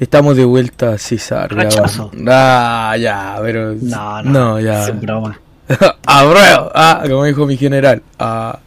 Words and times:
Estamos 0.00 0.36
de 0.36 0.44
vuelta, 0.44 0.96
César. 0.98 1.52
Rechazo. 1.52 2.10
Ah, 2.28 2.96
ya, 2.98 3.36
pero. 3.42 3.74
No, 3.80 4.22
no, 4.22 4.30
No, 4.30 4.60
ya. 4.60 4.84
Es 4.88 5.00
broma. 5.00 5.40
¡Apruebo! 6.06 6.70
Ah, 6.74 7.02
como 7.08 7.24
dijo 7.24 7.46
mi 7.46 7.56
general. 7.56 8.02
Ah, 8.18 8.58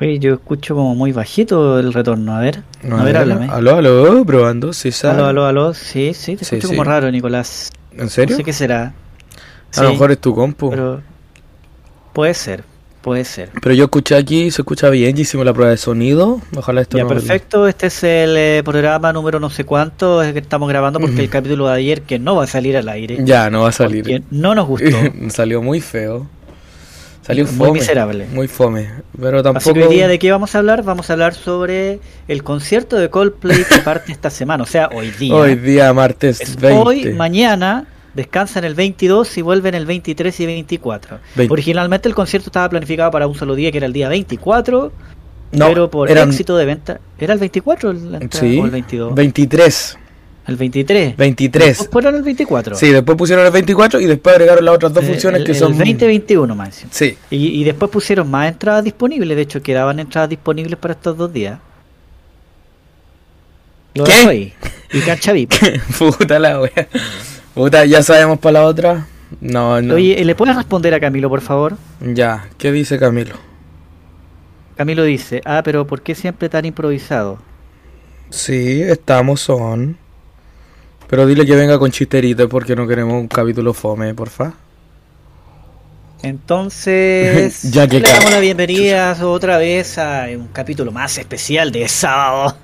Oye, 0.00 0.18
yo 0.20 0.34
escucho 0.34 0.74
como 0.76 0.94
muy 0.94 1.10
bajito 1.12 1.78
el 1.80 1.92
retorno. 1.92 2.36
A 2.36 2.40
ver, 2.40 2.62
a, 2.88 3.02
ver, 3.02 3.16
háblame. 3.16 3.48
Aló, 3.50 3.76
aló, 3.76 4.24
probando, 4.24 4.72
César. 4.72 5.14
Aló, 5.16 5.26
aló, 5.26 5.46
aló. 5.46 5.74
Sí, 5.74 6.14
sí, 6.14 6.36
te 6.36 6.44
Sí, 6.44 6.54
escucho 6.56 6.68
sí. 6.68 6.74
como 6.76 6.84
raro, 6.84 7.10
Nicolás. 7.10 7.70
¿En 7.96 8.08
serio? 8.08 8.34
No 8.34 8.36
sé 8.38 8.44
qué 8.44 8.52
será. 8.52 8.84
A 8.84 8.92
Sí, 9.70 9.82
lo 9.82 9.90
mejor 9.90 10.12
es 10.12 10.18
tu 10.20 10.34
compu. 10.34 10.70
Pero 10.70 11.02
puede 12.12 12.32
ser, 12.34 12.62
puede 13.02 13.24
ser. 13.24 13.50
yo 13.74 13.84
escuché 13.84 14.16
aquí, 14.16 14.50
se 14.50 14.62
escucha 14.62 14.90
bien, 14.90 15.14
ya 15.16 15.22
hicimos 15.22 15.46
la 15.46 15.52
prueba 15.54 15.70
de 15.70 15.76
sonido. 15.76 16.40
Ojalá 16.56 16.80
esto 16.82 16.96
Ya, 16.98 17.04
no- 17.04 17.08
perfecto. 17.08 17.66
Este 17.68 17.86
es 17.86 18.02
el 18.04 18.36
eh, 18.36 18.62
programa 18.64 19.12
número 19.12 19.40
no 19.40 19.50
sé 19.50 19.64
cuánto 19.64 20.22
es 20.22 20.32
que 20.32 20.38
estamos 20.40 20.68
grabando 20.68 21.00
porque 21.00 21.20
el 21.22 21.30
capítulo 21.30 21.68
de 21.68 21.74
ayer 21.74 22.02
que 22.02 22.18
no 22.18 22.36
va 22.36 22.44
a 22.44 22.46
salir 22.46 22.76
al 22.76 22.88
aire. 22.88 23.18
Ya, 23.24 23.50
no 23.50 23.62
va 23.62 23.68
a 23.70 23.72
salir. 23.72 24.22
no 24.30 24.54
nos 24.54 24.66
gustó. 24.66 24.96
Salió 25.30 25.62
muy 25.62 25.80
feo. 25.80 26.26
Salió 27.22 27.44
Muy 27.44 27.54
fome. 27.56 27.72
miserable. 27.80 28.26
Muy 28.32 28.48
fome. 28.48 28.88
Pero 29.20 29.42
tampoco. 29.42 29.58
Así 29.70 29.74
que 29.78 29.84
hoy 29.86 29.94
día 29.96 30.08
de 30.08 30.18
qué 30.18 30.30
vamos 30.30 30.54
a 30.54 30.58
hablar? 30.58 30.82
Vamos 30.82 31.10
a 31.10 31.12
hablar 31.12 31.34
sobre 31.34 32.00
el 32.26 32.42
concierto 32.42 32.96
de 32.96 33.10
Coldplay 33.10 33.64
que 33.68 33.80
parte 33.80 34.12
esta 34.12 34.30
semana, 34.30 34.62
o 34.62 34.66
sea, 34.66 34.88
hoy 34.94 35.10
día. 35.10 35.34
Hoy 35.34 35.54
día, 35.56 35.92
martes 35.92 36.40
Es 36.40 36.56
20. 36.58 36.80
Hoy, 36.82 37.12
mañana, 37.12 37.84
descansan 38.18 38.64
el 38.64 38.74
22 38.74 39.38
y 39.38 39.42
vuelven 39.42 39.74
el 39.74 39.86
23 39.86 40.40
y 40.40 40.46
24. 40.46 41.18
Veinte. 41.36 41.52
Originalmente 41.52 42.08
el 42.08 42.14
concierto 42.14 42.48
estaba 42.50 42.68
planificado 42.68 43.10
para 43.10 43.26
un 43.28 43.34
solo 43.34 43.54
día, 43.54 43.70
que 43.72 43.78
era 43.78 43.86
el 43.86 43.92
día 43.92 44.08
24, 44.08 44.92
No, 45.52 45.68
pero 45.68 45.88
por 45.90 46.10
eran- 46.10 46.28
éxito 46.28 46.56
de 46.56 46.64
venta... 46.66 47.00
¿Era 47.18 47.32
el 47.32 47.38
24 47.38 47.92
la 47.92 48.18
entrada, 48.18 48.46
Sí, 48.46 48.58
o 48.58 48.64
el 48.64 48.70
22? 48.70 49.14
23. 49.14 49.98
el 50.48 50.56
23. 50.56 51.16
23. 51.16 51.66
Después 51.68 51.88
fueron 51.90 52.14
el 52.16 52.22
24. 52.22 52.74
Sí, 52.76 52.88
después 52.90 53.16
pusieron 53.16 53.46
el 53.46 53.52
24 53.52 54.00
y 54.00 54.06
después 54.06 54.34
agregaron 54.34 54.64
las 54.64 54.74
otras 54.74 54.92
dos 54.92 55.04
Eh, 55.04 55.06
funciones 55.06 55.40
el, 55.40 55.46
que 55.46 55.52
el 55.52 55.58
son. 55.58 55.78
20-21 55.78 56.54
más. 56.54 56.84
Sí. 56.90 57.16
Y, 57.30 57.60
y 57.60 57.64
después 57.64 57.90
pusieron 57.90 58.30
más 58.30 58.48
entradas 58.50 58.82
disponibles, 58.84 59.36
de 59.36 59.42
hecho 59.42 59.62
quedaban 59.62 60.00
entradas 60.00 60.28
disponibles 60.30 60.76
para 60.78 60.94
estos 60.94 61.16
dos 61.16 61.32
días. 61.32 61.58
Lo 63.94 64.04
¿Qué? 64.04 64.12
ahí. 64.12 64.52
Y 64.92 65.00
cancha 65.00 65.32
VIP. 65.34 65.52
Puta 65.98 66.38
la 66.38 66.60
wea. 66.60 66.88
Puta, 67.58 67.84
ya 67.86 68.04
sabemos 68.04 68.38
para 68.38 68.60
la 68.60 68.66
otra. 68.66 69.08
No, 69.40 69.82
no. 69.82 69.94
Oye, 69.96 70.24
¿le 70.24 70.36
puedes 70.36 70.54
responder 70.54 70.94
a 70.94 71.00
Camilo, 71.00 71.28
por 71.28 71.40
favor? 71.40 71.76
Ya, 72.00 72.48
¿qué 72.56 72.70
dice 72.70 73.00
Camilo? 73.00 73.34
Camilo 74.76 75.02
dice, 75.02 75.40
ah, 75.44 75.62
pero 75.64 75.84
¿por 75.84 76.02
qué 76.02 76.14
siempre 76.14 76.48
tan 76.48 76.66
improvisado? 76.66 77.40
Sí, 78.30 78.80
estamos 78.82 79.40
son. 79.40 79.98
Pero 81.08 81.26
dile 81.26 81.44
que 81.44 81.56
venga 81.56 81.80
con 81.80 81.90
chisteritos 81.90 82.46
porque 82.48 82.76
no 82.76 82.86
queremos 82.86 83.14
un 83.14 83.26
capítulo 83.26 83.74
fome, 83.74 84.14
porfa. 84.14 84.52
Entonces, 86.22 87.60
Ya 87.72 87.88
que 87.88 87.98
le 87.98 88.08
damos 88.08 88.30
la 88.30 88.38
bienvenida 88.38 89.18
otra 89.20 89.58
vez 89.58 89.98
a 89.98 90.26
un 90.30 90.46
capítulo 90.52 90.92
más 90.92 91.18
especial 91.18 91.72
de 91.72 91.88
sábado. 91.88 92.56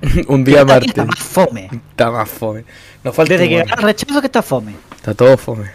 un 0.28 0.44
día 0.44 0.64
Cada 0.66 0.78
Está 0.78 1.04
martes. 1.04 1.06
más 1.06 1.18
fome. 1.18 1.68
Está 1.90 2.10
más 2.10 2.28
fome. 2.28 2.64
Nos 3.04 3.14
falta 3.14 3.34
Desde 3.34 3.48
que 3.48 3.56
ganó 3.58 3.74
el 3.76 3.82
rechazo 3.82 4.20
que 4.20 4.26
está 4.26 4.42
fome. 4.42 4.74
Está 4.96 5.14
todo 5.14 5.36
fome. 5.36 5.70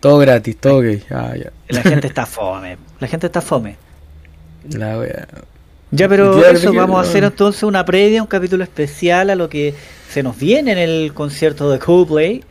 Todo 0.00 0.18
gratis, 0.18 0.56
todo 0.58 0.80
gay. 0.80 1.02
Ah, 1.10 1.32
ya. 1.36 1.50
La 1.68 1.82
gente 1.82 2.06
está 2.08 2.26
fome. 2.26 2.76
La 3.00 3.08
gente 3.08 3.26
está 3.26 3.40
fome. 3.40 3.76
La 4.70 4.98
wea. 4.98 5.26
Ya, 5.90 6.08
pero 6.08 6.40
Ya, 6.40 6.50
eso, 6.50 6.72
que- 6.72 6.76
vamos 6.78 6.98
a 6.98 7.08
hacer 7.08 7.24
entonces 7.24 7.62
una 7.62 7.84
previa, 7.84 8.20
un 8.22 8.26
capítulo 8.28 8.64
especial 8.64 9.30
a 9.30 9.34
lo 9.34 9.48
que 9.48 9.74
se 10.10 10.22
nos 10.22 10.36
viene 10.38 10.72
en 10.72 10.78
el 10.78 11.12
concierto 11.14 11.70
de 11.70 11.78
Coldplay. 11.78 12.42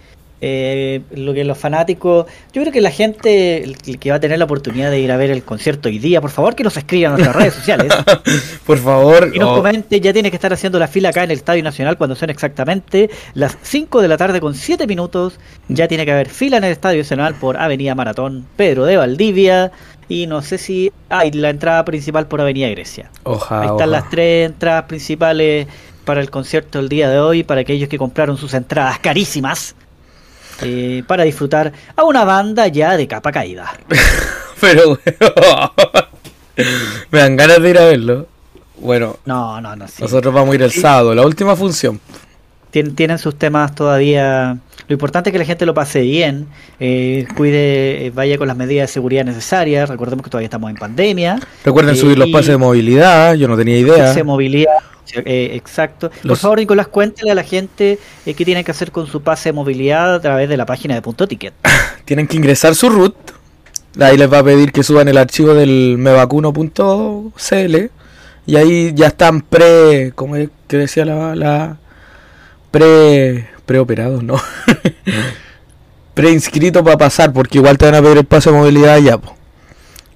Eh, 0.45 0.99
lo 1.15 1.33
que 1.33 1.45
los 1.45 1.57
fanáticos, 1.57 2.25
yo 2.51 2.61
creo 2.61 2.73
que 2.73 2.81
la 2.81 2.91
gente 2.91 3.63
el 3.63 3.97
que 3.97 4.09
va 4.09 4.17
a 4.17 4.19
tener 4.19 4.37
la 4.37 4.43
oportunidad 4.43 4.91
de 4.91 4.99
ir 4.99 5.09
a 5.09 5.15
ver 5.15 5.31
el 5.31 5.41
concierto 5.41 5.87
hoy 5.87 5.99
día, 5.99 6.19
por 6.19 6.31
favor 6.31 6.53
que 6.53 6.65
nos 6.65 6.75
escriban 6.75 7.13
a 7.13 7.15
nuestras 7.15 7.33
redes 7.37 7.53
sociales 7.53 7.93
Por 8.65 8.77
favor. 8.77 9.31
y 9.33 9.39
nos 9.39 9.51
oh, 9.51 9.55
comente, 9.55 10.01
ya 10.01 10.11
tiene 10.11 10.29
que 10.31 10.35
estar 10.35 10.51
haciendo 10.51 10.79
la 10.79 10.89
fila 10.89 11.09
acá 11.09 11.23
en 11.23 11.31
el 11.31 11.37
Estadio 11.37 11.63
Nacional 11.63 11.97
cuando 11.97 12.17
son 12.17 12.29
exactamente 12.29 13.09
las 13.35 13.57
5 13.61 14.01
de 14.01 14.07
la 14.09 14.17
tarde 14.17 14.41
con 14.41 14.53
7 14.53 14.85
minutos. 14.85 15.39
Ya 15.69 15.87
tiene 15.87 16.03
que 16.03 16.11
haber 16.11 16.27
fila 16.27 16.57
en 16.57 16.65
el 16.65 16.73
Estadio 16.73 16.97
Nacional 16.99 17.35
por 17.35 17.55
Avenida 17.55 17.95
Maratón 17.95 18.45
Pedro 18.57 18.83
de 18.83 18.97
Valdivia 18.97 19.71
y 20.09 20.27
no 20.27 20.41
sé 20.41 20.57
si 20.57 20.91
hay 21.07 21.31
la 21.31 21.51
entrada 21.51 21.85
principal 21.85 22.27
por 22.27 22.41
Avenida 22.41 22.67
Grecia. 22.67 23.09
Oja, 23.23 23.61
Ahí 23.61 23.67
oja. 23.67 23.75
están 23.75 23.91
las 23.91 24.09
tres 24.09 24.49
entradas 24.49 24.83
principales 24.89 25.67
para 26.03 26.19
el 26.19 26.29
concierto 26.29 26.79
del 26.79 26.89
día 26.89 27.09
de 27.09 27.19
hoy, 27.19 27.43
para 27.43 27.61
aquellos 27.61 27.87
que 27.87 27.97
compraron 27.97 28.35
sus 28.35 28.53
entradas 28.53 28.99
carísimas, 28.99 29.73
eh, 30.61 31.03
para 31.07 31.23
disfrutar 31.23 31.71
a 31.95 32.03
una 32.03 32.23
banda 32.23 32.67
ya 32.67 32.95
de 32.97 33.07
capa 33.07 33.31
caída. 33.31 33.73
Pero, 34.61 34.99
me 37.11 37.19
dan 37.19 37.35
ganas 37.35 37.61
de 37.61 37.69
ir 37.69 37.77
a 37.79 37.85
verlo. 37.85 38.27
Bueno, 38.77 39.17
No, 39.25 39.61
no, 39.61 39.75
no, 39.75 39.87
sí. 39.87 40.01
nosotros 40.01 40.33
vamos 40.33 40.51
a 40.51 40.55
ir 40.55 40.61
el 40.63 40.71
sábado, 40.71 41.15
la 41.15 41.25
última 41.25 41.55
función. 41.55 41.99
Tien- 42.73 42.95
tienen 42.95 43.19
sus 43.19 43.37
temas 43.37 43.75
todavía. 43.75 44.57
Lo 44.87 44.93
importante 44.93 45.29
es 45.29 45.31
que 45.31 45.37
la 45.39 45.45
gente 45.45 45.65
lo 45.65 45.73
pase 45.75 46.01
bien, 46.01 46.47
eh, 46.79 47.25
cuide, 47.37 48.07
eh, 48.07 48.11
vaya 48.13 48.37
con 48.39 48.47
las 48.47 48.57
medidas 48.57 48.89
de 48.89 48.93
seguridad 48.93 49.23
necesarias. 49.23 49.87
Recordemos 49.89 50.23
que 50.23 50.29
todavía 50.31 50.47
estamos 50.47 50.69
en 50.71 50.77
pandemia. 50.77 51.39
Recuerden 51.63 51.93
Eh, 51.93 51.97
subir 51.97 52.17
los 52.17 52.27
y- 52.27 52.31
pases 52.33 52.47
de 52.49 52.57
movilidad, 52.57 53.35
yo 53.35 53.47
no 53.47 53.55
tenía 53.55 53.77
idea. 53.77 54.13
de 54.13 54.23
movilidad. 54.23 54.73
eh, 55.25 55.51
exacto. 55.53 56.09
Por 56.09 56.25
Los- 56.25 56.39
favor, 56.39 56.57
Nicolás, 56.57 56.87
cuéntale 56.87 57.29
a 57.29 57.35
la 57.35 57.43
gente 57.43 57.99
eh, 58.25 58.33
qué 58.33 58.43
tienen 58.45 58.63
que 58.63 58.71
hacer 58.71 58.89
con 58.91 59.05
su 59.05 59.21
pase 59.21 59.49
de 59.49 59.53
movilidad 59.53 60.15
a 60.15 60.19
través 60.19 60.49
de 60.49 60.57
la 60.57 60.65
página 60.65 60.95
de 60.95 61.03
Punto 61.03 61.27
Ticket. 61.27 61.53
Tienen 62.05 62.25
que 62.25 62.35
ingresar 62.37 62.73
su 62.73 62.89
root. 62.89 63.13
Ahí 63.99 64.17
les 64.17 64.31
va 64.31 64.39
a 64.39 64.43
pedir 64.43 64.71
que 64.71 64.81
suban 64.81 65.07
el 65.07 65.17
archivo 65.19 65.53
del 65.53 65.97
mevacuno.cl. 65.99 67.89
Y 68.45 68.55
ahí 68.55 68.91
ya 68.95 69.07
están 69.07 69.41
pre. 69.41 70.11
¿Cómo 70.15 70.35
es 70.35 70.49
que 70.67 70.77
decía 70.77 71.05
la. 71.05 71.35
la 71.35 71.77
pre. 72.73 73.47
preoperados, 73.65 74.23
no? 74.23 74.35
Preinscrito 76.13 76.83
para 76.83 76.97
pasar, 76.97 77.33
porque 77.33 77.57
igual 77.57 77.77
te 77.77 77.85
van 77.85 77.95
a 77.95 78.01
pedir 78.01 78.17
el 78.19 78.25
pase 78.25 78.51
de 78.51 78.57
movilidad 78.57 78.99
ya, 78.99 79.17
po. 79.17 79.35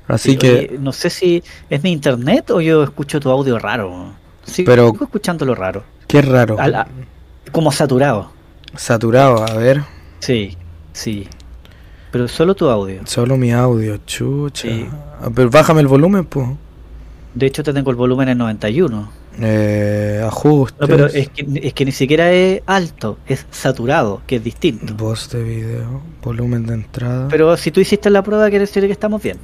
Así 0.08 0.32
Sí, 0.32 0.38
que. 0.38 0.52
oye, 0.52 0.78
no 0.80 0.92
sé 0.94 1.10
si 1.10 1.44
es 1.70 1.84
mi 1.84 1.92
internet 1.92 2.52
o 2.52 2.62
yo 2.62 2.84
escucho 2.84 3.20
tu 3.20 3.30
audio 3.32 3.58
raro. 3.58 4.12
Sí, 4.46 4.64
Pero- 4.64 4.92
sigo 4.92 5.06
escuchándolo 5.06 5.56
raro. 5.56 5.84
Qué 6.08 6.22
raro. 6.22 6.56
Como 7.52 7.72
saturado. 7.72 8.32
Saturado, 8.76 9.44
a 9.48 9.54
ver. 9.56 9.84
Sí, 10.20 10.56
sí. 10.94 11.28
Pero 12.12 12.28
solo 12.28 12.56
tu 12.56 12.70
audio. 12.70 13.02
Solo 13.06 13.36
mi 13.38 13.52
audio, 13.52 13.98
chucha. 14.06 14.68
Sí. 14.68 14.88
Ah, 15.22 15.30
Pero 15.34 15.50
bájame 15.50 15.82
el 15.82 15.88
volumen, 15.88 16.26
pues. 16.26 16.48
De 17.34 17.46
hecho, 17.48 17.64
te 17.64 17.74
tengo 17.74 17.90
el 17.92 17.98
volumen 17.98 18.30
en 18.30 18.38
91. 18.38 19.10
Eh, 19.40 20.22
ajustes. 20.26 20.80
No, 20.82 20.88
pero 20.88 21.06
es 21.08 21.30
que, 21.30 21.46
es 21.62 21.74
que 21.74 21.86
ni 21.86 21.92
siquiera 21.92 22.32
es 22.32 22.62
alto, 22.66 23.18
es 23.28 23.46
saturado, 23.52 24.22
que 24.26 24.38
es 24.38 24.44
distinto. 24.44 24.94
Voz 24.96 25.30
de 25.30 25.44
video, 25.44 26.02
volumen 26.24 26.66
de 26.66 26.74
entrada. 26.76 27.28
Pero 27.30 27.56
si 27.58 27.72
tú 27.72 27.80
hiciste 27.80 28.10
la 28.10 28.24
prueba, 28.24 28.50
quiere 28.50 28.66
decir 28.66 28.86
que 28.86 28.92
estamos 28.92 29.22
bien. 29.22 29.38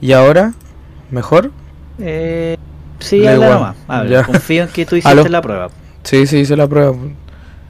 ¿Y 0.00 0.12
ahora? 0.12 0.52
¿Mejor? 1.10 1.50
Eh, 1.98 2.56
sí, 2.98 3.20
Da 3.20 3.32
habla 3.34 3.74
nomás. 3.86 4.26
Confío 4.26 4.64
en 4.64 4.68
que 4.68 4.84
tú 4.84 4.96
hiciste 4.96 5.10
Aló. 5.10 5.28
la 5.28 5.40
prueba. 5.42 5.70
Sí, 6.02 6.26
sí, 6.26 6.38
hice 6.38 6.56
la 6.56 6.68
prueba. 6.68 6.94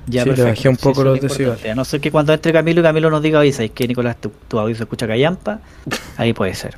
Ya, 0.08 0.22
Sí, 0.22 0.30
le 0.30 0.42
bajé 0.44 0.68
un 0.68 0.76
poco 0.76 1.02
los 1.02 1.16
es 1.16 1.22
decibeles. 1.22 1.64
A 1.66 1.74
no 1.74 1.84
ser 1.84 2.00
que 2.00 2.12
cuando 2.12 2.32
entre 2.32 2.52
Camilo 2.52 2.80
y 2.80 2.84
Camilo 2.84 3.10
nos 3.10 3.22
diga, 3.22 3.40
oye, 3.40 3.52
¿sabes 3.52 3.72
qué, 3.72 3.88
Nicolás? 3.88 4.16
Tu, 4.20 4.30
tu 4.48 4.58
audio 4.58 4.74
se 4.76 4.84
escucha 4.84 5.06
callampa. 5.06 5.60
Ahí 6.16 6.32
puede 6.32 6.54
ser. 6.54 6.76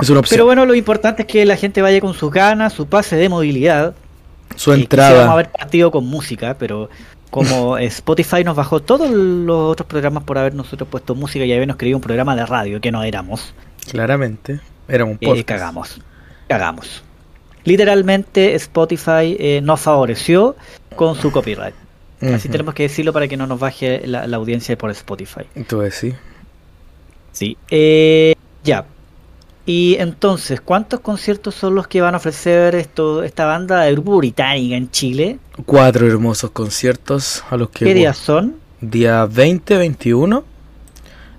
Es 0.00 0.10
una 0.10 0.20
opción. 0.20 0.36
Pero 0.36 0.44
bueno, 0.46 0.64
lo 0.66 0.74
importante 0.74 1.22
es 1.22 1.28
que 1.28 1.44
la 1.44 1.56
gente 1.56 1.82
vaya 1.82 2.00
con 2.00 2.14
sus 2.14 2.30
ganas, 2.30 2.72
su 2.72 2.86
pase 2.86 3.16
de 3.16 3.28
movilidad. 3.28 3.94
Su 4.56 4.72
Eh, 4.72 4.76
entrada. 4.76 5.30
haber 5.32 5.50
partido 5.50 5.90
con 5.90 6.06
música, 6.06 6.56
pero 6.58 6.88
como 7.30 7.76
Spotify 7.78 8.44
nos 8.44 8.56
bajó 8.56 8.80
todos 8.80 9.10
los 9.10 9.72
otros 9.72 9.86
programas 9.88 10.24
por 10.24 10.38
haber 10.38 10.54
nosotros 10.54 10.88
puesto 10.88 11.14
música 11.14 11.44
y 11.44 11.52
habernos 11.52 11.76
creído 11.76 11.96
un 11.98 12.02
programa 12.02 12.34
de 12.36 12.46
radio 12.46 12.80
que 12.80 12.90
no 12.92 13.02
éramos, 13.02 13.52
Claramente. 13.90 14.60
Era 14.86 15.04
un 15.04 15.12
eh, 15.20 15.26
podcast. 15.26 15.48
cagamos. 15.48 16.00
Cagamos. 16.46 17.02
Literalmente 17.64 18.54
Spotify 18.54 19.36
eh, 19.38 19.60
nos 19.62 19.80
favoreció 19.80 20.56
con 20.96 21.14
su 21.16 21.30
copyright. 21.30 21.74
Así 22.34 22.48
tenemos 22.48 22.74
que 22.74 22.84
decirlo 22.84 23.12
para 23.12 23.28
que 23.28 23.36
no 23.36 23.46
nos 23.46 23.60
baje 23.60 24.02
la, 24.06 24.26
la 24.26 24.36
audiencia 24.38 24.76
por 24.76 24.90
Spotify. 24.90 25.42
Decís. 25.54 26.14
Sí. 27.32 27.56
Eh, 27.70 28.34
ya. 28.64 28.84
Y 29.68 29.96
entonces, 29.98 30.62
¿cuántos 30.62 31.00
conciertos 31.00 31.54
son 31.54 31.74
los 31.74 31.86
que 31.86 32.00
van 32.00 32.14
a 32.14 32.16
ofrecer 32.16 32.74
esto, 32.74 33.22
esta 33.22 33.44
banda 33.44 33.82
de 33.82 33.92
grupo 33.92 34.16
británica 34.16 34.74
en 34.74 34.90
Chile? 34.90 35.38
Cuatro 35.66 36.06
hermosos 36.06 36.52
conciertos 36.52 37.44
a 37.50 37.58
los 37.58 37.68
que. 37.68 37.84
¿Qué 37.84 37.92
días 37.92 38.16
son? 38.16 38.54
Día 38.80 39.26
20, 39.26 39.76
21. 39.76 40.42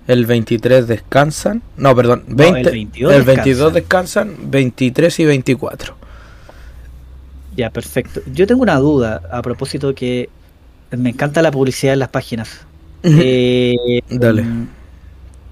El 0.06 0.26
23 0.26 0.86
descansan. 0.86 1.60
No, 1.76 1.96
perdón. 1.96 2.22
No, 2.28 2.36
20, 2.36 2.60
el 2.60 2.70
22 2.70 3.12
el 3.12 3.22
22 3.24 3.74
descansan. 3.74 4.36
23 4.48 5.18
y 5.18 5.24
24. 5.24 5.96
Ya, 7.56 7.70
perfecto. 7.70 8.20
Yo 8.32 8.46
tengo 8.46 8.62
una 8.62 8.76
duda 8.76 9.22
a 9.32 9.42
propósito 9.42 9.92
que 9.92 10.28
me 10.92 11.10
encanta 11.10 11.42
la 11.42 11.50
publicidad 11.50 11.94
en 11.94 11.98
las 11.98 12.10
páginas. 12.10 12.60
Eh, 13.02 14.02
Dale. 14.08 14.42
mm, 14.42 14.68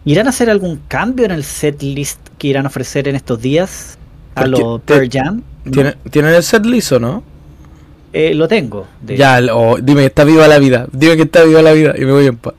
¿Irán 0.05 0.27
a 0.27 0.31
hacer 0.31 0.49
algún 0.49 0.77
cambio 0.87 1.25
en 1.25 1.33
el 1.33 1.43
set 1.43 1.83
list 1.83 2.28
que 2.39 2.49
irán 2.49 2.65
a 2.65 2.69
ofrecer 2.69 3.09
en 3.09 3.17
estos 3.17 3.41
días 3.43 3.99
a 4.35 4.43
Porque 4.43 4.61
lo 4.63 4.79
te- 4.79 4.95
Pearl 4.95 5.09
Jam? 5.11 5.43
¿Tiene- 5.71 5.97
¿Tienen 6.11 6.35
el 6.35 6.43
set 6.43 6.65
listo, 6.65 6.99
no? 6.99 7.23
Eh, 8.13 8.33
lo 8.35 8.49
tengo. 8.49 8.87
de- 9.03 9.17
Ya, 9.17 9.41
dime 9.41 10.01
que 10.03 10.07
está 10.07 10.25
viva 10.25 10.49
la 10.49 10.59
vida. 10.59 10.87
Dime 10.93 11.17
que 11.17 11.23
está 11.25 11.43
viva 11.45 11.61
la 11.63 11.73
vida 11.73 11.95
y 11.97 12.05
me 12.07 12.13
voy 12.13 12.27
en 12.27 12.37
paz. 12.37 12.55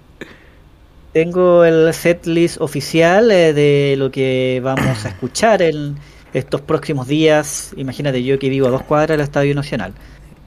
Tengo 1.14 1.66
el 1.66 1.92
set 1.94 2.28
list 2.28 2.62
oficial 2.62 3.32
eh, 3.32 3.54
de 3.54 3.96
lo 3.98 4.12
que 4.12 4.62
vamos 4.64 5.06
a 5.06 5.08
escuchar 5.10 5.62
en 5.64 5.96
estos 6.34 6.62
próximos 6.62 7.08
días. 7.08 7.72
Imagínate 7.78 8.24
yo 8.24 8.38
que 8.38 8.48
vivo 8.50 8.68
a 8.68 8.70
dos 8.70 8.84
cuadras 8.84 9.18
del 9.18 9.22
Estadio 9.22 9.56
Nacional. 9.56 9.94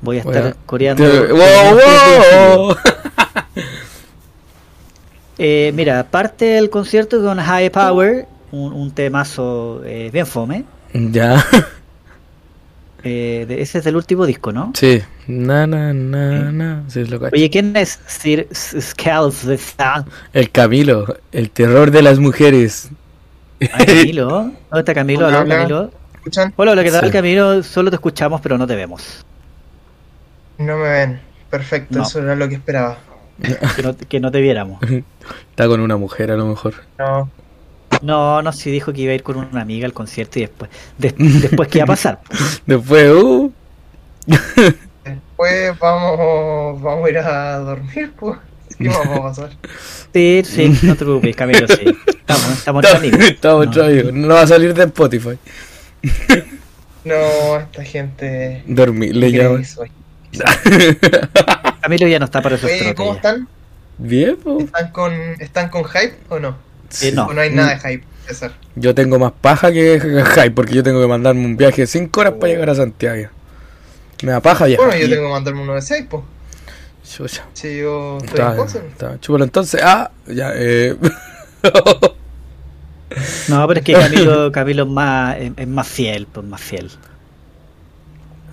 Voy 0.02 0.18
a 0.18 0.20
estar 0.20 0.56
coreando. 0.66 1.02
te- 1.04 1.32
¡Wow, 1.32 1.78
wow! 2.68 2.76
Eh, 5.38 5.72
mira, 5.74 6.04
parte 6.08 6.44
del 6.44 6.70
concierto 6.70 7.20
con 7.22 7.38
High 7.38 7.70
Power, 7.70 8.26
un, 8.52 8.72
un 8.72 8.90
temazo 8.92 9.82
eh, 9.84 10.10
bien 10.12 10.26
fome. 10.26 10.64
Ya. 10.94 11.44
Eh, 13.04 13.46
de- 13.48 13.60
ese 13.60 13.78
es 13.78 13.84
del 13.84 13.96
último 13.96 14.26
disco, 14.26 14.52
¿no? 14.52 14.70
Sí. 14.76 15.02
Na, 15.26 15.66
na, 15.66 15.92
na, 15.92 16.52
na. 16.52 16.84
Sí, 16.86 17.04
lo. 17.04 17.18
Oye, 17.32 17.50
¿quién 17.50 17.74
es 17.76 17.98
Sir 18.06 18.46
S- 18.50 18.80
Scalz 18.80 19.44
de? 19.44 19.58
El 20.32 20.50
Camilo, 20.52 21.16
el 21.32 21.50
terror 21.50 21.90
de 21.90 22.00
las 22.02 22.20
mujeres. 22.20 22.90
Ah, 23.72 23.84
Camilo. 23.84 24.28
¿Dónde 24.30 24.78
está 24.78 24.94
Camilo? 24.94 25.26
Hola, 25.26 25.40
hola. 25.40 25.56
Camilo. 25.56 25.90
¿Escuchan? 26.14 26.52
Hola, 26.54 26.70
hola, 26.72 26.84
¿qué 26.84 26.92
tal, 26.92 27.06
Sí. 27.06 27.10
Camilo? 27.10 27.62
Solo 27.64 27.90
te 27.90 27.96
escuchamos, 27.96 28.40
pero 28.40 28.56
no 28.56 28.68
te 28.68 28.76
vemos. 28.76 29.24
No 30.58 30.76
me 30.76 30.88
ven. 30.88 31.20
Perfecto, 31.50 31.98
No. 31.98 32.04
eso 32.04 32.20
era 32.22 32.36
lo 32.36 32.48
que 32.48 32.54
esperaba. 32.54 32.98
Que 33.76 33.82
no, 33.82 33.96
que 33.96 34.20
no 34.20 34.30
te 34.30 34.40
viéramos. 34.40 34.80
Está 35.50 35.66
con 35.66 35.80
una 35.80 35.96
mujer 35.96 36.30
a 36.30 36.36
lo 36.36 36.46
mejor. 36.46 36.74
No, 37.00 37.28
No, 38.00 38.42
no, 38.42 38.52
sí 38.52 38.70
dijo 38.70 38.92
que 38.92 39.02
iba 39.02 39.12
a 39.12 39.14
ir 39.14 39.22
con 39.22 39.36
una 39.36 39.60
amiga 39.60 39.86
al 39.86 39.92
concierto 39.92 40.38
y 40.38 40.42
después, 40.42 40.70
des- 40.98 41.14
después 41.16 41.68
¿qué 41.68 41.78
iba 41.78 41.84
a 41.84 41.86
pasar? 41.86 42.20
Después, 42.66 43.10
uh. 43.12 43.52
después 45.04 45.78
vamos, 45.78 46.80
vamos 46.80 47.06
a 47.06 47.10
ir 47.10 47.18
a 47.18 47.58
dormir, 47.58 48.12
pues. 48.18 48.38
¿Qué 48.78 48.88
más 48.88 48.98
va 49.08 49.16
a 49.16 49.22
pasar? 49.22 49.50
Sí, 50.14 50.42
sí, 50.44 50.78
no 50.82 50.94
te 50.94 51.04
preocupes, 51.06 51.34
Camilo, 51.34 51.66
sí. 51.66 51.84
Estamos, 52.06 52.50
estamos 52.52 52.84
entre 52.84 52.98
amigos. 52.98 53.20
Estamos 53.30 53.64
No. 53.64 53.72
entre 53.72 53.82
amigos. 53.82 54.12
No 54.12 54.34
va 54.34 54.42
a 54.42 54.46
salir 54.46 54.74
de 54.74 54.82
Spotify. 54.84 55.38
No, 57.04 57.58
esta 57.58 57.82
gente. 57.82 58.62
Dormir, 58.66 59.16
le. 59.16 59.32
Camilo 61.80 62.06
ya 62.08 62.18
no 62.18 62.26
está 62.26 62.42
para 62.42 62.56
esos 62.56 62.70
¿cómo 62.94 63.14
están? 63.14 63.48
Bien, 63.96 64.36
po. 64.36 64.58
¿Están 64.60 64.90
con, 64.92 65.12
¿Están 65.40 65.68
con 65.70 65.84
hype 65.84 66.14
o 66.28 66.38
no? 66.38 66.56
Eh, 67.00 67.12
no. 67.12 67.26
¿O 67.26 67.32
no 67.32 67.40
hay 67.40 67.50
nada 67.50 67.74
de 67.74 67.78
hype, 67.80 68.04
César? 68.26 68.52
Yo 68.76 68.94
tengo 68.94 69.18
más 69.18 69.32
paja 69.32 69.72
que 69.72 70.00
hype 70.34 70.50
porque 70.52 70.74
yo 70.74 70.82
tengo 70.82 71.00
que 71.00 71.06
mandarme 71.08 71.44
un 71.44 71.56
viaje 71.56 71.82
de 71.82 71.86
5 71.86 72.20
horas 72.20 72.34
para 72.40 72.52
llegar 72.52 72.70
a 72.70 72.74
Santiago. 72.74 73.28
Me 74.22 74.32
da 74.32 74.40
paja 74.40 74.68
ya. 74.68 74.76
Bueno, 74.76 74.94
yo 74.96 75.08
tengo 75.08 75.26
que 75.26 75.32
mandarme 75.32 75.62
uno 75.62 75.74
de 75.74 75.82
6, 75.82 76.06
pues. 76.10 76.22
Chucha. 77.08 77.44
Si 77.52 77.78
yo 77.78 78.18
estoy 78.18 78.28
Está, 78.38 78.50
en 78.52 78.56
cosas. 78.56 78.82
está. 78.84 79.20
Chúpalo 79.20 79.44
entonces. 79.44 79.80
Ah, 79.82 80.10
ya, 80.26 80.52
eh. 80.54 80.96
No, 83.48 83.66
pero 83.68 83.80
es 83.80 83.84
que 83.84 83.92
Camilo, 83.92 84.50
Camilo 84.52 84.82
es, 84.84 84.88
más, 84.88 85.36
es, 85.38 85.52
es 85.56 85.68
más 85.68 85.86
fiel, 85.86 86.26
pues 86.32 86.46
más 86.46 86.60
fiel. 86.60 86.90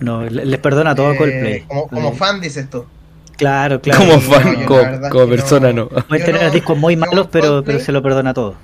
No, 0.00 0.22
le- 0.24 0.44
les 0.44 0.60
perdona 0.60 0.94
todo 0.94 1.08
a 1.08 1.14
Eh, 1.14 1.16
Coldplay. 1.16 1.60
como, 1.62 1.88
como 1.88 2.12
fan, 2.14 2.40
dices 2.40 2.68
tú. 2.68 2.84
Claro, 3.40 3.80
claro. 3.80 4.00
como 4.00 4.20
fan, 4.20 4.64
como, 4.66 4.80
que 4.80 5.18
no. 5.18 5.28
persona 5.28 5.72
no. 5.72 5.88
Pueden 5.88 6.26
tener 6.26 6.42
no- 6.42 6.50
discos 6.50 6.76
muy 6.78 6.94
malos, 6.94 7.28
pero, 7.32 7.64
pero 7.64 7.80
se 7.80 7.90
lo 7.90 8.02
perdona 8.02 8.34
todo. 8.34 8.54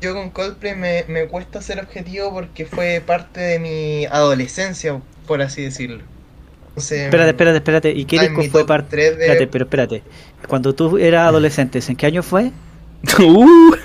Yo 0.00 0.12
con 0.12 0.30
Coldplay 0.30 0.74
me, 0.74 1.04
me 1.08 1.26
cuesta 1.28 1.62
ser 1.62 1.78
objetivo 1.78 2.32
porque 2.34 2.66
fue 2.66 3.00
parte 3.06 3.40
de 3.40 3.58
mi 3.58 4.06
adolescencia, 4.06 5.00
por 5.26 5.40
así 5.40 5.62
decirlo. 5.62 6.02
Entonces, 6.70 7.02
Espérate, 7.02 7.30
espérate, 7.30 7.56
espérate. 7.58 7.90
¿Y 7.92 8.04
qué 8.04 8.18
disco 8.18 8.42
fue 8.50 8.66
parte? 8.66 8.96
de- 8.96 9.08
Espérate, 9.10 9.46
pero 9.46 9.64
espérate. 9.64 10.02
Cuando 10.48 10.74
tú 10.74 10.98
eras 10.98 11.28
adolescente, 11.28 11.80
¿en 11.86 11.96
qué 11.96 12.06
año 12.06 12.22
fue? 12.22 12.50
Uh, 13.20 13.76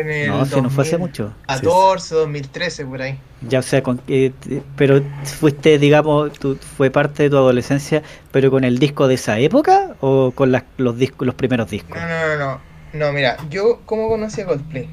en 0.00 0.10
el 0.10 0.28
No, 0.28 0.44
si 0.46 0.60
no 0.60 0.70
fue 0.70 0.84
hace 0.84 0.98
mucho. 0.98 1.32
14, 1.46 2.14
2013, 2.14 2.84
por 2.86 3.02
ahí. 3.02 3.18
Ya, 3.42 3.58
o 3.58 3.62
sea, 3.62 3.82
con, 3.82 4.00
eh, 4.08 4.32
pero 4.76 5.00
fuiste, 5.24 5.78
digamos, 5.78 6.32
tú, 6.38 6.56
fue 6.76 6.90
parte 6.90 7.24
de 7.24 7.30
tu 7.30 7.36
adolescencia, 7.36 8.02
pero 8.32 8.50
con 8.50 8.64
el 8.64 8.78
disco 8.78 9.08
de 9.08 9.14
esa 9.14 9.38
época 9.38 9.94
o 10.00 10.32
con 10.32 10.52
las- 10.52 10.64
los 10.76 10.96
discos, 10.98 11.26
los 11.26 11.34
primeros 11.34 11.70
discos. 11.70 11.96
No, 11.96 12.06
no, 12.08 12.26
no, 12.26 12.36
no. 12.38 12.60
No, 12.94 13.12
mira, 13.12 13.36
yo, 13.50 13.80
¿cómo 13.84 14.08
conocí 14.08 14.40
a 14.40 14.46
Coldplay? 14.46 14.88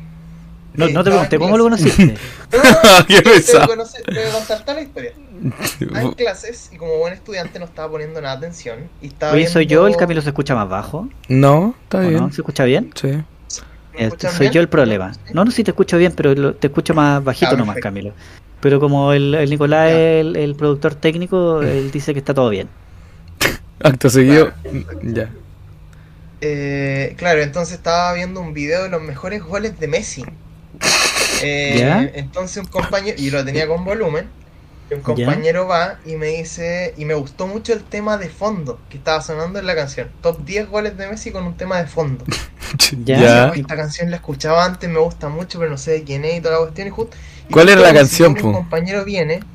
No, 0.74 0.90
no 0.90 1.04
te 1.06 1.10
pregunté 1.10 1.40
cómo 1.40 1.58
lo 1.58 1.64
conociste. 1.64 2.16
No, 2.52 2.58
no, 2.64 2.70
no, 3.00 3.06
Qué 3.08 3.22
te- 3.22 3.42
te 3.42 3.58
voy 3.58 3.68
conocer- 3.68 4.04
te 4.04 4.12
voy 4.14 4.24
a 4.30 4.32
contar 4.34 4.60
toda 4.62 4.74
la 4.76 4.82
historia. 4.82 5.12
Estaba 5.80 6.02
en 6.02 6.12
clases 6.14 6.70
y 6.74 6.78
como 6.78 6.98
buen 6.98 7.14
estudiante 7.14 7.60
no 7.60 7.66
estaba 7.66 7.90
poniendo 7.90 8.22
nada 8.22 8.36
de 8.36 8.46
atención. 8.48 8.90
Y 9.02 9.08
estaba 9.08 9.34
Oye, 9.34 9.48
soy 9.48 9.66
yo, 9.68 9.88
el 9.88 9.96
Camilo 9.96 10.22
se 10.22 10.30
escucha 10.30 10.54
más 10.56 10.68
bajo. 10.70 11.08
No, 11.30 11.76
está 11.84 12.00
¿o 12.00 12.02
bien. 12.02 12.14
no? 12.16 12.32
¿Se 12.32 12.42
escucha 12.42 12.66
bien? 12.66 12.92
Sí. 12.96 13.24
¿Me 13.96 14.04
Eh, 14.04 14.06
escuchan 14.06 14.32
soy 14.32 14.40
bien? 14.46 14.54
yo 14.54 14.62
el 14.62 14.70
problema. 14.70 15.14
¿Sí? 15.14 15.20
No, 15.34 15.46
no, 15.46 15.52
sí 15.52 15.64
te 15.64 15.72
escucho 15.72 15.98
bien, 15.98 16.14
pero 16.16 16.34
lo- 16.36 16.54
te 16.54 16.68
escucho 16.68 16.94
más 16.94 17.24
bajito 17.24 17.52
Ah, 17.54 17.58
nomás, 17.58 17.76
perfecto. 17.76 17.84
Camilo. 17.88 18.14
Pero 18.62 18.80
como 18.80 19.14
el, 19.14 19.36
el 19.36 19.50
Nicolás 19.50 19.90
es 19.92 20.22
el, 20.22 20.36
el 20.36 20.56
productor 20.56 20.96
técnico, 20.96 21.62
él 21.64 21.92
dice 21.92 22.14
que 22.14 22.20
está 22.20 22.34
todo 22.34 22.50
bien. 22.50 22.68
Acto 23.84 24.10
seguido. 24.10 24.52
Ya. 25.04 25.30
Eh, 26.42 27.16
claro, 27.18 27.42
entonces 27.42 27.76
estaba 27.76 28.14
viendo 28.14 28.40
un 28.42 28.54
video 28.54 28.84
de 28.84 28.90
los 28.90 29.02
mejores 29.02 29.42
goles 29.44 29.80
de 29.80 29.88
Messi. 29.88 30.24
Eh, 31.44 31.76
¿Ya? 31.80 32.02
Entonces 32.16 32.58
un 32.64 32.66
compañero, 32.70 33.18
y 33.20 33.30
lo 33.30 33.44
tenía 33.44 33.68
con 33.68 33.84
volumen, 33.84 34.26
un 34.92 35.02
compañero 35.02 35.68
va 35.68 36.00
y 36.06 36.16
me 36.16 36.28
dice, 36.28 36.94
y 36.98 37.06
me 37.06 37.16
gustó 37.16 37.48
mucho 37.48 37.74
el 37.74 37.84
tema 37.84 38.18
de 38.18 38.30
fondo 38.30 38.80
que 38.90 38.98
estaba 38.98 39.22
sonando 39.22 39.60
en 39.60 39.66
la 39.68 39.76
canción. 39.76 40.12
Top 40.22 40.44
10 40.46 40.70
goles 40.70 40.98
de 40.98 41.08
Messi 41.10 41.32
con 41.32 41.46
un 41.46 41.58
tema 41.58 41.78
de 41.78 41.88
fondo. 41.88 42.26
Ya. 43.14 43.50
Ya. 43.50 43.50
Esta 43.54 43.76
canción 43.76 44.10
la 44.12 44.18
escuchaba 44.18 44.66
antes, 44.66 44.90
me 44.90 45.00
gusta 45.00 45.30
mucho, 45.30 45.60
pero 45.60 45.72
no 45.72 45.78
sé 45.78 45.92
de 45.92 46.04
quién 46.04 46.26
es 46.26 46.38
y 46.38 46.42
toda 46.42 46.56
la 46.56 46.62
cuestión. 46.62 46.88
Y 46.88 46.92
justo, 46.92 47.18
y 47.48 47.54
¿Cuál 47.54 47.70
justo 47.70 47.70
era 47.70 47.82
la 47.82 47.94
canción? 47.94 48.38
Un 48.40 48.50
compañero 48.50 49.06
viene 49.06 49.48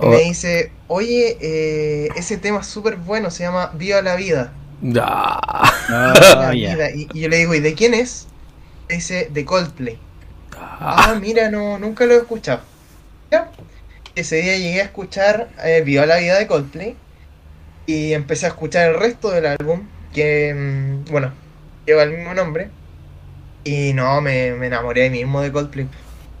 y 0.00 0.06
Oh, 0.06 0.10
me 0.10 0.20
dice, 0.22 0.78
oye, 0.86 1.38
eh, 1.40 2.12
ese 2.16 2.38
tema 2.38 2.60
es 2.60 2.66
súper 2.68 2.96
bueno, 2.96 3.30
se 3.30 3.44
llama 3.44 3.70
Viva 3.74 4.02
la 4.02 4.16
Vida. 4.16 4.60
ya. 4.80 5.40
La 5.88 6.48
Ah, 6.48 6.52
ya. 6.54 6.76
vida. 6.76 6.90
Y, 6.90 7.08
y 7.12 7.20
yo 7.22 7.28
le 7.28 7.38
digo, 7.38 7.54
¿y 7.54 7.60
de 7.60 7.74
quién 7.74 7.94
es? 7.94 8.28
Me 8.88 8.96
dice, 8.96 9.28
de 9.32 9.44
Coldplay. 9.44 10.00
Ah, 10.52 11.16
mira, 11.20 11.50
no, 11.50 11.78
nunca 11.78 12.06
lo 12.06 12.14
he 12.14 12.18
escuchado. 12.18 12.62
Ya. 13.30 13.56
Ese 14.16 14.36
día 14.36 14.56
llegué 14.56 14.80
a 14.80 14.84
escuchar 14.84 15.50
eh, 15.62 15.82
Viva 15.84 16.06
la 16.06 16.16
vida 16.16 16.38
de 16.38 16.46
Coldplay. 16.46 16.96
Y 17.84 18.14
empecé 18.14 18.46
a 18.46 18.48
escuchar 18.48 18.88
el 18.90 18.98
resto 18.98 19.30
del 19.30 19.44
álbum, 19.44 19.82
que, 20.14 20.54
mm, 20.54 21.10
bueno, 21.10 21.32
lleva 21.86 22.02
el 22.02 22.12
mismo 22.12 22.32
nombre. 22.32 22.70
Y 23.62 23.92
no, 23.92 24.22
me, 24.22 24.52
me 24.52 24.68
enamoré 24.68 25.10
mismo 25.10 25.42
de 25.42 25.52
Coldplay. 25.52 25.86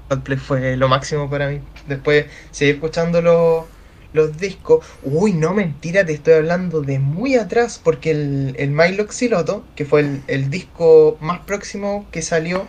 Coldplay 0.08 0.38
fue 0.38 0.76
lo 0.78 0.88
máximo 0.88 1.28
para 1.28 1.48
mí. 1.48 1.60
Después 1.86 2.24
seguí 2.50 2.70
escuchando 2.70 3.20
los, 3.20 4.38
discos. 4.38 4.86
Uy, 5.02 5.34
no, 5.34 5.52
mentira, 5.52 6.06
te 6.06 6.14
estoy 6.14 6.34
hablando 6.34 6.80
de 6.80 6.98
muy 6.98 7.36
atrás, 7.36 7.78
porque 7.84 8.12
el, 8.12 8.54
el 8.58 9.08
Xiloto, 9.10 9.66
que 9.76 9.84
fue 9.84 10.00
el, 10.00 10.22
el 10.28 10.48
disco 10.48 11.18
más 11.20 11.40
próximo 11.40 12.06
que 12.10 12.22
salió 12.22 12.66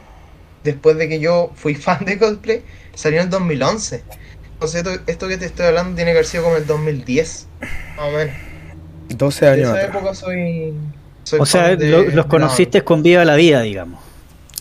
después 0.66 0.98
de 0.98 1.08
que 1.08 1.20
yo 1.22 1.52
fui 1.56 1.76
fan 1.86 2.04
de 2.04 2.18
Coldplay, 2.18 2.64
salió 2.94 3.20
en 3.20 3.26
el 3.26 3.30
2011. 3.30 4.04
Entonces 4.60 4.86
esto, 4.86 5.04
esto 5.08 5.28
que 5.28 5.38
te 5.38 5.46
estoy 5.46 5.68
hablando 5.68 5.96
tiene 5.96 6.12
que 6.12 6.18
haber 6.18 6.26
sido 6.26 6.44
como 6.44 6.58
el 6.58 6.66
2010, 6.66 7.52
más 7.96 8.08
o 8.08 8.12
menos. 8.12 8.38
12 9.10 9.48
De 9.48 9.52
años 9.54 9.70
esa 9.70 9.78
atrás. 9.84 9.90
época 9.90 10.14
soy... 10.16 10.94
soy 11.24 11.42
O 11.42 11.46
sea, 11.46 11.76
de- 11.76 11.88
lo- 11.88 12.04
de 12.04 12.12
los 12.12 12.26
conociste 12.26 12.84
con 12.84 13.04
Viva 13.04 13.26
la 13.26 13.36
Vida, 13.36 13.62
digamos. 13.62 14.02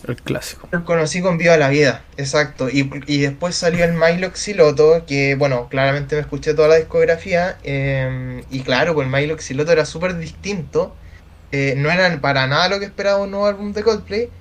El 0.06 0.16
clásico. 0.16 0.68
Los 0.70 0.82
conocí 0.84 1.22
con 1.22 1.38
Viva 1.38 1.56
la 1.56 1.68
Vida, 1.68 2.10
exacto. 2.16 2.68
Y, 2.68 2.90
y 3.06 3.20
después 3.22 3.54
salió 3.56 3.84
el 3.84 3.92
Milo 3.94 4.34
Xiloto, 4.34 5.06
que 5.06 5.34
bueno, 5.36 5.68
claramente 5.68 6.16
me 6.16 6.20
escuché 6.22 6.54
toda 6.54 6.68
la 6.68 6.76
discografía. 6.76 7.58
eh, 7.62 8.44
y 8.50 8.62
claro, 8.64 8.94
pues 8.94 9.06
el 9.06 9.12
Milo 9.12 9.38
Xiloto 9.38 9.72
era 9.72 9.86
súper 9.86 10.16
distinto. 10.18 10.98
eh, 11.52 11.74
no 11.76 11.90
era 11.90 12.20
para 12.20 12.46
nada 12.48 12.68
lo 12.68 12.80
que 12.80 12.86
esperaba 12.86 13.18
un 13.22 13.30
nuevo 13.32 13.46
álbum 13.46 13.72
de 13.72 13.82
Coldplay. 13.84 14.34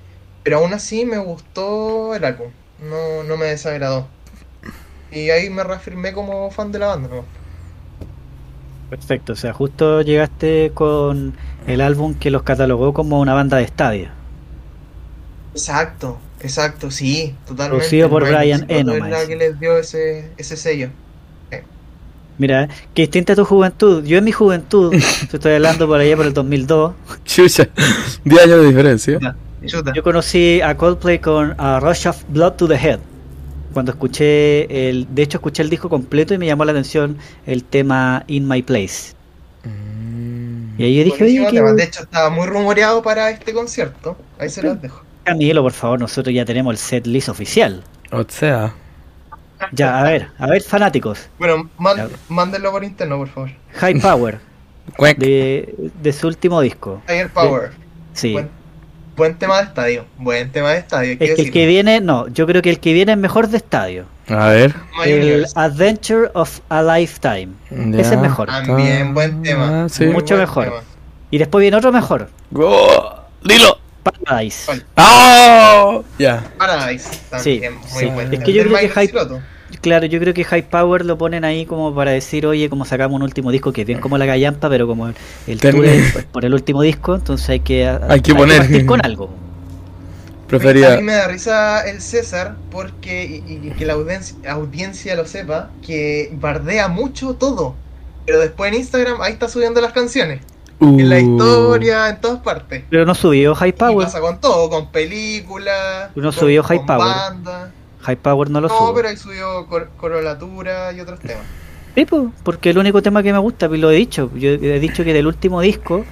Pero 0.43 0.59
aún 0.59 0.73
así 0.73 1.05
me 1.05 1.17
gustó 1.19 2.15
el 2.15 2.25
álbum. 2.25 2.55
No, 2.77 3.23
no 3.23 3.37
me 3.37 3.47
desagradó. 3.47 4.14
Y 5.11 5.29
ahí 5.29 5.49
me 5.49 5.63
reafirmé 5.63 6.13
como 6.13 6.49
fan 6.51 6.71
de 6.71 6.79
la 6.79 6.87
banda. 6.87 7.09
¿no? 7.09 7.25
Perfecto, 8.89 9.33
o 9.33 9.35
sea, 9.35 9.53
justo 9.53 10.01
llegaste 10.01 10.71
con 10.73 11.33
el 11.67 11.81
álbum 11.81 12.13
que 12.13 12.29
los 12.29 12.43
catalogó 12.43 12.93
como 12.93 13.19
una 13.19 13.33
banda 13.33 13.57
de 13.57 13.63
estadio. 13.63 14.09
Exacto, 15.53 16.17
exacto, 16.41 16.91
sí, 16.91 17.35
totalmente. 17.47 17.77
Producido 17.77 18.09
por 18.09 18.23
Brian 18.27 18.65
Eno, 18.67 18.93
es 18.93 19.27
que 19.27 19.35
les 19.35 19.59
dio 19.59 19.77
ese, 19.77 20.29
ese 20.37 20.55
sello. 20.55 20.89
Mira, 22.37 22.67
que 22.93 23.03
distinta 23.03 23.33
a 23.33 23.35
tu 23.37 23.45
juventud. 23.45 24.03
Yo 24.03 24.17
en 24.17 24.25
mi 24.25 24.31
juventud, 24.33 24.91
te 25.29 25.37
estoy 25.37 25.53
hablando 25.53 25.87
por 25.87 25.99
allá 25.99 26.17
por 26.17 26.25
el 26.25 26.33
2002, 26.33 26.93
Chucha, 27.23 27.69
10 28.25 28.41
años 28.43 28.61
de 28.61 28.67
diferencia. 28.67 29.19
Yo 29.61 30.03
conocí 30.03 30.61
a 30.61 30.75
Coldplay 30.77 31.19
con 31.19 31.55
a 31.57 31.79
Rush 31.79 32.07
of 32.07 32.23
Blood 32.27 32.53
to 32.53 32.67
the 32.67 32.75
Head. 32.75 32.99
Cuando 33.75 33.91
escuché 33.91 34.87
el, 34.87 35.05
de 35.13 35.21
hecho 35.21 35.39
escuché 35.39 35.61
el 35.61 35.69
disco 35.69 35.89
completo 35.89 36.33
y 36.33 36.37
me 36.37 36.45
llamó 36.45 36.63
la 36.63 36.71
atención 36.71 37.17
el 37.45 37.65
tema 37.65 38.23
In 38.27 38.47
My 38.47 38.61
Place. 38.61 39.11
Mm. 39.65 40.79
Y 40.79 40.83
ahí 40.85 40.95
yo 40.95 41.03
dije, 41.03 41.45
oye. 41.45 41.73
De 41.73 41.83
hecho, 41.83 42.03
estaba 42.03 42.29
muy 42.29 42.47
rumoreado 42.47 43.01
para 43.03 43.29
este 43.31 43.53
concierto. 43.53 44.15
Ahí 44.39 44.47
se 44.47 44.63
los 44.63 44.81
dejo. 44.81 45.03
Camilo, 45.25 45.61
por 45.61 45.73
favor, 45.73 45.99
nosotros 45.99 46.33
ya 46.33 46.45
tenemos 46.45 46.71
el 46.71 46.77
set 46.77 47.05
list 47.05 47.27
oficial. 47.27 47.83
O 48.13 48.23
sea, 48.29 48.73
Ya, 49.73 49.99
a 49.99 50.03
ver, 50.03 50.29
a 50.37 50.47
ver, 50.47 50.61
fanáticos. 50.61 51.27
Bueno, 51.37 51.69
man- 51.77 52.07
mándenlo 52.29 52.71
por 52.71 52.81
interno, 52.85 53.17
por 53.17 53.27
favor. 53.27 53.49
High 53.73 53.99
Power, 53.99 54.39
de, 55.17 55.91
de 56.01 56.13
su 56.13 56.27
último 56.27 56.61
disco. 56.61 57.01
Tiger 57.07 57.29
Power. 57.29 57.71
Sí. 58.13 58.37
Buen 59.15 59.37
tema 59.37 59.57
de 59.57 59.63
estadio. 59.63 60.05
Buen 60.17 60.51
tema 60.51 60.71
de 60.71 60.79
estadio. 60.79 61.11
hay 61.11 61.27
Es 61.27 61.35
que 61.35 61.41
el 61.43 61.51
que 61.51 61.65
viene, 61.67 62.01
no, 62.01 62.27
yo 62.27 62.45
creo 62.47 62.61
que 62.61 62.69
el 62.69 62.79
que 62.79 62.93
viene 62.93 63.13
es 63.13 63.17
mejor 63.17 63.47
de 63.47 63.57
estadio. 63.57 64.05
A 64.27 64.49
ver. 64.49 64.73
El. 65.05 65.45
Adventure 65.55 66.29
of 66.33 66.59
a 66.69 66.81
Lifetime. 66.81 67.49
ya 67.69 67.99
Ese 67.99 68.15
es 68.15 68.21
mejor. 68.21 68.47
También 68.47 69.13
buen 69.13 69.41
tema. 69.43 69.83
Ah, 69.85 69.89
sí. 69.89 70.05
Mucho 70.05 70.35
buen 70.35 70.39
mejor. 70.47 70.63
tema. 70.65 70.81
Y 71.31 71.37
después 71.37 71.61
viene 71.61 71.77
otro 71.77 71.91
mejor, 71.91 72.29
Oh, 72.55 73.15
dilo. 73.43 73.79
Paradise. 74.03 74.83
¡Oh! 74.97 76.03
Ya. 76.19 76.43
Paradise. 76.57 77.09
También 77.29 77.73
Sí, 77.85 77.89
muy 77.93 77.99
sí. 77.99 78.05
buen 78.05 78.25
Es 78.27 78.31
tema. 78.31 78.43
que 78.43 78.53
yo 78.53 78.63
creo 78.63 78.77
que 78.77 78.89
Hype-. 78.89 79.41
Claro, 79.81 80.05
yo 80.05 80.19
creo 80.19 80.33
que 80.33 80.43
High 80.43 80.69
Power 80.69 81.05
lo 81.05 81.17
ponen 81.17 81.43
ahí 81.45 81.65
como 81.65 81.93
para 81.93 82.11
decir, 82.11 82.45
oye, 82.45 82.69
como 82.69 82.85
sacamos 82.85 83.15
un 83.15 83.23
último 83.23 83.51
disco, 83.51 83.71
que 83.73 83.81
es 83.81 83.87
bien 83.87 83.99
como 83.99 84.17
la 84.17 84.25
gallampa, 84.25 84.69
pero 84.69 84.87
como 84.87 85.07
el, 85.47 85.59
tour 85.59 85.85
es 85.85 86.25
por 86.31 86.45
el 86.45 86.53
último 86.53 86.81
disco, 86.81 87.15
entonces 87.15 87.49
hay 87.49 87.59
que, 87.61 87.87
Hay 87.87 88.21
que 88.21 88.33
poner. 88.35 88.57
partir 88.59 88.85
con 88.85 89.03
algo. 89.05 89.25
A 89.25 90.47
Prefería. 90.47 90.97
mí 90.97 91.03
me 91.03 91.13
da 91.13 91.27
risa 91.27 91.81
el 91.89 92.01
César 92.01 92.55
porque, 92.71 93.43
y, 93.47 93.67
y 93.67 93.71
que 93.71 93.85
la 93.85 93.93
audiencia, 93.93 94.37
audiencia 94.51 95.15
lo 95.15 95.25
sepa, 95.25 95.71
que 95.85 96.31
bardea 96.39 96.87
mucho 96.87 97.33
todo. 97.33 97.75
Pero 98.27 98.39
después 98.39 98.71
en 98.71 98.79
Instagram 98.79 99.21
ahí 99.21 99.33
está 99.33 99.49
subiendo 99.49 99.81
las 99.81 99.91
canciones. 99.91 100.41
En 100.79 101.09
la 101.09 101.15
Uh. 101.15 101.19
historia, 101.19 102.09
en 102.09 102.21
todas 102.21 102.39
partes. 102.41 102.83
Pero 102.89 103.05
no 103.05 103.15
subió 103.15 103.55
High 103.55 103.69
Y 103.69 103.73
Power. 103.73 104.05
pasa 104.05 104.19
con 104.19 104.39
todo, 104.39 104.69
con 104.69 104.91
películas. 104.91 106.09
Con- 106.13 106.31
subió 106.31 106.61
High 106.63 106.77
con 106.79 106.87
Power. 106.87 106.99
banda. 107.07 107.71
High 108.05 108.17
Power 108.17 108.49
no 108.49 108.61
lo 108.61 108.67
No, 108.67 108.77
subió. 108.77 108.93
pero 108.93 109.07
ahí 109.09 109.17
subió 109.17 109.65
cor- 109.67 109.89
corolatura 109.97 110.93
y 110.93 110.99
otros 110.99 111.19
temas. 111.19 111.43
Sí, 111.95 112.05
po, 112.05 112.31
porque 112.43 112.69
el 112.69 112.77
único 112.77 113.01
tema 113.01 113.23
que 113.23 113.31
me 113.33 113.39
gusta, 113.39 113.67
pues 113.67 113.79
lo 113.79 113.89
he 113.89 113.95
dicho. 113.95 114.29
Yo 114.35 114.49
he 114.51 114.79
dicho 114.79 115.03
que 115.03 115.13
del 115.13 115.27
último 115.27 115.61
disco, 115.61 116.03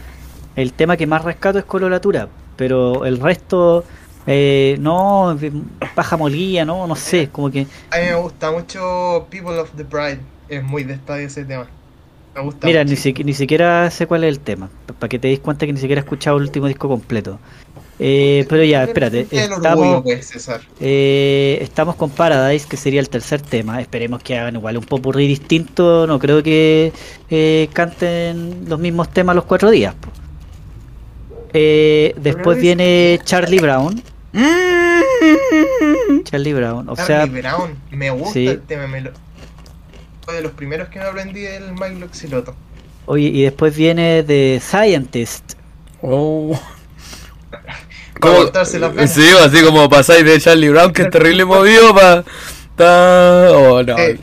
el 0.56 0.74
tema 0.74 0.98
que 0.98 1.06
más 1.08 1.24
rescato 1.24 1.60
es 1.60 1.66
coloratura. 1.66 2.30
Pero 2.56 3.06
el 3.06 3.20
resto, 3.20 3.84
eh, 4.26 4.78
no, 4.80 5.38
paja 5.96 6.16
molía, 6.18 6.64
no, 6.66 6.88
no 6.88 6.96
sé, 6.96 7.30
como 7.32 7.52
que. 7.52 7.68
A 7.92 7.98
mí 7.98 8.06
me 8.06 8.16
gusta 8.16 8.52
mucho 8.52 9.28
People 9.30 9.58
of 9.60 9.72
the 9.76 9.84
Pride. 9.86 10.20
Es 10.50 10.64
muy 10.64 10.84
de 10.84 10.94
estadio 10.94 11.28
ese 11.28 11.44
tema. 11.46 11.68
Me 12.36 12.42
gusta 12.42 12.66
Mira, 12.66 12.84
ni, 12.84 12.94
siqui- 12.94 13.24
ni 13.26 13.34
siquiera 13.34 13.90
sé 13.92 14.08
cuál 14.08 14.24
es 14.24 14.30
el 14.30 14.40
tema. 14.40 14.70
Para 15.00 15.10
que 15.10 15.20
te 15.20 15.28
des 15.28 15.40
cuenta 15.40 15.66
que 15.66 15.74
ni 15.74 15.80
siquiera 15.80 16.00
he 16.02 16.04
escuchado 16.04 16.38
el 16.38 16.44
último 16.44 16.68
disco 16.68 16.88
completo. 16.88 17.40
Eh, 18.00 18.46
pero 18.50 18.64
ya, 18.64 18.84
espérate. 18.84 19.28
Estamos, 19.30 20.04
pues, 20.04 20.50
eh, 20.80 21.60
estamos 21.62 21.96
con 21.96 22.10
Paradise, 22.10 22.68
que 22.68 22.76
sería 22.76 23.00
el 23.00 23.08
tercer 23.10 23.42
tema. 23.42 23.80
Esperemos 23.82 24.22
que 24.24 24.38
hagan 24.38 24.56
igual 24.56 24.78
un 24.78 24.84
popurrí 24.84 25.28
distinto. 25.28 26.08
No 26.08 26.20
creo 26.20 26.42
que 26.42 26.92
eh, 27.30 27.70
canten 27.74 28.66
los 28.68 28.80
mismos 28.80 29.12
temas 29.12 29.36
los 29.36 29.46
cuatro 29.46 29.70
días. 29.70 29.94
Eh, 31.54 32.16
después 32.18 32.58
es- 32.58 32.64
viene 32.64 33.20
Charlie 33.24 33.60
Brown. 33.60 34.02
Charlie 36.24 36.54
Brown. 36.54 36.90
O 36.90 36.96
sea, 36.96 37.06
Charlie 37.26 37.42
Brown, 37.42 37.78
me 37.92 38.10
gusta 38.10 38.34
sí. 38.34 38.48
el 38.48 38.62
tema. 38.62 38.88
Me 38.88 39.02
lo... 39.02 39.12
Fue 40.26 40.36
de 40.36 40.42
los 40.42 40.54
primeros 40.54 40.88
que 40.90 41.00
me 41.00 41.06
aprendí 41.06 41.42
del 41.42 41.74
Mike 41.74 42.00
Loxiloto. 42.00 42.56
oye, 43.06 43.28
y 43.28 43.44
después 43.44 43.76
viene 43.76 44.24
The 44.24 44.60
Scientist. 44.62 45.54
Oh. 46.02 46.60
Para 48.20 48.36
cortarse 48.36 48.80
las 48.80 48.94
venas. 48.94 49.14
Sí, 49.14 49.26
así 49.44 49.64
como 49.64 49.90
pasáis 49.90 50.24
de 50.24 50.40
Charlie 50.40 50.70
Brown, 50.70 50.94
que 50.94 51.04
es 51.04 51.10
terrible 51.10 51.46
movido 51.46 51.94
para. 51.94 52.24
Oh, 52.80 53.84
no. 53.84 53.98
Eh, 53.98 54.20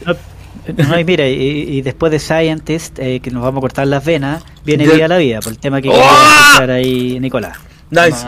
No, 0.77 0.99
y 0.99 1.05
mira, 1.05 1.27
y, 1.27 1.35
y 1.35 1.83
después 1.83 2.13
de 2.13 2.19
Scientist, 2.19 2.99
eh, 2.99 3.21
que 3.21 3.31
nos 3.31 3.43
vamos 3.43 3.59
a 3.59 3.63
cortar 3.63 3.87
las 3.87 4.05
venas, 4.05 4.45
viene 4.65 4.87
Vida 4.87 5.07
a 5.07 5.09
la 5.09 5.19
Vida, 5.19 5.41
por 5.41 5.53
el 5.53 5.59
tema 5.59 5.81
que 5.83 5.89
¡Oh! 5.89 5.93
quería 5.93 6.07
escuchar 6.45 6.71
ahí 6.71 7.19
Nicolás. 7.21 7.59
Nice. 7.91 8.25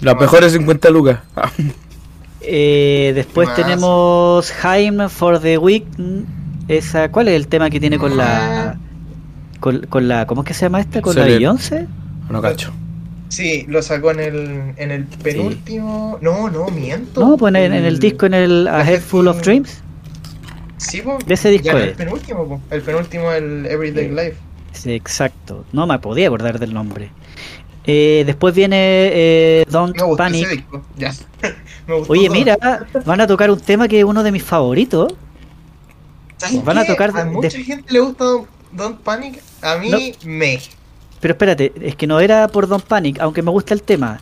Las 0.00 0.16
mejores 0.16 0.52
50 0.52 0.90
lucas. 0.90 1.20
Ah. 1.36 1.50
Eh, 2.42 3.12
después 3.14 3.54
tenemos 3.54 4.50
Jaime 4.50 5.08
for 5.08 5.40
the 5.40 5.56
Week. 5.58 5.84
Esa, 6.68 7.10
¿Cuál 7.10 7.28
es 7.28 7.34
el 7.36 7.46
tema 7.48 7.70
que 7.70 7.80
tiene 7.80 7.98
con 7.98 8.16
la. 8.16 8.76
Con, 9.60 9.86
con 9.86 10.08
la. 10.08 10.26
¿Cómo 10.26 10.42
es 10.42 10.48
que 10.48 10.54
se 10.54 10.66
llama 10.66 10.80
esta? 10.80 11.00
¿Con 11.00 11.14
la 11.14 11.22
Selena. 11.22 11.38
Beyoncé? 11.38 11.86
No 12.28 12.42
cacho. 12.42 12.72
Sí, 13.32 13.64
lo 13.66 13.80
sacó 13.80 14.10
en 14.10 14.20
el, 14.20 14.74
en 14.76 14.90
el 14.90 15.04
penúltimo. 15.06 16.18
No, 16.20 16.50
no, 16.50 16.66
miento. 16.68 17.20
No, 17.26 17.36
pues 17.38 17.54
en, 17.54 17.72
en 17.72 17.84
el 17.86 17.98
disco, 17.98 18.26
en 18.26 18.34
el 18.34 18.68
A 18.68 18.82
Head 18.86 19.00
Full 19.00 19.26
of 19.26 19.40
Dreams. 19.42 19.80
Sí, 20.76 21.00
po. 21.00 21.16
de 21.24 21.32
ese 21.32 21.48
disco 21.50 21.68
Ya, 21.68 21.78
es. 21.78 21.84
el 21.88 21.94
penúltimo, 21.94 22.46
po. 22.46 22.60
El 22.70 22.82
penúltimo, 22.82 23.32
el 23.32 23.64
Everyday 23.66 24.08
Sí. 24.08 24.14
Life. 24.14 24.36
Sí, 24.72 24.92
exacto. 24.92 25.64
No 25.72 25.86
me 25.86 25.98
podía 25.98 26.26
acordar 26.26 26.58
del 26.58 26.74
nombre. 26.74 27.10
Eh, 27.86 28.22
después 28.26 28.54
viene 28.54 28.76
eh, 29.12 29.64
Don't 29.70 29.96
Me 29.96 30.02
gusta 30.02 30.24
Panic. 30.24 30.44
ese 30.46 30.56
disco. 30.56 30.82
Ya. 30.98 31.14
Me 31.86 31.94
gustó 31.96 32.12
Oye, 32.12 32.26
todo. 32.26 32.34
mira, 32.36 32.58
van 33.06 33.20
a 33.22 33.26
tocar 33.26 33.50
un 33.50 33.60
tema 33.60 33.88
que 33.88 33.98
es 34.00 34.04
uno 34.04 34.22
de 34.22 34.30
mis 34.30 34.42
favoritos. 34.42 35.14
¿Sabes 36.36 36.62
van 36.64 36.78
a 36.78 36.84
tocar 36.84 37.10
A 37.16 37.24
de- 37.24 37.30
mucha 37.30 37.50
gente 37.50 37.84
le 37.92 38.00
gusta 38.00 38.24
Don't, 38.24 38.48
Don't 38.72 39.00
Panic. 39.00 39.40
A 39.62 39.76
mí 39.78 39.90
No. 39.90 39.98
me. 40.30 40.60
Pero 41.22 41.32
espérate, 41.32 41.72
es 41.80 41.96
que 41.96 42.06
no 42.06 42.20
era 42.20 42.46
por 42.48 42.66
Don't 42.68 42.84
Panic, 42.84 43.18
aunque 43.20 43.40
me 43.42 43.50
gusta 43.50 43.72
el 43.72 43.82
tema. 43.82 44.20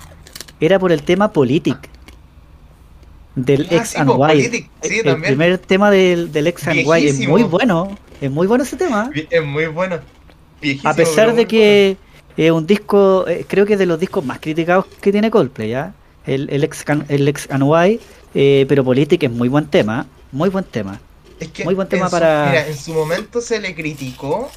Era 0.61 0.79
por 0.79 0.93
el 0.93 1.03
tema 1.03 1.33
Politic. 1.33 1.79
Del 3.35 3.67
Ah, 3.71 3.75
X 3.77 3.89
sí, 3.91 3.99
and 3.99 4.11
po, 4.11 4.15
Y. 4.17 4.29
Politic, 4.29 4.71
sí, 4.83 4.99
el 4.99 5.05
también. 5.05 5.23
primer 5.35 5.59
tema 5.59 5.91
del, 5.91 6.31
del 6.31 6.47
X 6.49 6.69
and 6.69 6.81
Y 6.81 7.07
es 7.09 7.27
muy 7.27 7.43
bueno. 7.43 7.97
Es 8.21 8.31
muy 8.31 8.47
bueno 8.47 8.65
ese 8.65 8.77
tema. 8.77 9.11
Es 9.31 9.45
muy 9.45 9.67
bueno. 9.67 9.99
Viejísimo, 10.61 10.91
A 10.91 10.95
pesar 10.95 11.35
de 11.35 11.47
que 11.47 11.97
es 12.37 12.51
un 12.53 12.67
disco, 12.67 13.27
eh, 13.27 13.47
creo 13.49 13.65
que 13.65 13.73
es 13.73 13.79
de 13.79 13.87
los 13.87 13.99
discos 13.99 14.25
más 14.25 14.39
criticados 14.41 14.85
que 15.01 15.11
tiene 15.11 15.31
Coldplay, 15.31 15.71
¿ya? 15.71 15.95
El, 16.27 16.51
el, 16.51 16.63
X, 16.65 16.85
el 17.09 17.27
X 17.29 17.49
and 17.51 17.65
Y, 17.65 18.01
eh, 18.35 18.67
pero 18.69 18.85
Politic 18.85 19.23
es 19.23 19.31
muy 19.31 19.49
buen 19.49 19.67
tema. 19.67 20.07
Muy 20.33 20.51
buen 20.51 20.65
tema. 20.65 21.01
Es 21.39 21.49
que 21.49 21.65
muy 21.65 21.75
buen 21.75 21.89
tema 21.89 22.07
su- 22.07 22.13
para- 22.13 22.47
mira, 22.51 22.67
en 22.69 22.77
su 22.77 22.93
momento 22.93 23.41
se 23.41 23.59
le 23.59 23.75
criticó, 23.75 24.51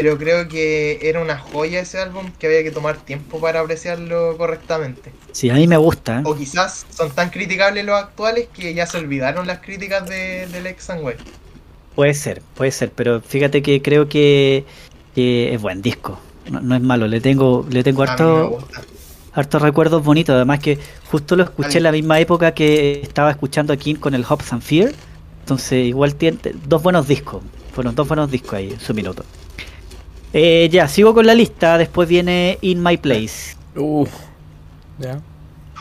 pero 0.00 0.16
creo 0.16 0.46
que 0.46 1.00
era 1.02 1.20
una 1.20 1.36
joya 1.36 1.80
ese 1.80 1.98
álbum 1.98 2.30
que 2.38 2.46
había 2.46 2.62
que 2.62 2.70
tomar 2.70 2.98
tiempo 2.98 3.40
para 3.40 3.58
apreciarlo 3.58 4.36
correctamente. 4.38 5.10
Sí, 5.32 5.50
a 5.50 5.54
mí 5.54 5.66
me 5.66 5.76
gusta. 5.76 6.20
¿eh? 6.20 6.22
O 6.24 6.36
quizás 6.36 6.86
son 6.88 7.10
tan 7.10 7.30
criticables 7.30 7.84
los 7.84 7.98
actuales 7.98 8.46
que 8.54 8.74
ya 8.74 8.86
se 8.86 8.98
olvidaron 8.98 9.48
las 9.48 9.58
críticas 9.58 10.08
de, 10.08 10.46
del 10.46 10.68
X 10.68 10.90
and. 10.90 11.16
Puede 11.96 12.14
ser, 12.14 12.42
puede 12.54 12.70
ser, 12.70 12.92
pero 12.92 13.20
fíjate 13.20 13.60
que 13.60 13.82
creo 13.82 14.08
que, 14.08 14.64
que 15.16 15.52
es 15.52 15.60
buen 15.60 15.82
disco. 15.82 16.20
No, 16.48 16.60
no 16.60 16.76
es 16.76 16.80
malo, 16.80 17.08
le 17.08 17.20
tengo, 17.20 17.66
le 17.68 17.82
tengo 17.82 18.04
harto, 18.04 18.58
hartos 19.32 19.60
recuerdos 19.60 20.04
bonitos. 20.04 20.36
Además 20.36 20.60
que 20.60 20.78
justo 21.10 21.34
lo 21.34 21.42
escuché 21.42 21.78
en 21.78 21.84
la 21.84 21.92
misma 21.92 22.20
época 22.20 22.54
que 22.54 23.00
estaba 23.02 23.32
escuchando 23.32 23.72
a 23.72 23.76
King 23.76 23.96
con 23.96 24.14
el 24.14 24.24
Hops 24.28 24.52
and 24.52 24.62
Fear. 24.62 24.92
Entonces 25.40 25.86
igual 25.86 26.14
tiene 26.14 26.38
dos 26.68 26.84
buenos 26.84 27.08
discos. 27.08 27.42
Fueron 27.74 27.96
dos 27.96 28.06
buenos 28.06 28.30
discos 28.30 28.54
ahí 28.54 28.70
en 28.70 28.78
su 28.78 28.94
minuto. 28.94 29.24
Eh, 30.32 30.68
ya, 30.70 30.88
sigo 30.88 31.14
con 31.14 31.26
la 31.26 31.34
lista. 31.34 31.78
Después 31.78 32.08
viene 32.08 32.58
In 32.60 32.82
My 32.82 32.96
Place. 32.96 33.56
Uh. 33.76 34.06
Ya. 34.98 35.20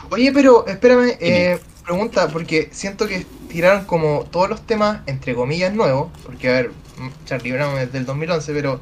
Oye, 0.10 0.32
pero 0.32 0.66
espérame, 0.68 1.18
eh, 1.20 1.60
pregunta, 1.84 2.28
porque 2.30 2.70
siento 2.72 3.08
que 3.08 3.26
tiraron 3.50 3.86
como 3.86 4.26
todos 4.32 4.50
los 4.50 4.62
temas, 4.62 5.02
entre 5.06 5.36
comillas, 5.36 5.74
nuevos, 5.74 6.10
porque 6.26 6.50
a 6.50 6.52
ver, 6.54 6.72
Charlie 7.26 7.52
Brown 7.52 7.78
es 7.80 7.92
del 7.92 8.06
2011, 8.06 8.54
pero 8.54 8.80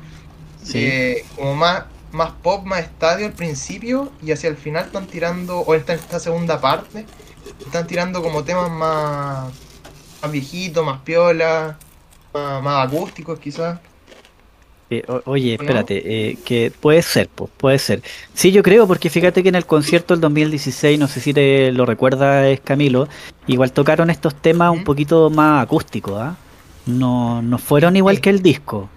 Sí. 0.64 0.80
eh, 0.86 1.26
como 1.36 1.56
más, 1.56 1.84
más 2.12 2.32
pop, 2.44 2.64
más 2.66 2.82
estadio 2.82 3.26
al 3.28 3.34
principio, 3.34 4.12
y 4.22 4.32
hacia 4.32 4.50
el 4.50 4.58
final 4.58 4.86
están 4.86 5.08
tirando, 5.08 5.60
o 5.60 5.74
esta, 5.74 5.94
esta 5.94 6.20
segunda 6.20 6.60
parte, 6.62 7.06
están 7.66 7.88
tirando 7.88 8.22
como 8.22 8.44
temas 8.44 8.70
más, 8.70 9.54
más 10.22 10.32
viejitos, 10.32 10.86
más 10.86 11.00
piola, 11.02 11.78
más, 12.34 12.62
más 12.64 12.88
acústicos 12.88 13.40
quizás. 13.40 13.80
Eh, 14.90 15.04
o- 15.08 15.22
oye, 15.26 15.56
espérate, 15.56 16.04
eh, 16.30 16.38
que 16.46 16.72
puede 16.80 17.02
ser, 17.02 17.28
pues, 17.34 17.50
puede 17.58 17.80
ser. 17.80 18.02
Sí, 18.36 18.52
yo 18.52 18.62
creo, 18.62 18.86
porque 18.88 19.10
fíjate 19.10 19.42
que 19.42 19.50
en 19.50 19.56
el 19.56 19.66
concierto 19.66 20.14
del 20.14 20.22
2016, 20.22 21.00
no 21.00 21.08
sé 21.08 21.22
si 21.22 21.34
te 21.34 21.72
lo 21.72 21.86
recuerdas, 21.88 22.60
Camilo, 22.64 23.08
igual 23.48 23.72
tocaron 23.72 24.10
estos 24.12 24.36
temas 24.36 24.72
un 24.72 24.84
poquito 24.84 25.30
más 25.32 25.64
acústicos, 25.64 26.22
¿ah? 26.22 26.36
No, 26.86 27.42
no 27.42 27.58
fueron 27.58 27.96
igual 27.96 28.18
Sí. 28.18 28.22
que 28.22 28.30
el 28.30 28.44
disco. 28.44 28.88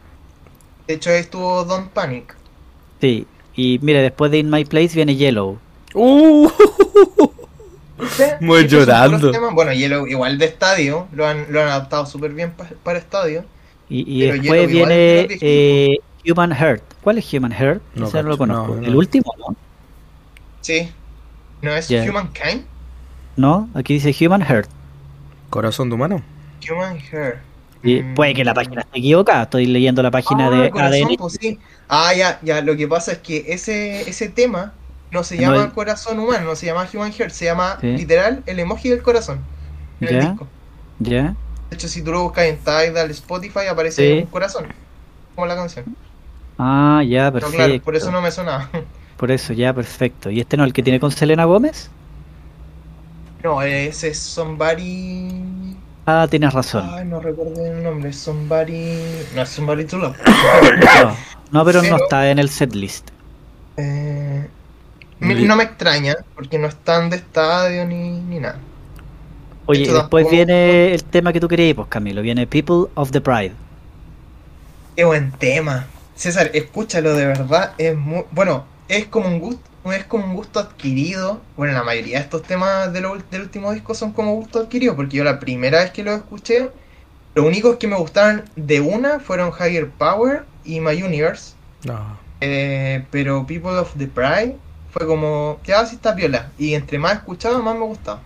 De 0.87 0.95
hecho, 0.95 1.09
ahí 1.11 1.21
estuvo 1.21 1.65
Don't 1.65 1.89
Panic. 1.91 2.37
Sí. 3.01 3.27
Y 3.55 3.79
mire, 3.83 4.03
después 4.03 4.31
de 4.31 4.39
In 4.39 4.51
My 4.51 4.65
Place 4.67 4.95
viene 4.95 5.17
Yellow. 5.17 5.59
Uh. 5.95 6.49
Muy 8.41 8.69
llorando. 8.69 9.33
Bueno, 9.53 9.73
Yellow 9.73 10.07
igual 10.07 10.39
de 10.39 10.45
estadio, 10.47 11.09
lo 11.13 11.27
han, 11.27 11.47
lo 11.51 11.61
han 11.63 11.69
adaptado 11.69 12.07
súper 12.07 12.33
bien 12.33 12.53
pa- 12.53 12.69
para 12.85 12.99
estadio. 12.99 13.45
Y, 13.91 14.25
y 14.25 14.31
después 14.31 14.69
viene 14.69 15.27
eh, 15.41 15.99
Human 16.31 16.53
Heart. 16.53 16.83
¿Cuál 17.03 17.19
es 17.19 17.33
Human 17.33 17.53
Heart? 17.53 17.81
No 17.95 18.07
Ese 18.09 18.23
no 18.23 18.29
lo 18.31 18.39
conozco. 18.39 18.75
no, 18.75 18.81
no. 18.83 18.87
¿El 18.87 18.97
último? 18.97 19.33
No. 19.39 19.57
Sí. 20.61 20.91
¿No 21.63 21.73
es 21.75 21.89
Ya. 21.89 22.03
Humankind? 22.03 22.65
No, 23.37 23.69
aquí 23.75 23.95
dice 23.99 24.15
Human 24.27 24.43
Heart. 24.43 24.69
Corazón 25.51 25.89
de 25.89 25.95
humano. 25.95 26.23
Human 26.71 26.99
Hair. 27.13 27.39
Y 27.83 28.03
Mm. 28.03 28.15
puede 28.15 28.35
que 28.35 28.45
la 28.45 28.53
página 28.55 28.81
esté 28.83 28.99
equivocada. 28.99 29.45
Estoy 29.45 29.67
leyendo 29.67 30.03
la 30.03 30.11
página 30.11 30.49
Ah, 30.49 30.51
de 30.51 30.71
corazón, 30.71 30.93
ADN. 31.09 31.17
pues 31.17 31.39
sí. 31.41 31.59
Ah, 31.89 32.13
ya, 32.15 32.39
ya. 32.43 32.61
Lo 32.61 32.77
que 32.77 32.87
pasa 32.89 33.13
es 33.13 33.19
que 33.19 33.45
ese, 33.49 34.09
ese 34.09 34.29
tema 34.29 34.75
no 35.11 35.23
se 35.25 35.37
No 35.37 35.43
llama 35.43 35.73
corazón 35.73 36.19
humano, 36.19 36.45
no 36.45 36.57
se 36.57 36.67
llama 36.67 36.87
Human 36.93 37.13
Heart, 37.13 37.31
se 37.31 37.47
llama 37.47 37.79
Sí. 37.81 37.97
literal 37.97 38.43
el 38.47 38.59
emoji 38.59 38.91
del 38.91 39.03
corazón. 39.03 39.39
En 40.01 40.09
el 40.09 40.15
Ya. 40.15 40.29
disco. 40.31 40.47
¿Ya? 40.99 41.35
De 41.71 41.77
hecho, 41.77 41.89
si 41.89 42.03
tú 42.03 42.13
lo 42.13 42.23
buscas 42.23 42.47
en 42.47 42.57
Tidal, 42.59 43.11
Spotify, 43.11 43.67
aparece 43.71 44.07
Sí. 44.07 44.19
un 44.25 44.27
corazón. 44.31 44.67
Como 45.35 45.47
la 45.47 45.55
canción. 45.57 45.85
Ah, 46.59 47.03
ya, 47.07 47.31
Pero 47.31 47.47
perfecto. 47.47 47.57
claro, 47.67 47.83
por 47.83 47.97
eso 47.97 48.11
no 48.11 48.21
me 48.21 48.31
sonaba. 48.31 48.69
Por 49.19 49.33
eso, 49.33 49.53
ya, 49.53 49.73
perfecto. 49.75 50.31
¿Y 50.31 50.39
este 50.39 50.57
no 50.57 50.63
es 50.63 50.69
el 50.69 50.73
que 50.73 50.83
tiene 50.85 51.01
con 51.01 51.11
Selena 51.11 51.45
Gómez? 51.45 51.91
No, 53.43 53.61
ese 53.63 54.09
es 54.11 54.19
Somebody. 54.19 55.77
Ah, 56.07 56.27
tienes 56.31 56.53
razón. 56.55 56.89
Ay, 56.93 57.05
no 57.05 57.19
recuerdo 57.21 57.67
el 57.67 57.83
nombre. 57.83 58.13
Somebody. 58.13 58.97
No 59.35 59.43
es 59.43 59.49
Somebody 59.49 59.85
to 59.87 59.99
Love. 59.99 60.17
No, 60.25 61.17
no, 61.51 61.65
pero 61.65 61.83
no 61.83 61.97
está 61.97 62.31
en 62.31 62.39
el 62.39 62.49
setlist. 62.49 63.09
Eh, 63.77 64.47
no 65.19 65.57
me 65.57 65.65
extraña, 65.65 66.15
porque 66.37 66.59
no 66.59 66.69
están 66.69 67.11
de 67.11 67.17
estadio 67.17 67.85
ni, 67.87 68.11
ni 68.21 68.39
nada. 68.39 68.59
Oye, 69.71 69.83
Esto 69.83 69.97
después 69.97 70.25
tampoco- 70.25 70.35
viene 70.37 70.95
el 70.95 71.05
tema 71.05 71.31
que 71.31 71.41
tú 71.41 71.47
querías, 71.49 71.75
pues 71.77 71.89
Camilo. 71.89 72.23
Viene 72.23 72.47
People 72.47 72.91
of 72.95 73.11
the 73.11 73.21
Pride. 73.21 73.53
Qué 74.97 75.05
buen 75.05 75.31
tema. 75.33 75.87
César, 76.15 76.51
escúchalo 76.55 77.15
de 77.15 77.27
verdad. 77.27 77.75
Es 77.77 77.95
muy. 77.95 78.25
Bueno, 78.31 78.65
es 78.89 79.07
como 79.07 79.29
un 79.29 79.39
gusto. 79.41 79.61
Es 79.93 80.05
como 80.05 80.25
un 80.25 80.35
gusto 80.35 80.59
adquirido. 80.59 81.41
Bueno, 81.57 81.75
la 81.75 81.83
mayoría 81.83 82.17
de 82.19 82.25
estos 82.25 82.43
temas 82.45 82.93
lo 82.95 83.17
del 83.31 83.43
último 83.43 83.73
disco 83.73 83.95
son 83.95 84.13
como 84.13 84.35
gusto 84.37 84.59
adquirido. 84.61 84.97
Porque 84.97 85.19
yo 85.19 85.25
la 85.25 85.39
primera 85.39 85.81
vez 85.81 85.91
que 85.91 86.03
los 86.03 86.17
escuché, 86.17 86.71
los 87.35 87.45
únicos 87.47 87.77
que 87.77 87.89
me 87.89 87.97
gustaron 87.97 88.45
de 88.57 88.81
una 88.81 89.21
fueron 89.21 89.53
Higher 89.53 89.91
Power 89.91 90.45
y 90.65 90.81
My 90.81 91.03
Universe. 91.03 91.53
No. 91.85 92.19
Eh, 92.41 93.05
pero 93.11 93.47
People 93.47 93.73
of 93.73 93.93
the 93.99 94.07
Pride 94.07 94.57
fue 94.93 95.07
como. 95.07 95.59
Que 95.63 95.75
así 95.75 95.97
está 95.97 96.13
viola. 96.13 96.51
Y 96.59 96.73
entre 96.73 96.99
más 96.99 97.13
escuchaba, 97.15 97.59
más 97.61 97.75
me 97.77 97.85
gustaba. 97.85 98.23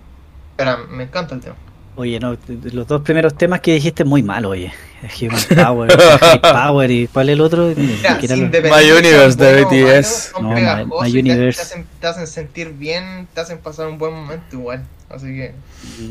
Me 0.90 1.04
encanta 1.04 1.34
el 1.34 1.40
tema. 1.40 1.56
Oye, 1.94 2.18
no, 2.18 2.36
los 2.72 2.86
dos 2.86 3.02
primeros 3.02 3.34
temas 3.36 3.60
que 3.60 3.74
dijiste 3.74 4.04
muy 4.04 4.22
mal, 4.22 4.46
oye. 4.46 4.72
Human 5.20 5.40
Power, 5.54 5.90
High 5.92 6.40
Power 6.40 6.90
y 6.90 7.06
¿cuál 7.08 7.28
es 7.28 7.32
el 7.34 7.40
otro? 7.42 7.72
Mira, 7.76 8.18
My 8.18 8.90
Universe 8.90 9.36
de 9.36 9.64
BTS. 9.64 10.30
son 10.32 10.42
No, 10.42 10.54
My- 10.54 11.10
My 11.10 11.18
Universe. 11.18 11.56
Te, 11.58 11.62
hacen, 11.62 11.86
te 12.00 12.06
hacen 12.06 12.26
sentir 12.26 12.72
bien, 12.72 13.28
te 13.34 13.40
hacen 13.42 13.58
pasar 13.58 13.88
un 13.88 13.98
buen 13.98 14.14
momento 14.14 14.56
igual. 14.56 14.84
Así 15.10 15.26
que. 15.26 15.54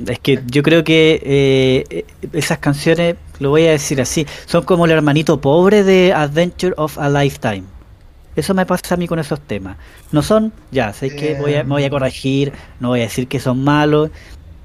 Es 0.08 0.20
que 0.20 0.44
yo 0.46 0.62
creo 0.62 0.84
que 0.84 1.20
eh, 1.24 2.06
esas 2.34 2.60
canciones, 2.60 3.16
lo 3.40 3.50
voy 3.50 3.66
a 3.66 3.72
decir 3.72 4.00
así, 4.02 4.28
son 4.46 4.64
como 4.64 4.86
el 4.86 4.92
hermanito 4.92 5.42
pobre 5.42 5.84
de 5.84 6.14
Adventure 6.14 6.74
of 6.78 7.00
a 7.00 7.10
Lifetime. 7.10 7.64
Eso 8.36 8.54
me 8.54 8.66
pasa 8.66 8.96
a 8.96 8.98
mí 8.98 9.08
con 9.08 9.20
esos 9.20 9.42
temas. 9.42 9.78
No 10.12 10.22
son, 10.24 10.54
ya, 10.72 10.94
sé 10.94 11.14
que 11.14 11.36
voy 11.36 11.56
a, 11.56 11.64
me 11.64 11.72
voy 11.72 11.84
a 11.84 11.90
corregir, 11.90 12.54
no 12.80 12.90
voy 12.90 13.02
a 13.02 13.04
decir 13.04 13.28
que 13.28 13.40
son 13.40 13.64
malos, 13.64 14.12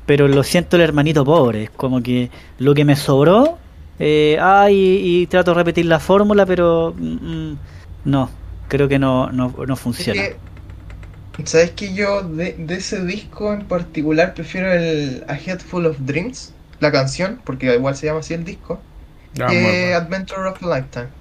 pero 0.06 0.28
lo 0.28 0.42
siento 0.44 0.76
el 0.76 0.82
hermanito 0.82 1.24
pobre. 1.24 1.64
Es 1.64 1.70
como 1.70 2.02
que 2.02 2.30
lo 2.58 2.74
que 2.74 2.84
me 2.84 2.96
sobró, 2.96 3.60
eh, 3.98 4.38
ah, 4.40 4.70
y, 4.70 5.22
y 5.22 5.26
trato 5.28 5.52
de 5.52 5.56
repetir 5.56 5.86
la 5.86 6.00
fórmula, 6.00 6.46
pero 6.46 6.94
mm, 6.96 7.50
mm, 7.52 7.60
no, 8.04 8.30
creo 8.68 8.88
que 8.88 8.98
no, 8.98 9.30
no, 9.32 9.54
no 9.66 9.76
es 9.96 10.06
funciona. 10.06 10.30
que, 11.36 11.46
¿Sabes 11.46 11.72
que 11.72 11.94
yo 11.94 12.22
de, 12.28 12.54
de 12.58 12.76
ese 12.76 13.04
disco 13.04 13.52
en 13.52 13.68
particular 13.68 14.34
prefiero 14.34 14.72
el 14.72 15.24
A 15.28 15.36
Head 15.38 15.60
Full 15.60 15.86
of 15.86 15.98
Dreams, 16.00 16.56
la 16.80 16.92
canción, 16.92 17.42
porque 17.44 17.74
igual 17.74 17.96
se 17.96 18.06
llama 18.06 18.20
así 18.20 18.34
el 18.34 18.44
disco, 18.44 18.88
Ah, 19.38 19.46
que 19.46 19.60
bueno. 19.60 19.90
Adventure 19.94 20.48
of 20.48 20.62
a 20.62 20.66
Lifetime. 20.78 21.14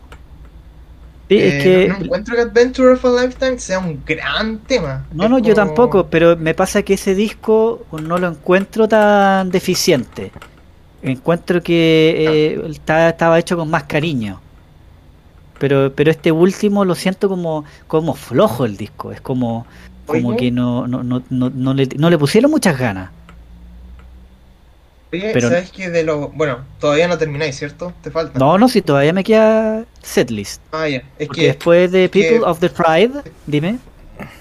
Sí, 1.27 1.35
Eh, 1.38 1.57
es 1.57 1.63
que 1.63 1.88
no, 1.88 1.97
no 1.99 2.05
encuentro 2.05 2.35
que 2.35 2.41
Adventure 2.41 2.93
of 2.93 3.05
a 3.05 3.21
Lifetime 3.23 3.57
sea 3.59 3.79
un 3.79 4.01
gran 4.05 4.59
tema. 4.59 5.05
No, 5.11 5.27
no, 5.27 5.39
yo 5.39 5.53
tampoco, 5.55 6.07
pero 6.07 6.38
me 6.38 6.53
pasa 6.53 6.83
que 6.83 6.93
ese 6.93 7.15
disco 7.15 7.83
no 7.91 8.17
lo 8.17 8.27
encuentro 8.27 8.88
tan 8.88 9.49
deficiente. 9.49 10.31
Encuentro 11.01 11.61
que 11.63 12.15
eh, 12.57 12.67
está- 12.69 13.09
estaba 13.09 13.39
hecho 13.39 13.57
con 13.57 13.69
más 13.69 13.83
cariño. 13.83 14.39
Pero, 15.59 15.91
pero 15.95 16.11
este 16.11 16.31
último 16.31 16.83
lo 16.85 16.95
siento 16.95 17.29
como, 17.29 17.63
como 17.88 18.13
flojo 18.13 18.65
el 18.65 18.75
disco. 18.77 19.11
Es 19.11 19.21
como, 19.21 19.65
como 20.05 20.29
Oye. 20.29 20.38
que 20.38 20.51
no, 20.51 20.85
no, 20.88 21.01
no, 21.03 21.23
no, 21.29 21.49
no 21.49 21.73
le, 21.73 21.88
no 21.97 22.09
le 22.09 22.17
pusieron 22.17 22.51
muchas 22.51 22.77
ganas. 22.77 23.09
Oye, 25.23 25.32
pero- 25.34 25.49
¿sabes 25.49 25.71
que 25.71 25.89
de 25.89 26.04
lo. 26.04 26.30
Bueno, 26.30 26.60
todavía 26.80 27.08
no 27.08 27.17
termináis, 27.17 27.56
¿cierto? 27.58 27.93
Te 28.01 28.12
falta. 28.12 28.38
No, 28.39 28.58
no, 28.58 28.67
si 28.69 28.82
todavía 28.82 29.13
me 29.13 29.23
queda 29.23 29.84
setlist. 30.01 30.62
Ah, 30.71 30.88
ya. 30.88 31.04
Es 31.19 31.28
Porque 31.28 31.41
que. 31.41 31.47
después 31.47 31.91
de 31.91 32.10
que- 32.10 32.21
People 32.30 32.45
of 32.45 32.60
the 32.60 32.69
Pride, 32.69 33.12
dime. 33.47 33.78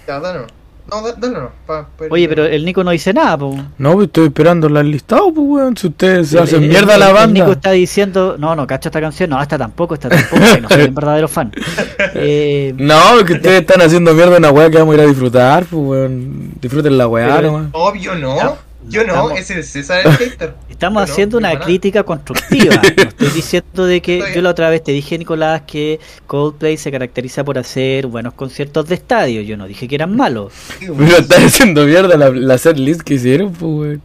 Ya, 0.06 0.20
dale 0.20 0.40
no. 0.40 0.46
No, 0.86 1.00
da- 1.00 1.14
dale 1.16 1.32
no. 1.38 1.50
pa- 1.66 1.88
pa- 1.96 2.04
Oye, 2.10 2.28
pero 2.28 2.44
el 2.44 2.62
Nico 2.62 2.84
no 2.84 2.90
dice 2.90 3.14
nada, 3.14 3.38
po. 3.38 3.56
No, 3.78 3.94
pues 3.94 4.06
estoy 4.08 4.26
esperando 4.26 4.66
el 4.66 4.90
listado, 4.90 5.32
pues, 5.32 5.46
weón. 5.48 5.74
Si 5.78 5.86
ustedes 5.86 6.28
se 6.28 6.36
El- 6.36 6.42
hacen 6.44 6.62
el- 6.62 6.68
mierda 6.68 6.92
el- 6.94 7.00
la 7.00 7.08
el 7.08 7.14
banda. 7.14 7.40
Nico 7.40 7.52
está 7.52 7.70
diciendo, 7.70 8.36
no, 8.38 8.54
no, 8.54 8.66
cacho 8.66 8.90
esta 8.90 9.00
canción, 9.00 9.30
no, 9.30 9.40
esta 9.40 9.56
tampoco, 9.56 9.94
esta 9.94 10.10
tampoco, 10.10 10.42
que 10.54 10.60
no 10.60 10.68
soy 10.68 10.82
un 10.84 10.94
verdadero 10.94 11.26
fan. 11.26 11.50
Eh, 12.16 12.74
No, 12.76 13.24
que 13.26 13.32
ustedes 13.32 13.62
están 13.62 13.80
haciendo 13.80 14.12
mierda 14.12 14.36
una 14.36 14.50
weá 14.50 14.68
que 14.70 14.76
vamos 14.76 14.92
a 14.94 14.98
ir 14.98 15.04
a 15.04 15.06
disfrutar, 15.06 15.64
pues, 15.64 15.82
weón. 15.82 16.52
Disfruten 16.60 16.98
la 16.98 17.08
weá 17.08 17.40
nomás. 17.40 17.68
Obvio 17.72 18.14
no. 18.14 18.36
Ya, 18.36 18.54
Yo 18.88 19.02
no, 19.02 19.08
estamos- 19.14 19.38
es 19.38 19.50
el 19.50 19.64
César 19.64 20.06
el 20.06 20.12
hater. 20.12 20.54
estamos 20.68 21.02
Yo 21.02 21.06
no, 21.06 21.12
haciendo 21.12 21.38
una 21.38 21.58
crítica 21.60 22.02
constructiva. 22.02 22.74
No 22.96 23.02
estoy 23.02 23.28
diciendo 23.30 23.86
de 23.86 24.00
que 24.02 24.18
Estoy- 24.18 24.34
yo 24.34 24.42
la 24.42 24.50
otra 24.50 24.70
vez 24.70 24.82
te 24.84 24.92
dije, 24.92 25.18
Nicolás, 25.18 25.62
que 25.66 26.00
Coldplay 26.26 26.76
se 26.76 26.90
caracteriza 26.92 27.44
por 27.44 27.58
hacer 27.58 28.06
buenos 28.06 28.34
conciertos 28.34 28.86
de 28.88 28.94
estadio. 28.96 29.40
Yo 29.42 29.56
no 29.56 29.66
dije 29.66 29.88
que 29.88 29.94
eran 29.94 30.14
malos. 30.16 30.52
Pero 30.80 31.16
están 31.16 31.44
haciendo 31.44 31.84
mierda 31.86 32.16
la, 32.16 32.30
la 32.30 32.58
setlist 32.58 33.00
que 33.02 33.14
hicieron, 33.14 33.52
pues. 33.52 33.98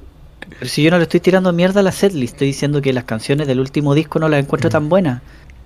Pero 0.57 0.69
si 0.69 0.81
yo 0.83 0.91
no 0.91 0.97
le 0.97 1.03
estoy 1.03 1.19
tirando 1.19 1.53
mierda 1.53 1.81
a 1.81 1.83
la 1.83 1.91
setlist, 1.91 2.33
estoy 2.33 2.47
diciendo 2.47 2.81
que 2.81 2.91
las 2.93 3.03
canciones 3.03 3.47
del 3.47 3.59
último 3.59 3.93
disco 3.93 4.17
no 4.19 4.27
las 4.29 4.39
encuentro 4.43 4.69
tan 4.69 4.89
buenas. 4.89 5.21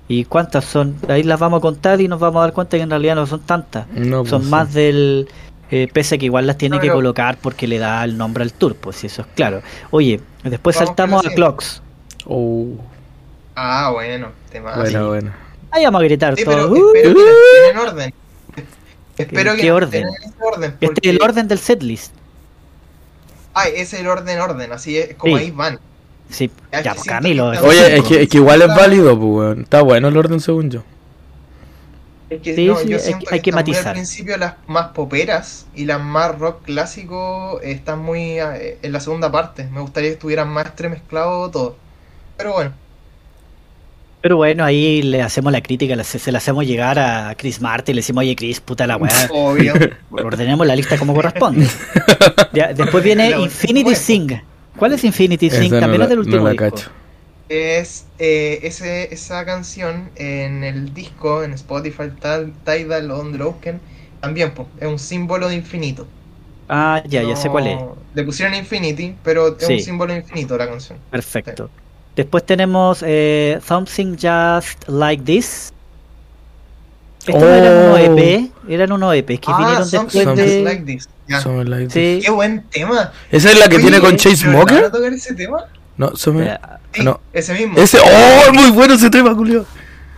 ¿Y 0.09 0.25
cuántas 0.25 0.65
son? 0.65 0.95
Ahí 1.07 1.23
las 1.23 1.39
vamos 1.39 1.59
a 1.59 1.61
contar 1.61 2.01
y 2.01 2.09
nos 2.09 2.19
vamos 2.19 2.39
a 2.39 2.41
dar 2.43 2.53
cuenta 2.53 2.75
que 2.75 2.83
en 2.83 2.89
realidad 2.89 3.15
no 3.15 3.25
son 3.25 3.39
tantas. 3.39 3.87
No, 3.95 4.19
pues, 4.19 4.31
son 4.31 4.43
sí. 4.43 4.49
más 4.49 4.73
del 4.73 5.29
eh, 5.75 5.87
pese 5.91 6.15
a 6.15 6.17
que 6.17 6.25
igual 6.25 6.45
las 6.45 6.57
tiene 6.57 6.75
No, 6.75 6.81
que 6.81 6.87
pero- 6.87 6.95
colocar 6.95 7.37
porque 7.41 7.67
le 7.67 7.79
da 7.79 8.03
el 8.03 8.17
nombre 8.17 8.43
al 8.43 8.53
tour, 8.53 8.75
pues 8.75 8.97
si 8.97 9.07
eso 9.07 9.21
es 9.23 9.27
claro. 9.35 9.61
Oye, 9.91 10.19
después 10.43 10.75
Vamos 10.75 10.87
saltamos 10.87 11.25
a 11.25 11.29
Clocks. 11.31 11.81
Oh, 12.25 12.67
Ah, 13.55 13.89
bueno, 13.93 14.29
tema. 14.51 14.75
bueno, 14.75 14.89
sí. 14.89 15.07
bueno. 15.07 15.31
Ahí 15.71 15.83
vamos 15.85 16.01
a 16.01 16.03
gritar 16.03 16.35
Sí, 16.35 16.43
todos. 16.43 16.55
pero 16.55 16.71
¡Uh! 16.71 16.93
espero 16.95 17.13
que 17.15 17.69
en 17.71 17.77
orden. 17.77 18.13
Espero 19.17 19.55
¿Qué 19.55 19.61
que 19.61 19.71
orden? 19.71 20.03
en 20.03 20.33
orden. 20.41 20.71
este 20.71 20.85
Porque... 20.87 21.09
es 21.09 21.15
el 21.15 21.21
orden 21.21 21.47
del 21.47 21.59
setlist. 21.59 22.13
Ah, 23.53 23.67
es 23.67 23.93
el 23.93 24.07
orden, 24.07 24.39
orden, 24.39 24.71
así 24.71 24.97
es 24.97 25.15
como 25.15 25.37
Sí. 25.37 25.43
ahí 25.43 25.51
van. 25.51 25.79
Sí, 26.29 26.49
Ya, 26.71 26.93
pues 26.95 27.03
Camilo. 27.05 27.47
Oye, 27.49 27.97
es 27.97 28.03
que, 28.03 28.23
es 28.23 28.29
que 28.29 28.37
igual 28.37 28.61
es 28.63 28.67
válido, 28.69 29.19
pues. 29.19 29.59
Está 29.59 29.81
bueno 29.83 30.07
el 30.07 30.17
orden 30.17 30.39
según 30.39 30.71
yo. 30.71 30.83
Es 32.35 32.41
que, 32.41 32.55
Sí, 32.55 32.65
no, 32.67 32.75
sí, 32.77 32.87
yo 32.89 32.97
hay 32.97 33.03
que- 33.03 33.09
hay 33.09 33.13
que, 33.13 33.41
que 33.41 33.49
están 33.49 33.53
muy 33.53 33.53
matizar. 33.73 33.87
al 33.87 33.93
principio 33.93 34.37
las 34.37 34.53
más 34.67 34.87
poperas 34.89 35.65
y 35.75 35.85
las 35.85 36.01
más 36.01 36.37
rock 36.37 36.63
clásico 36.63 37.59
están 37.61 37.99
muy 37.99 38.39
eh, 38.39 38.77
en 38.81 38.91
la 38.91 38.99
segunda 38.99 39.31
parte. 39.31 39.65
Me 39.71 39.81
gustaría 39.81 40.09
que 40.09 40.13
estuvieran 40.13 40.49
más 40.49 40.65
entremezclado 40.67 41.49
todo. 41.51 41.75
Pero 42.37 42.53
bueno, 42.53 42.71
Pero 44.21 44.37
bueno, 44.37 44.63
ahí 44.63 45.01
le 45.01 45.21
hacemos 45.21 45.51
la 45.51 45.59
crítica, 45.61 46.01
se 46.03 46.31
la 46.31 46.37
hacemos 46.37 46.65
llegar 46.65 46.97
a 46.97 47.35
Chris 47.37 47.59
Martin, 47.59 47.95
le 47.95 47.99
decimos, 47.99 48.21
oye 48.21 48.35
Chris, 48.37 48.61
puta 48.61 48.87
la 48.87 48.95
weá, 48.95 49.11
obvio. 49.31 49.73
ordenemos 50.11 50.65
la 50.65 50.75
lista 50.77 50.97
como 50.97 51.13
corresponde. 51.13 51.67
Después 52.53 53.03
viene 53.03 53.31
Infinity. 53.39 53.95
Sing. 53.95 54.41
¿Cuál 54.77 54.93
es 54.93 55.03
Infinity 55.03 55.49
Sing? 55.49 55.71
No 55.73 55.79
También 55.81 55.99
la, 55.99 56.05
es 56.05 56.09
del 56.09 56.19
último 56.19 56.37
no 56.37 56.43
la 56.45 56.51
disco. 56.51 56.69
cacho. 56.71 56.89
Es 57.53 58.05
eh, 58.19 58.59
ese, 58.63 59.13
esa 59.13 59.45
canción 59.45 60.09
en 60.15 60.63
el 60.63 60.93
disco, 60.93 61.43
en 61.43 61.53
Spotify, 61.53 62.09
Tal- 62.19 62.53
Tidal 62.65 63.11
o 63.11 63.19
Unbroken, 63.21 63.79
también 64.21 64.53
po, 64.53 64.67
es 64.79 64.87
un 64.87 64.99
símbolo 64.99 65.49
de 65.49 65.55
infinito. 65.55 66.07
Ah, 66.69 67.03
ya, 67.07 67.21
ya 67.23 67.35
sé 67.35 67.49
cuál 67.49 67.67
es. 67.67 67.75
No- 67.75 67.97
Le 68.15 68.23
pusieron 68.23 68.55
Infinity, 68.55 69.15
pero 69.23 69.57
es 69.57 69.65
Sí. 69.67 69.73
un 69.73 69.79
símbolo 69.81 70.13
de 70.13 70.19
infinito 70.19 70.57
la 70.57 70.67
canción. 70.67 70.97
Perfecto. 71.11 71.69
Después 72.15 72.45
tenemos 72.45 73.03
eh, 73.05 73.59
Something 73.65 74.13
Just 74.15 74.87
Like 74.87 75.23
This. 75.23 75.73
Estos 77.25 77.41
no 77.41 77.47
eran 77.49 77.73
unos 77.85 77.99
Oh. 77.99 78.17
EP, 78.19 78.51
eran 78.69 78.91
unos 78.91 79.15
EP 79.15 79.25
que 79.39 79.47
Ah, 79.47 79.57
vinieron 79.57 79.85
Something 79.87 80.19
después 80.19 80.25
Something 80.25 80.43
de. 80.57 80.63
Like 80.63 80.83
This. 80.83 81.09
Like 81.69 81.83
This. 81.85 81.93
Sí. 81.93 82.19
Qué 82.23 82.31
buen 82.31 82.63
tema. 82.69 83.11
¿Esa 83.31 83.49
es 83.51 83.59
la 83.59 83.67
que 83.69 83.75
Oye, 83.77 83.83
tiene 83.83 83.99
con 84.01 84.11
¿de 84.11 84.17
Chase 84.17 84.35
Smoker? 84.37 84.91
tocar 84.91 85.13
ese 85.13 85.33
tema? 85.33 85.65
No, 85.97 86.15
Sí, 86.93 87.03
No. 87.03 87.19
ese 87.33 87.53
mismo. 87.53 87.77
Ese. 87.79 87.97
¡Oh! 87.99 88.53
Muy 88.53 88.71
bueno 88.71 88.93
ese 88.95 89.09
tema, 89.09 89.33
Julio. 89.33 89.65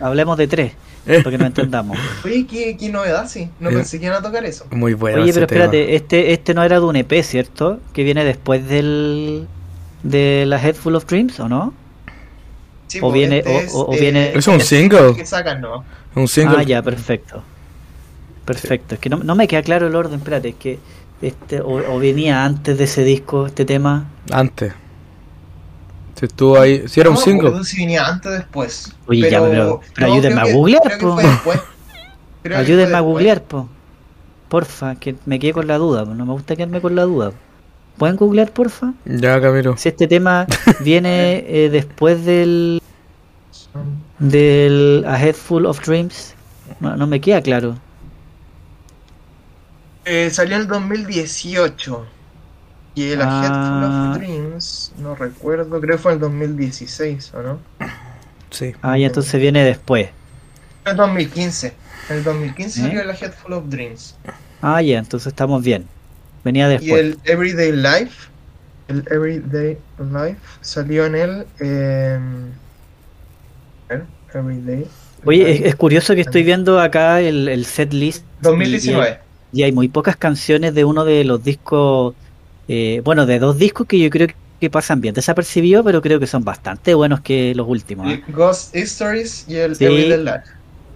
hablemos 0.00 0.36
de 0.36 0.46
tres, 0.46 0.72
Eh. 1.06 1.18
para 1.22 1.30
que 1.30 1.38
nos 1.38 1.46
entendamos. 1.46 1.96
Oye, 2.24 2.46
qué, 2.46 2.76
qué 2.78 2.88
novedad, 2.90 3.26
sí. 3.28 3.48
No 3.60 3.70
Eh. 3.70 3.74
pensé 3.74 3.98
que 3.98 4.06
iban 4.06 4.18
a 4.18 4.22
tocar 4.22 4.44
eso. 4.44 4.66
Muy 4.70 4.92
bueno. 4.94 5.22
Oye, 5.22 5.30
ese 5.30 5.40
pero 5.40 5.46
tema. 5.46 5.64
espérate, 5.64 5.96
este, 5.96 6.32
este 6.32 6.52
no 6.54 6.62
era 6.62 6.78
de 6.78 6.84
un 6.86 6.96
EP, 6.96 7.22
¿cierto? 7.22 7.80
Que 7.92 8.02
viene 8.04 8.24
después 8.24 8.66
del. 8.68 9.46
de 10.02 10.44
la 10.46 10.62
Head 10.62 10.74
Full 10.76 10.94
of 10.94 11.06
Dreams, 11.06 11.40
¿o 11.40 11.48
no? 11.48 11.72
Sí, 12.88 12.98
O 13.02 13.10
viene- 13.10 13.38
este 13.38 13.68
o- 13.72 13.86
o 13.88 13.90
viene- 13.98 14.32
Es 14.36 14.46
un 14.46 14.54
el 14.54 14.60
single. 14.62 15.14
que 15.16 15.26
sacan, 15.26 15.60
¿no? 15.60 15.84
Un 16.14 16.28
single. 16.28 16.58
Ah, 16.58 16.62
ya, 16.62 16.82
perfecto. 16.82 17.42
Perfecto. 18.44 18.94
Es 18.94 19.00
que 19.00 19.08
no, 19.10 19.16
no 19.16 19.34
me 19.34 19.48
queda 19.48 19.62
claro 19.62 19.88
el 19.88 19.94
orden, 19.96 20.18
espérate, 20.18 20.50
es 20.50 20.54
que 20.54 20.78
este 21.22 21.60
o, 21.60 21.94
o 21.94 21.98
venía 21.98 22.44
antes 22.44 22.78
de 22.78 22.84
ese 22.84 23.02
disco 23.02 23.46
este 23.46 23.64
tema. 23.64 24.06
Antes. 24.30 24.72
Si 26.18 26.24
estuvo 26.26 26.58
ahí. 26.58 26.88
Si 26.88 26.98
era 27.00 27.10
un 27.10 27.16
No 27.16 27.20
single. 27.20 27.64
si 27.64 27.76
venía 27.78 28.06
antes 28.06 28.26
o 28.32 28.34
después. 28.34 28.92
Oye, 29.06 29.30
ya, 29.30 29.40
pero- 29.42 29.80
pero 29.94 30.12
ayúdenme 30.12 30.40
a 30.40 30.52
googlear, 30.52 30.98
po. 30.98 31.16
Ayúdenme 32.56 32.96
a 32.96 33.00
googlear, 33.00 33.42
po. 33.42 33.68
Porfa, 34.48 34.94
que 34.94 35.16
me 35.26 35.38
quedé 35.38 35.52
con 35.52 35.66
la 35.66 35.76
duda, 35.78 36.04
no 36.04 36.24
me 36.24 36.32
gusta 36.32 36.54
quedarme 36.56 36.80
con 36.80 36.94
la 36.94 37.02
duda. 37.02 37.32
¿Pueden 37.98 38.16
googlear, 38.16 38.50
porfa? 38.52 38.92
Ya, 39.04 39.40
Camilo. 39.40 39.76
Si 39.76 39.88
este 39.88 40.06
tema 40.06 40.46
viene 40.80 41.44
eh, 41.48 41.68
después 41.70 42.24
del 42.24 42.80
del 44.18 45.04
A 45.06 45.20
Head 45.22 45.34
Full 45.34 45.66
of 45.66 45.84
Dreams, 45.84 46.34
no, 46.80 46.96
no 46.96 47.06
me 47.06 47.20
queda 47.20 47.42
claro. 47.42 47.76
Eh, 50.04 50.30
salió 50.30 50.54
en 50.56 50.62
el 50.62 50.68
2018. 50.68 52.06
Y 52.96 53.10
el 53.10 53.20
A 53.22 53.42
Head 53.42 53.48
Full 53.50 53.84
Ah. 53.84 54.10
of 54.12 54.18
Dreams, 54.18 54.92
no 54.98 55.14
recuerdo, 55.14 55.80
creo 55.80 55.96
que 55.96 56.02
fue 56.02 56.12
en 56.12 56.16
el 56.16 56.20
2016, 56.22 57.32
¿o 57.34 57.42
no? 57.42 57.58
Sí. 58.50 58.72
Ah, 58.82 58.96
ya 58.96 59.06
entonces 59.08 59.38
viene 59.40 59.62
después. 59.64 60.08
En 60.86 60.92
el 60.92 60.96
2015. 60.96 61.74
En 62.08 62.16
el 62.16 62.24
2015 62.24 62.80
¿Eh? 62.80 62.82
salió 62.84 63.02
el 63.02 63.10
Head 63.10 63.32
Full 63.34 63.52
of 63.52 63.64
Dreams. 63.68 64.16
Ah, 64.62 64.80
ya, 64.80 64.98
entonces 64.98 65.26
estamos 65.28 65.62
bien. 65.62 65.86
Venía 66.42 66.66
Y 66.66 66.78
después. 66.78 67.00
el 67.00 67.18
Everyday 67.24 67.72
Life, 67.72 68.28
el 68.88 69.04
Everyday 69.10 69.76
Life 69.98 70.38
salió 70.62 71.04
en 71.06 71.14
el. 71.16 71.46
Eh, 71.60 72.18
Everyday. 74.32 74.86
Oye, 75.24 75.68
es, 75.68 75.74
curioso 75.76 76.14
que 76.14 76.20
estoy 76.22 76.42
viendo 76.44 76.80
acá 76.80 77.20
el, 77.20 77.48
el 77.48 77.64
set 77.66 77.92
list. 77.92 78.24
y- 78.40 78.42
2019. 78.42 79.18
Y, 79.52 79.62
hay 79.62 79.72
muy 79.72 79.88
pocas 79.88 80.16
canciones 80.16 80.74
de 80.74 80.84
uno 80.84 81.04
de 81.04 81.24
los 81.24 81.42
discos, 81.42 82.14
eh, 82.68 83.00
bueno, 83.04 83.26
de 83.26 83.38
dos 83.38 83.58
discos 83.58 83.86
que 83.86 83.98
yo 83.98 84.10
creo 84.10 84.28
que 84.60 84.70
pasan 84.70 85.00
bien 85.00 85.14
desapercibidos, 85.14 85.84
pero 85.84 86.00
creo 86.00 86.18
que 86.18 86.26
son 86.26 86.44
bastante 86.44 86.94
buenos 86.94 87.20
que 87.20 87.54
los 87.54 87.68
últimos. 87.68 88.10
¿eh? 88.10 88.22
Ghost 88.28 88.74
Stories 88.74 89.44
y 89.48 89.56
el 89.56 89.76
Sí. 89.76 89.84
Everyday 89.84 90.18
Life. 90.24 90.42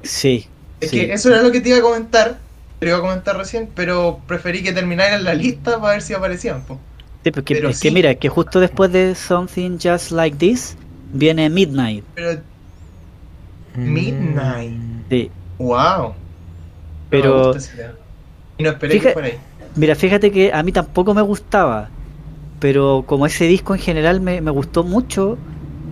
Sí, 0.03 0.47
Es 0.81 0.91
sí. 0.91 0.97
que 1.01 1.13
eso 1.13 1.29
era 1.29 1.43
lo 1.43 1.53
que 1.53 1.61
te 1.61 1.69
iba 1.69 1.79
a 1.79 1.83
comentar. 1.83 2.39
Te 2.79 2.87
lo 2.87 2.93
iba 2.93 2.99
a 2.99 3.03
comentar 3.03 3.37
recién, 3.37 3.69
pero 3.75 4.21
preferí 4.27 4.63
que 4.63 4.73
terminara 4.73 5.15
en 5.17 5.25
la 5.25 5.35
lista 5.35 5.79
para 5.79 5.93
ver 5.93 6.03
si 6.03 6.15
aparecían. 6.15 6.63
po. 6.63 6.81
Sí, 7.23 7.31
porque 7.31 7.55
pero 7.57 7.69
es 7.69 7.79
que 7.81 7.91
mira, 7.91 8.15
que 8.15 8.31
justo 8.31 8.61
después 8.61 8.91
de 8.91 9.15
Something 9.15 9.79
Just 9.83 10.11
Like 10.13 10.39
This 10.39 10.77
viene 11.13 11.51
Midnight. 11.51 12.03
Pero, 12.15 12.41
Midnight. 13.77 14.73
Sí. 15.11 15.31
wow. 15.59 16.15
Pero- 17.11 17.55
No. 17.55 17.61
Y 18.59 18.63
no 18.63 18.71
esperé 18.71 18.95
Fija- 18.95 19.09
que 19.09 19.13
fuera 19.13 19.29
ahí. 19.29 19.39
Mira, 19.77 19.95
fíjate 19.95 20.31
que 20.31 20.53
a 20.53 20.63
mí 20.63 20.73
tampoco 20.73 21.15
me 21.15 21.23
gustaba, 21.23 21.89
pero 22.59 23.05
como 23.07 23.27
ese 23.27 23.45
disco 23.47 23.75
en 23.75 23.81
general 23.81 24.21
me, 24.21 24.41
me 24.41 24.51
gustó 24.51 24.83
mucho, 24.85 25.39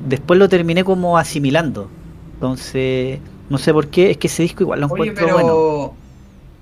después 0.09 0.39
lo 0.39 0.49
terminé 0.49 0.85
como 0.85 1.17
asimilando. 1.19 1.89
Entonces, 2.35 3.21
no 3.49 3.59
sé 3.59 3.73
por 3.73 3.89
qué, 3.89 4.11
es 4.11 4.17
que 4.19 4.27
ese 4.27 4.43
disco 4.43 4.63
igual 4.65 4.81
lo 4.81 4.87
Oye, 4.89 5.11
encuentro 5.11 5.25
pero. 5.27 5.35
bueno. 5.35 5.95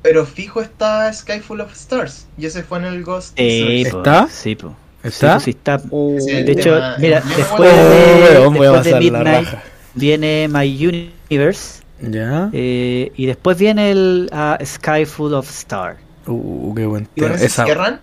Pero 0.03 0.25
fijo 0.25 0.61
está 0.61 1.13
Sky 1.13 1.41
Full 1.41 1.61
of 1.61 1.73
Stars. 1.73 2.29
Y 2.39 2.47
ese 2.47 2.63
fue 2.63 2.79
en 2.79 2.85
el 2.85 3.03
Ghost 3.03 3.37
Sí, 3.37 3.59
Stories. 3.83 3.89
po, 3.91 3.99
¿Está? 3.99 4.29
Sí, 4.31 4.55
po. 4.55 4.75
¿Está? 5.03 5.41
Sí, 5.41 5.41
po, 5.41 5.41
sí 5.45 5.51
está. 5.51 5.83
Oh, 5.91 6.13
De 6.13 6.53
hecho, 6.53 6.75
tema, 6.75 6.97
mira, 7.01 7.23
yo 7.23 7.37
después 7.37 7.75
de- 7.75 8.51
después 8.51 9.01
Midnight. 9.01 9.49
Viene 9.95 10.49
My 10.49 10.87
Universe 11.29 11.83
Ya. 12.01 12.51
eh, 12.53 13.11
y 13.17 13.27
después 13.27 13.59
viene 13.59 13.91
el 13.91 14.29
ah, 14.33 14.59
Sky 14.65 15.07
Full 15.07 15.33
of 15.33 15.49
Stars. 15.51 15.99
Uh, 16.27 16.75
qué 16.75 16.87
buen 16.87 17.09
¿Y 17.15 17.21
tema. 17.21 17.35
ese 17.35 17.47
Esa. 17.47 17.65
cierran? 17.65 18.01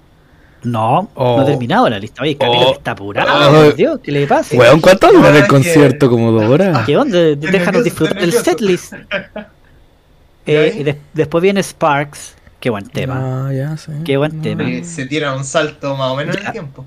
No, 0.64 1.10
Oh. 1.16 1.38
no 1.38 1.44
he 1.44 1.46
terminado 1.46 1.90
la 1.90 2.00
lista. 2.00 2.22
Oye, 2.24 2.38
Camilo 2.38 2.70
Oh. 2.70 2.74
está 2.74 2.92
apurado. 2.92 3.50
Oh. 3.50 3.66
por 3.66 3.76
Dios, 3.76 4.00
¿qué 4.02 4.12
le 4.14 4.26
pasa? 4.28 4.56
Weón, 4.56 4.80
¿cuánto 4.80 5.12
dura 5.12 5.30
el 5.30 5.36
es 5.38 5.48
concierto? 5.48 6.10
Como 6.10 6.32
dos 6.32 6.44
horas. 6.50 6.86
¿Qué 6.86 6.96
onda? 6.96 7.18
Déjanos 7.36 7.84
disfrutar 7.84 8.20
del 8.20 8.32
setlist. 8.32 8.94
¿Y 10.46 10.52
Eh, 10.52 10.76
y 11.14 11.18
después 11.18 11.42
viene 11.42 11.62
Sparks. 11.64 12.36
Qué 12.60 12.70
buen 12.70 12.88
tema. 12.88 13.48
Ah, 13.50 13.54
ya, 13.54 13.76
sí. 13.78 13.92
Qué 14.06 14.16
buen 14.18 14.42
tema. 14.42 14.64
Eh, 14.70 14.84
se 14.86 15.06
tira 15.06 15.34
un 15.36 15.44
salto 15.44 15.96
más 15.98 16.12
o 16.12 16.16
menos 16.16 16.36
en 16.38 16.42
Ya. 16.44 16.48
el 16.48 16.54
tiempo. 16.54 16.86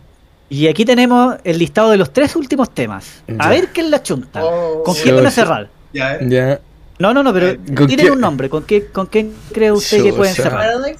Y 0.48 0.68
aquí 0.68 0.84
tenemos 0.84 1.36
el 1.44 1.58
listado 1.58 1.90
de 1.90 1.96
los 1.98 2.12
tres 2.12 2.34
últimos 2.36 2.70
temas. 2.70 3.22
A 3.38 3.44
Ya. 3.44 3.48
ver 3.50 3.68
quién 3.68 3.90
la 3.90 4.02
chunta. 4.02 4.42
Oh, 4.44 4.82
¿Con 4.84 4.94
Sí, 4.94 5.02
quién 5.02 5.16
van 5.16 5.26
a 5.26 5.30
cerrar? 5.30 5.68
Ya, 5.92 6.14
¿eh? 6.14 6.18
Ya. 6.28 6.60
No, 6.98 7.12
no, 7.12 7.22
no, 7.22 7.32
pero 7.32 7.48
Eh, 7.48 7.60
¿con 7.76 7.86
tienen 7.88 8.06
qué- 8.06 8.12
un 8.12 8.20
nombre. 8.20 8.48
¿Con 8.48 8.62
qué, 8.64 8.86
con 8.86 9.06
quién 9.06 9.34
cree 9.52 9.70
usted 9.72 10.02
que 10.02 10.12
pueden 10.14 10.34
cerrar? 10.34 10.60
Paradise, 10.78 10.98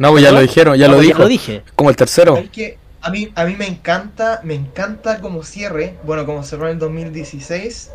No, 0.00 0.10
pues 0.12 0.22
ya 0.24 0.32
lo 0.32 0.40
dijeron, 0.40 0.76
ya 0.78 0.86
No, 0.86 0.92
lo 0.92 0.96
pues 0.98 1.06
dijo. 1.08 1.18
lo 1.20 1.28
dije. 1.28 1.62
Como 1.76 1.90
el 1.90 1.96
tercero. 1.96 2.34
¿sabes 2.34 2.50
qué? 2.50 2.78
A 3.02 3.10
mí, 3.10 3.30
a 3.34 3.44
mí 3.44 3.54
me 3.56 3.66
encanta, 3.66 4.40
me 4.44 4.54
encanta 4.54 5.20
como 5.20 5.42
cierre, 5.42 5.94
bueno, 6.04 6.24
como 6.26 6.42
cerró 6.42 6.66
en 6.68 6.72
el 6.72 6.78
2016, 6.78 7.90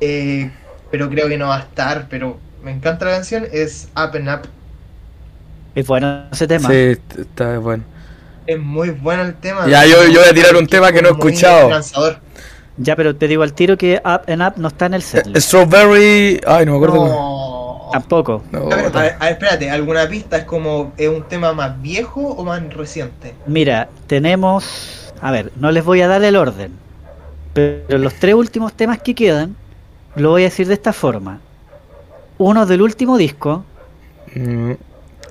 eh, 0.00 0.50
pero 0.90 1.08
creo 1.10 1.28
que 1.28 1.36
no 1.36 1.48
va 1.48 1.58
a 1.58 1.60
estar, 1.60 2.06
pero 2.08 2.38
me 2.62 2.70
encanta 2.70 3.04
la 3.04 3.10
canción, 3.12 3.46
es 3.52 3.88
Up 3.94 4.16
and 4.16 4.28
Up. 4.28 4.48
Es 5.74 5.86
bueno 5.86 6.24
ese 6.32 6.46
tema. 6.46 6.68
Sí, 6.68 6.96
está 7.18 7.58
bueno. 7.58 7.84
Es 8.46 8.58
muy 8.58 8.90
bueno 8.90 9.22
el 9.22 9.34
tema. 9.34 9.68
Ya, 9.68 9.84
yo- 9.86 10.06
yo 10.08 10.20
voy 10.20 10.28
a 10.30 10.34
tirar 10.34 10.56
un 10.56 10.66
tema 10.66 10.90
que 10.92 11.02
no 11.02 11.08
he 11.08 11.12
escuchado. 11.12 11.70
Ya, 12.78 12.96
pero 12.96 13.14
te 13.14 13.28
digo 13.28 13.42
al 13.42 13.52
tiro 13.52 13.76
que 13.76 14.00
Up 14.04 14.22
and 14.30 14.42
Up 14.42 14.54
no 14.56 14.68
está 14.68 14.86
en 14.86 14.94
el 14.94 15.02
setlist. 15.02 15.36
Eh, 15.36 15.40
Strawberry. 15.40 16.40
Ay, 16.46 16.64
no 16.64 16.72
me 16.72 16.76
acuerdo. 16.78 16.96
cómo- 16.96 17.08
No. 17.08 17.39
Tampoco. 17.92 18.42
No, 18.52 18.70
A 18.70 18.76
ver, 18.76 18.86
a 18.86 19.00
ver, 19.00 19.16
a 19.18 19.24
ver, 19.24 19.32
espérate, 19.32 19.70
¿alguna 19.70 20.08
pista? 20.08 20.38
¿Es 20.38 20.44
como 20.44 20.92
es 20.96 21.08
un 21.08 21.22
tema 21.24 21.52
más 21.52 21.80
viejo 21.82 22.20
o 22.20 22.44
más 22.44 22.62
reciente? 22.74 23.34
Mira, 23.46 23.88
tenemos. 24.06 25.12
A 25.20 25.30
ver, 25.30 25.52
no 25.56 25.70
les 25.70 25.84
voy 25.84 26.00
a 26.00 26.08
dar 26.08 26.22
el 26.22 26.36
orden. 26.36 26.72
Pero 27.52 27.98
los 27.98 28.14
tres 28.14 28.34
últimos 28.34 28.72
temas 28.72 29.00
que 29.00 29.14
quedan, 29.14 29.56
lo 30.14 30.30
voy 30.30 30.42
a 30.42 30.44
decir 30.46 30.66
de 30.68 30.74
esta 30.74 30.92
forma. 30.92 31.40
Uno 32.38 32.64
del 32.66 32.82
último 32.82 33.18
disco, 33.18 33.64
Mm, 34.34 34.72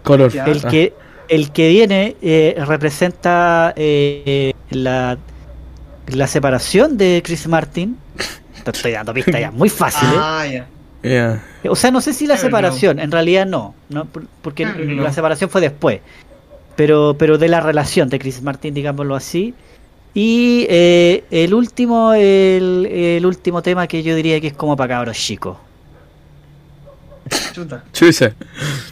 Color. 0.04 0.32
El 0.46 0.62
que 0.64 0.94
el 1.30 1.52
que 1.52 1.70
viene 1.70 2.18
eh, 2.22 2.56
representa 2.66 3.72
eh, 3.76 4.54
la, 4.72 5.18
la 6.08 6.28
separación 6.28 6.98
de 6.98 7.22
Chris 7.24 7.48
Martin. 7.48 7.98
Te 8.64 8.72
estoy 8.72 8.92
dando 8.92 9.14
pistas 9.14 9.40
ya, 9.40 9.52
muy 9.52 9.70
fácil, 9.70 10.10
¿eh? 10.10 10.16
Ah, 10.18 10.46
O 11.70 11.76
sea, 11.76 11.92
no 11.92 12.02
sé 12.02 12.14
si 12.14 12.28
la 12.28 12.36
separación, 12.38 13.00
en 13.00 13.12
realidad 13.12 13.46
no, 13.46 13.74
no 13.90 14.06
por- 14.06 14.26
porque 14.42 14.66
la 14.66 15.14
separación 15.14 15.50
fue 15.50 15.62
después. 15.62 16.02
Pero, 16.76 17.16
pero 17.18 17.38
de 17.38 17.48
la 17.50 17.60
relación 17.62 18.10
de 18.10 18.20
Chris 18.20 18.42
Martin, 18.42 18.74
digámoslo 18.74 19.16
así. 19.16 19.54
Y 20.14 20.66
eh, 20.70 21.24
el 21.32 21.54
último, 21.54 22.14
el, 22.14 22.86
el 22.90 23.26
último 23.26 23.62
tema 23.62 23.88
que 23.88 24.02
yo 24.04 24.16
diría 24.16 24.40
que 24.42 24.48
es 24.48 24.54
como 24.54 24.76
para 24.76 24.96
cabros 24.96 25.18
chicos. 25.18 25.58
Chuta. 27.54 27.84
Chucha. 27.94 28.34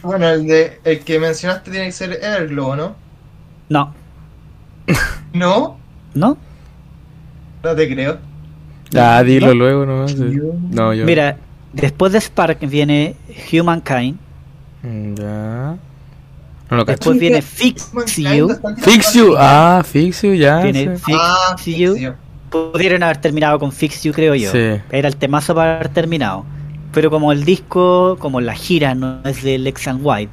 Bueno, 0.04 0.30
el 0.30 0.46
de 0.46 0.80
el 0.84 1.00
que 1.00 1.20
mencionaste 1.20 1.72
tiene 1.72 1.88
que 1.88 1.92
ser 1.92 2.20
Everglow, 2.22 2.76
¿no? 2.76 2.96
No, 3.70 3.94
¿No? 5.34 5.78
¿no? 6.14 6.38
No 7.64 7.76
te 7.76 7.94
creo. 7.94 8.18
Ya, 8.92 9.24
dilo 9.24 9.48
¿No? 9.48 9.54
luego 9.56 9.86
nomás. 9.86 10.16
No, 10.16 10.94
yo. 10.94 11.06
Mira, 11.06 11.38
después 11.74 12.14
de 12.14 12.22
Spark 12.22 12.60
viene 12.62 13.16
Humankind. 13.52 14.18
Mm, 14.84 15.16
Ya. 15.16 15.78
No 16.70 16.76
lo 16.78 16.86
cacho. 16.86 16.98
Después 16.98 17.20
viene 17.20 17.42
Fix 17.42 17.92
You. 18.18 18.50
Fix 18.78 19.14
you. 19.14 19.36
Ah, 19.38 19.82
fix 19.86 20.22
you, 20.22 20.34
ya. 20.34 20.60
Viene 20.60 20.98
sí. 20.98 21.04
Fix 21.06 21.18
Ah, 21.20 21.56
You. 21.66 21.94
Fix 21.94 22.02
You. 22.02 22.14
Pudieron 22.50 23.04
haber 23.04 23.18
terminado 23.18 23.58
con 23.60 23.72
Fix 23.72 24.04
You, 24.04 24.12
creo 24.14 24.36
yo. 24.36 24.52
Sí. 24.52 24.82
Era 24.92 25.08
el 25.08 25.16
temazo 25.16 25.56
para 25.56 25.76
haber 25.76 25.90
terminado. 25.90 26.46
Pero 26.94 27.10
como 27.10 27.32
el 27.32 27.46
disco, 27.46 28.18
como 28.20 28.42
la 28.42 28.54
gira 28.54 28.96
no 28.96 29.22
es 29.24 29.44
de 29.44 29.58
Lex 29.58 29.88
and 29.88 30.02
White, 30.04 30.32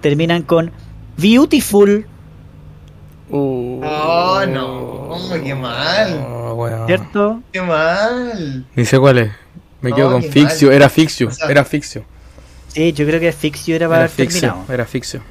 terminan 0.00 0.42
con 0.42 0.72
Beautiful, 1.16 2.06
Uh, 3.30 3.82
Oh, 3.84 4.40
no, 4.48 5.18
qué 5.44 5.54
mal. 5.54 6.24
Oh. 6.26 6.86
¿cierto? 6.86 7.42
¡Qué 7.52 7.60
mal! 7.60 8.64
Sé 8.84 8.98
cuál 8.98 9.18
es. 9.18 9.30
Me 9.80 9.90
No, 9.90 9.96
quedo 9.96 10.12
con 10.12 10.22
qué 10.22 10.30
Fix 10.32 10.44
mal. 10.46 10.58
you. 10.58 10.70
Era 10.70 10.88
Fix 10.88 11.18
you. 11.18 11.28
O 11.28 11.30
sea- 11.30 11.48
Era 11.50 11.64
Fix 11.64 11.94
you. 11.94 12.02
Sí, 12.68 12.92
yo 12.92 13.06
creo 13.06 13.18
que 13.20 13.32
Fix 13.32 13.66
You 13.66 13.74
era 13.76 13.88
para 13.88 14.04
Era 14.04 14.12
terminado. 14.14 14.64
era 14.72 14.84
ficción. 14.84 15.22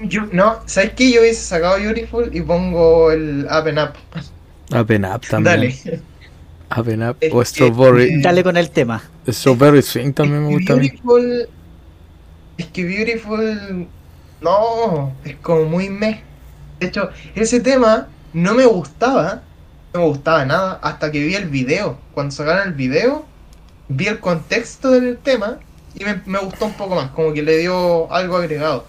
Yo, 0.00 0.22
no, 0.32 0.60
¿sabes 0.66 0.92
qué? 0.94 1.12
Yo 1.12 1.20
hubiese 1.20 1.42
sacado 1.42 1.76
Beautiful 1.78 2.30
y 2.34 2.40
pongo 2.40 3.12
el 3.12 3.44
Up 3.44 3.68
and 3.68 3.78
Up. 3.78 3.92
Up 4.74 4.90
and 4.92 5.04
Up 5.06 5.20
también. 5.28 5.44
Dale. 5.44 6.00
Up 6.76 6.88
and 6.88 7.10
Up. 7.10 7.16
Es 7.20 7.32
O 7.32 7.44
Strawberry. 7.44 8.20
Dale 8.22 8.42
con 8.42 8.56
el 8.56 8.70
tema. 8.70 9.02
Strawberry 9.28 9.82
Swing 9.82 10.12
también 10.12 10.42
me 10.46 10.54
Es 10.54 10.66
que 10.66 10.72
gusta. 10.72 10.74
Beautiful. 10.74 11.48
Es 12.58 12.66
que 12.66 12.84
Beautiful. 12.84 13.86
No, 14.40 15.12
es 15.24 15.36
como 15.36 15.64
muy 15.66 15.88
meh. 15.88 16.22
De 16.80 16.86
hecho, 16.88 17.10
ese 17.34 17.60
tema 17.60 18.08
no 18.32 18.54
me 18.54 18.64
gustaba. 18.64 19.42
No 19.94 20.00
me 20.00 20.06
gustaba 20.06 20.44
nada 20.46 20.80
hasta 20.82 21.12
que 21.12 21.20
vi 21.22 21.34
el 21.34 21.48
video. 21.48 21.98
Cuando 22.14 22.32
sacaron 22.34 22.68
el 22.68 22.74
video, 22.74 23.26
vi 23.96 24.06
el 24.08 24.18
contexto 24.20 24.90
del 24.90 25.18
tema 25.18 25.58
y 25.94 26.04
me, 26.04 26.20
me 26.26 26.38
gustó 26.38 26.66
un 26.66 26.72
poco 26.74 26.94
más. 26.94 27.10
Como 27.10 27.32
que 27.32 27.42
le 27.42 27.58
dio 27.58 28.12
algo 28.12 28.36
agregado. 28.36 28.86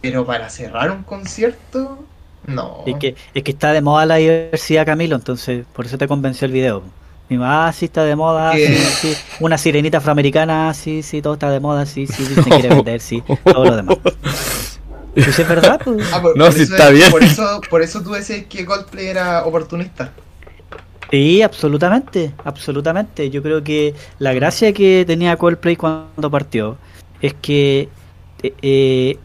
Pero 0.00 0.26
para 0.26 0.48
cerrar 0.50 0.90
un 0.90 1.02
concierto, 1.04 1.98
no. 2.46 2.82
Es 2.86 2.96
que, 2.96 3.14
es 3.34 3.42
que 3.42 3.50
está 3.52 3.72
de 3.72 3.80
moda 3.82 4.04
la 4.06 4.16
diversidad, 4.16 4.84
Camilo, 4.84 5.14
entonces 5.16 5.64
por 5.72 5.86
eso 5.86 5.96
te 5.98 6.08
convenció 6.08 6.46
el 6.46 6.52
video. 6.52 6.82
Y 7.28 7.38
ah, 7.40 7.72
sí 7.74 7.86
está 7.86 8.04
de 8.04 8.14
moda, 8.16 8.52
sí, 8.52 8.66
sí. 8.76 9.16
Una 9.40 9.56
sirenita 9.56 9.98
afroamericana, 9.98 10.74
sí, 10.74 11.02
sí, 11.02 11.22
todo 11.22 11.34
está 11.34 11.50
de 11.50 11.60
moda, 11.60 11.86
sí, 11.86 12.06
sí, 12.06 12.24
Disney 12.24 12.60
quiere 12.60 12.68
vender, 12.74 13.00
sí, 13.00 13.22
todo 13.44 13.64
lo 13.64 13.76
demás. 13.76 13.96
Pues 15.14 15.38
es 15.38 15.48
verdad, 15.48 15.80
pues. 15.82 16.06
Ah, 16.12 16.20
por- 16.20 16.36
No, 16.36 16.46
por 16.46 16.52
sí 16.54 16.62
eso- 16.62 16.74
está 16.74 16.90
bien. 16.90 17.10
Por 17.10 17.22
eso, 17.22 17.60
por 17.70 17.82
eso 17.82 18.02
tú 18.02 18.12
decías 18.12 18.44
que 18.48 18.64
Coldplay 18.64 19.06
era 19.06 19.44
oportunista. 19.44 20.12
Sí, 21.12 21.42
absolutamente, 21.42 22.32
absolutamente. 22.42 23.28
Yo 23.28 23.42
creo 23.42 23.62
que 23.62 23.94
la 24.18 24.32
gracia 24.32 24.72
que 24.72 25.04
tenía 25.06 25.36
Coldplay 25.36 25.76
cuando 25.76 26.30
partió 26.30 26.78
es 27.20 27.34
que, 27.34 27.90
eh, 28.42 28.54
eh, 28.62 29.18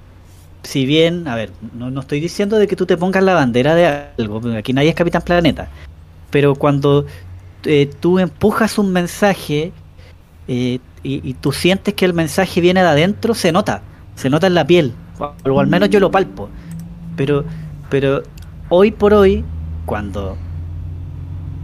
si 0.64 0.86
bien, 0.86 1.30
a 1.30 1.36
ver, 1.36 1.50
no, 1.74 1.90
no 1.90 2.02
estoy 2.02 2.20
diciendo 2.20 2.58
de 2.58 2.68
que 2.68 2.76
tú 2.76 2.86
te 2.86 2.98
pongas 2.98 3.24
la 3.24 3.36
bandera 3.36 3.74
de 3.74 3.86
algo, 4.18 4.42
aquí 4.58 4.74
nadie 4.74 4.90
es 4.90 4.96
Capitán 4.96 5.22
Planeta, 5.22 5.70
pero 6.30 6.56
cuando 6.56 7.06
eh, 7.64 7.90
tú 8.02 8.20
empujas 8.20 8.78
un 8.78 8.92
mensaje 8.92 9.72
eh, 10.50 10.80
y, 11.04 11.30
y 11.30 11.34
tú 11.36 11.54
sientes 11.54 11.94
que 11.94 12.04
el 12.04 12.14
mensaje 12.14 12.60
viene 12.60 12.82
de 12.82 12.90
adentro, 12.90 13.34
se 13.34 13.54
nota, 13.54 13.82
se 14.16 14.30
nota 14.30 14.48
en 14.48 14.56
la 14.56 14.68
piel, 14.68 14.94
o 15.46 15.60
al 15.60 15.68
menos 15.68 15.90
yo 15.90 16.02
lo 16.02 16.12
palpo. 16.12 16.50
Pero, 17.16 17.46
pero 17.90 18.24
hoy 18.68 18.92
por 18.92 19.14
hoy, 19.14 19.46
cuando 19.86 20.38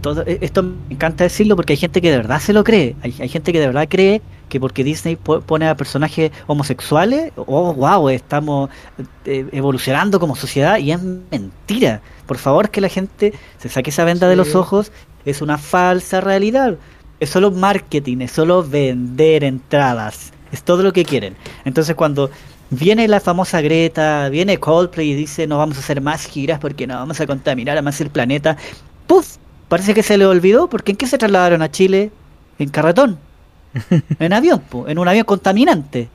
todo, 0.04 0.22
e- 0.26 0.38
esto 0.42 0.62
me 0.62 0.74
encanta 0.90 1.24
decirlo 1.24 1.56
porque 1.56 1.72
hay 1.72 1.78
gente 1.78 2.00
que 2.02 2.10
de 2.10 2.18
verdad 2.18 2.38
se 2.40 2.52
lo 2.52 2.62
cree. 2.62 2.94
Hay, 3.02 3.14
hay 3.18 3.28
gente 3.28 3.52
que 3.52 3.58
de 3.60 3.66
verdad 3.66 3.88
cree 3.88 4.20
que 4.50 4.60
porque 4.60 4.84
Disney 4.84 5.16
po- 5.16 5.40
pone 5.40 5.66
a 5.66 5.74
personajes 5.76 6.30
homosexuales, 6.46 7.32
oh 7.36 7.72
wow, 7.72 8.08
estamos 8.10 8.68
eh, 9.24 9.46
evolucionando 9.52 10.20
como 10.20 10.36
sociedad 10.36 10.78
y 10.78 10.92
es 10.92 11.00
mentira. 11.02 12.02
Por 12.26 12.36
favor 12.38 12.68
que 12.70 12.80
la 12.80 12.88
gente 12.88 13.32
se 13.58 13.68
saque 13.68 13.90
esa 13.90 14.04
venda 14.04 14.28
de 14.28 14.36
los 14.36 14.54
ojos, 14.54 14.92
es 15.24 15.40
una 15.42 15.56
falsa 15.58 16.20
realidad. 16.20 16.76
Es 17.20 17.30
solo 17.30 17.50
marketing, 17.50 18.18
es 18.20 18.32
solo 18.32 18.62
vender 18.62 19.42
entradas, 19.44 20.32
es 20.52 20.62
todo 20.62 20.82
lo 20.82 20.92
que 20.92 21.04
quieren. 21.04 21.34
Entonces 21.64 21.94
cuando 21.96 22.30
viene 22.70 23.08
la 23.08 23.20
famosa 23.20 23.60
Greta, 23.62 24.28
viene 24.28 24.58
Coldplay 24.58 25.12
y 25.12 25.14
dice 25.14 25.46
no 25.46 25.56
vamos 25.58 25.76
a 25.78 25.80
hacer 25.80 26.00
más 26.02 26.26
giras 26.26 26.58
porque 26.60 26.86
no 26.86 26.94
vamos 26.96 27.20
a 27.20 27.26
contaminar 27.26 27.78
a 27.78 27.82
más 27.82 28.00
el 28.02 28.10
planeta, 28.10 28.56
¡puf! 29.06 29.36
Parece 29.74 29.92
que 29.92 30.04
se 30.04 30.16
le 30.16 30.24
olvidó, 30.24 30.68
porque 30.68 30.92
¿en 30.92 30.96
qué 30.96 31.08
se 31.08 31.18
trasladaron 31.18 31.60
a 31.60 31.68
Chile? 31.68 32.12
En 32.60 32.68
carretón. 32.68 33.18
En 34.20 34.32
avión, 34.32 34.60
po, 34.60 34.86
en 34.86 35.00
un 35.00 35.08
avión 35.08 35.24
contaminante. 35.24 36.08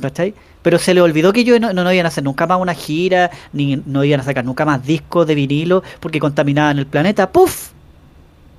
¿Cachai? 0.00 0.32
Pero 0.62 0.78
se 0.78 0.94
le 0.94 1.00
olvidó 1.00 1.32
que 1.32 1.40
ellos 1.40 1.58
no, 1.60 1.72
no, 1.72 1.82
no 1.82 1.92
iban 1.92 2.06
a 2.06 2.10
hacer 2.10 2.22
nunca 2.22 2.46
más 2.46 2.60
una 2.60 2.72
gira, 2.72 3.32
ni 3.52 3.82
no 3.84 4.04
iban 4.04 4.20
a 4.20 4.22
sacar 4.22 4.44
nunca 4.44 4.64
más 4.64 4.86
discos 4.86 5.26
de 5.26 5.34
vinilo, 5.34 5.82
porque 5.98 6.20
contaminaban 6.20 6.78
el 6.78 6.86
planeta. 6.86 7.32
¡Puf! 7.32 7.70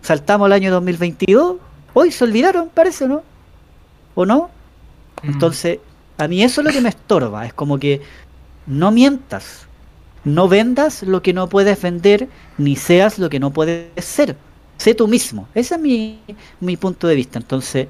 Saltamos 0.02 0.48
al 0.48 0.52
año 0.52 0.70
2022. 0.70 1.56
Hoy 1.94 2.12
se 2.12 2.26
olvidaron, 2.26 2.68
parece, 2.68 3.08
¿no? 3.08 3.24
¿O 4.16 4.26
no? 4.26 4.50
Entonces, 5.24 5.80
a 6.18 6.28
mí 6.28 6.44
eso 6.44 6.60
es 6.60 6.68
lo 6.68 6.74
que 6.74 6.82
me 6.82 6.90
estorba. 6.90 7.46
Es 7.46 7.54
como 7.54 7.80
que 7.80 8.02
no 8.68 8.92
mientas. 8.92 9.65
No 10.26 10.48
vendas 10.48 11.04
lo 11.04 11.22
que 11.22 11.34
no 11.34 11.48
puedes 11.48 11.82
vender, 11.82 12.28
ni 12.58 12.76
seas 12.76 13.20
lo 13.20 13.30
que 13.30 13.40
no 13.40 13.52
puedes 13.52 13.88
ser. 14.04 14.36
Sé 14.78 14.94
tú 14.94 15.08
mismo. 15.08 15.48
Ese 15.56 15.76
es 15.76 15.82
mi, 15.82 16.20
mi 16.60 16.78
punto 16.78 17.08
de 17.08 17.16
vista. 17.16 17.40
Entonces, 17.40 17.88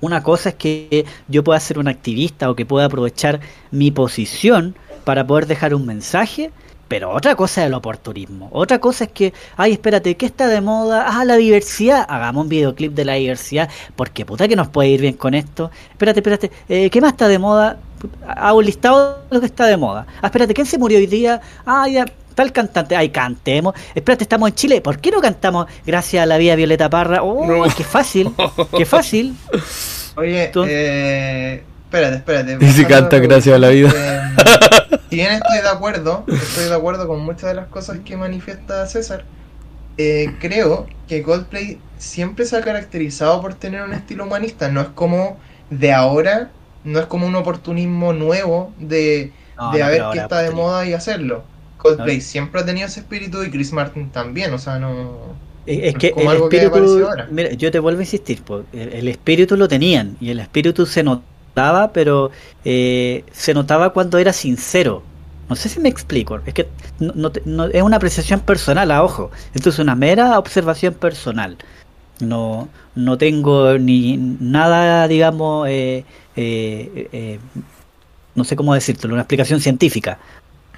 una 0.00 0.22
cosa 0.22 0.50
es 0.50 0.54
que 0.56 1.06
yo 1.28 1.44
pueda 1.44 1.60
ser 1.60 1.78
un 1.78 1.88
activista 1.88 2.50
o 2.50 2.56
que 2.56 2.66
pueda 2.66 2.86
aprovechar 2.86 3.40
mi 3.70 3.92
posición 3.92 4.74
para 5.04 5.26
poder 5.26 5.46
dejar 5.46 5.74
un 5.74 5.86
mensaje, 5.86 6.50
pero 6.88 7.10
otra 7.10 7.36
cosa 7.36 7.62
es 7.62 7.68
el 7.68 7.74
oportunismo. 7.74 8.48
Otra 8.52 8.80
cosa 8.80 9.04
es 9.04 9.12
que, 9.12 9.32
ay, 9.56 9.72
espérate, 9.72 10.16
¿qué 10.16 10.26
está 10.26 10.48
de 10.48 10.60
moda? 10.60 11.06
Ah, 11.08 11.24
la 11.24 11.36
diversidad. 11.36 12.04
Hagamos 12.08 12.42
un 12.42 12.48
videoclip 12.48 12.92
de 12.92 13.04
la 13.04 13.14
diversidad, 13.14 13.70
porque 13.96 14.26
puta 14.26 14.48
que 14.48 14.56
nos 14.56 14.68
puede 14.68 14.90
ir 14.90 15.00
bien 15.00 15.14
con 15.14 15.34
esto. 15.34 15.70
Espérate, 15.90 16.18
espérate, 16.20 16.50
eh, 16.68 16.90
¿qué 16.90 17.00
más 17.00 17.12
está 17.12 17.28
de 17.28 17.38
moda? 17.38 17.80
Hago 18.26 18.58
un 18.58 18.64
listado 18.64 19.18
de 19.30 19.34
lo 19.34 19.40
que 19.40 19.46
está 19.46 19.66
de 19.66 19.76
moda. 19.76 20.06
Ah, 20.20 20.26
espérate, 20.26 20.54
¿quién 20.54 20.66
se 20.66 20.78
murió 20.78 20.98
hoy 20.98 21.06
día? 21.06 21.40
Ah, 21.66 21.86
ya, 21.88 22.04
tal 22.34 22.52
cantante. 22.52 22.96
Ay, 22.96 23.10
cantemos. 23.10 23.74
Espérate, 23.94 24.24
estamos 24.24 24.48
en 24.48 24.54
Chile. 24.54 24.80
¿Por 24.80 24.98
qué 24.98 25.10
no 25.10 25.20
cantamos 25.20 25.66
gracias 25.86 26.22
a 26.22 26.26
la 26.26 26.38
vida 26.38 26.54
Violeta 26.56 26.88
Parra? 26.90 27.22
Oh, 27.22 27.46
No. 27.46 27.64
qué 27.76 27.84
fácil, 27.84 28.32
qué 28.76 28.84
fácil. 28.84 29.34
Oye, 30.16 30.50
eh, 30.68 31.62
espérate, 31.84 32.16
espérate. 32.16 32.58
Y 32.64 32.70
si 32.72 32.84
canta 32.84 33.18
gracias 33.18 33.54
a 33.54 33.58
la 33.58 33.68
vida. 33.70 33.90
eh, 33.94 34.98
si 35.10 35.16
bien 35.16 35.32
estoy 35.32 35.58
de 35.62 35.68
acuerdo, 35.68 36.24
estoy 36.28 36.64
de 36.64 36.74
acuerdo 36.74 37.06
con 37.08 37.20
muchas 37.20 37.50
de 37.50 37.54
las 37.54 37.66
cosas 37.68 37.98
que 38.04 38.16
manifiesta 38.16 38.86
César, 38.86 39.24
eh, 39.96 40.34
creo 40.40 40.86
que 41.08 41.22
Coldplay 41.22 41.78
siempre 41.98 42.44
se 42.46 42.56
ha 42.56 42.60
caracterizado 42.62 43.40
por 43.40 43.54
tener 43.54 43.82
un 43.82 43.94
estilo 43.94 44.24
humanista. 44.24 44.68
No 44.68 44.80
es 44.82 44.88
como 44.88 45.38
de 45.70 45.92
ahora, 45.92 46.50
no 46.84 46.98
es 47.00 47.06
como 47.06 47.26
un 47.26 47.34
oportunismo 47.36 48.12
nuevo 48.12 48.72
de, 48.78 49.32
No, 49.56 49.72
de 49.72 49.78
no, 49.80 49.84
a 49.84 49.88
ver 49.88 50.02
qué 50.12 50.18
está 50.18 50.40
de 50.42 50.50
moda 50.50 50.86
y 50.86 50.92
hacerlo. 50.94 51.44
Coldplay 51.78 52.16
No. 52.18 52.22
siempre 52.22 52.60
ha 52.60 52.64
tenido 52.64 52.86
ese 52.86 53.00
espíritu 53.00 53.42
y 53.42 53.50
Chris 53.50 53.72
Martin 53.72 54.10
también, 54.10 54.52
o 54.54 54.58
sea, 54.58 54.78
no... 54.78 55.40
Es 55.64 55.94
que 55.94 56.10
como 56.10 56.30
el 56.30 56.36
algo 56.36 56.48
que 56.48 56.56
espíritu, 56.56 56.76
apareció 56.76 57.08
ahora. 57.08 57.28
mira, 57.30 57.52
yo 57.52 57.70
te 57.70 57.78
vuelvo 57.78 58.00
a 58.00 58.02
insistir, 58.02 58.42
po, 58.42 58.64
el, 58.72 58.92
el 58.94 59.08
espíritu 59.08 59.56
lo 59.56 59.68
tenían 59.68 60.16
y 60.20 60.30
el 60.30 60.40
espíritu 60.40 60.86
se 60.86 61.04
notaba, 61.04 61.92
pero 61.92 62.30
eh, 62.64 63.24
se 63.32 63.54
notaba 63.54 63.92
cuando 63.92 64.18
era 64.18 64.32
sincero. 64.32 65.02
No 65.48 65.54
sé 65.56 65.68
si 65.68 65.78
me 65.80 65.88
explico, 65.88 66.40
es 66.46 66.54
que 66.54 66.68
no, 66.98 67.12
no 67.14 67.30
te- 67.30 67.42
no- 67.44 67.66
es 67.66 67.82
una 67.82 67.96
apreciación 67.98 68.40
personal, 68.40 68.90
a 68.90 69.02
ojo, 69.04 69.30
esto 69.54 69.68
es 69.70 69.78
una 69.78 69.94
mera 69.94 70.38
observación 70.38 70.94
personal. 70.94 71.56
No, 72.20 72.68
no 72.94 73.18
tengo 73.18 73.78
ni 73.78 74.16
nada, 74.16 75.08
digamos, 75.08 75.66
eh, 75.68 76.04
eh, 76.36 77.08
eh, 77.12 77.38
no 78.34 78.44
sé 78.44 78.56
cómo 78.56 78.74
decírtelo, 78.74 79.14
una 79.14 79.22
explicación 79.22 79.60
científica. 79.60 80.18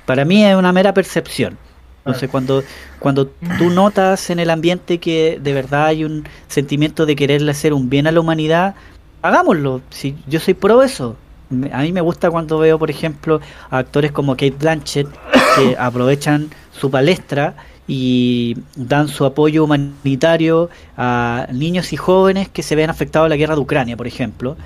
Para 0.07 0.25
mí 0.25 0.45
es 0.45 0.57
una 0.57 0.73
mera 0.73 0.93
percepción. 0.93 1.57
Entonces, 2.05 2.29
cuando, 2.29 2.63
cuando 2.99 3.29
tú 3.59 3.71
notas 3.71 4.29
en 4.29 4.39
el 4.39 4.51
ambiente 4.51 4.99
que 4.99 5.39
de 5.43 5.53
verdad 5.55 5.87
hay 5.87 6.05
un 6.05 6.25
sentimiento 6.49 7.07
de 7.07 7.17
quererle 7.17 7.51
hacer 7.51 7.73
un 7.73 7.89
bien 7.89 8.07
a 8.07 8.13
la 8.13 8.21
humanidad, 8.21 8.75
hagámoslo. 9.23 9.81
Si 9.89 10.15
yo 10.27 10.39
soy 10.41 10.53
pro 10.55 10.83
eso. 10.83 11.17
Me- 11.49 11.73
A 11.73 11.79
mí 11.81 11.93
me 11.93 12.03
gusta 12.03 12.31
cuando 12.31 12.59
veo, 12.59 12.79
por 12.79 12.91
ejemplo, 12.91 13.41
a 13.71 13.79
actores 13.79 14.13
como 14.13 14.33
Kate 14.33 14.51
Blanchett 14.59 15.09
que 15.57 15.77
aprovechan 15.79 16.51
su 16.79 16.91
palestra 16.91 17.55
y 17.87 18.57
dan 18.77 19.09
su 19.09 19.25
apoyo 19.25 19.65
humanitario 19.65 20.69
a 20.99 21.47
niños 21.53 21.93
y 21.95 21.97
jóvenes 21.97 22.49
que 22.49 22.63
se 22.63 22.77
ven 22.77 22.91
afectados 22.91 23.27
a 23.27 23.29
la 23.31 23.37
guerra 23.37 23.55
de 23.55 23.61
Ucrania, 23.63 23.97
por 23.97 24.07
ejemplo. 24.07 24.57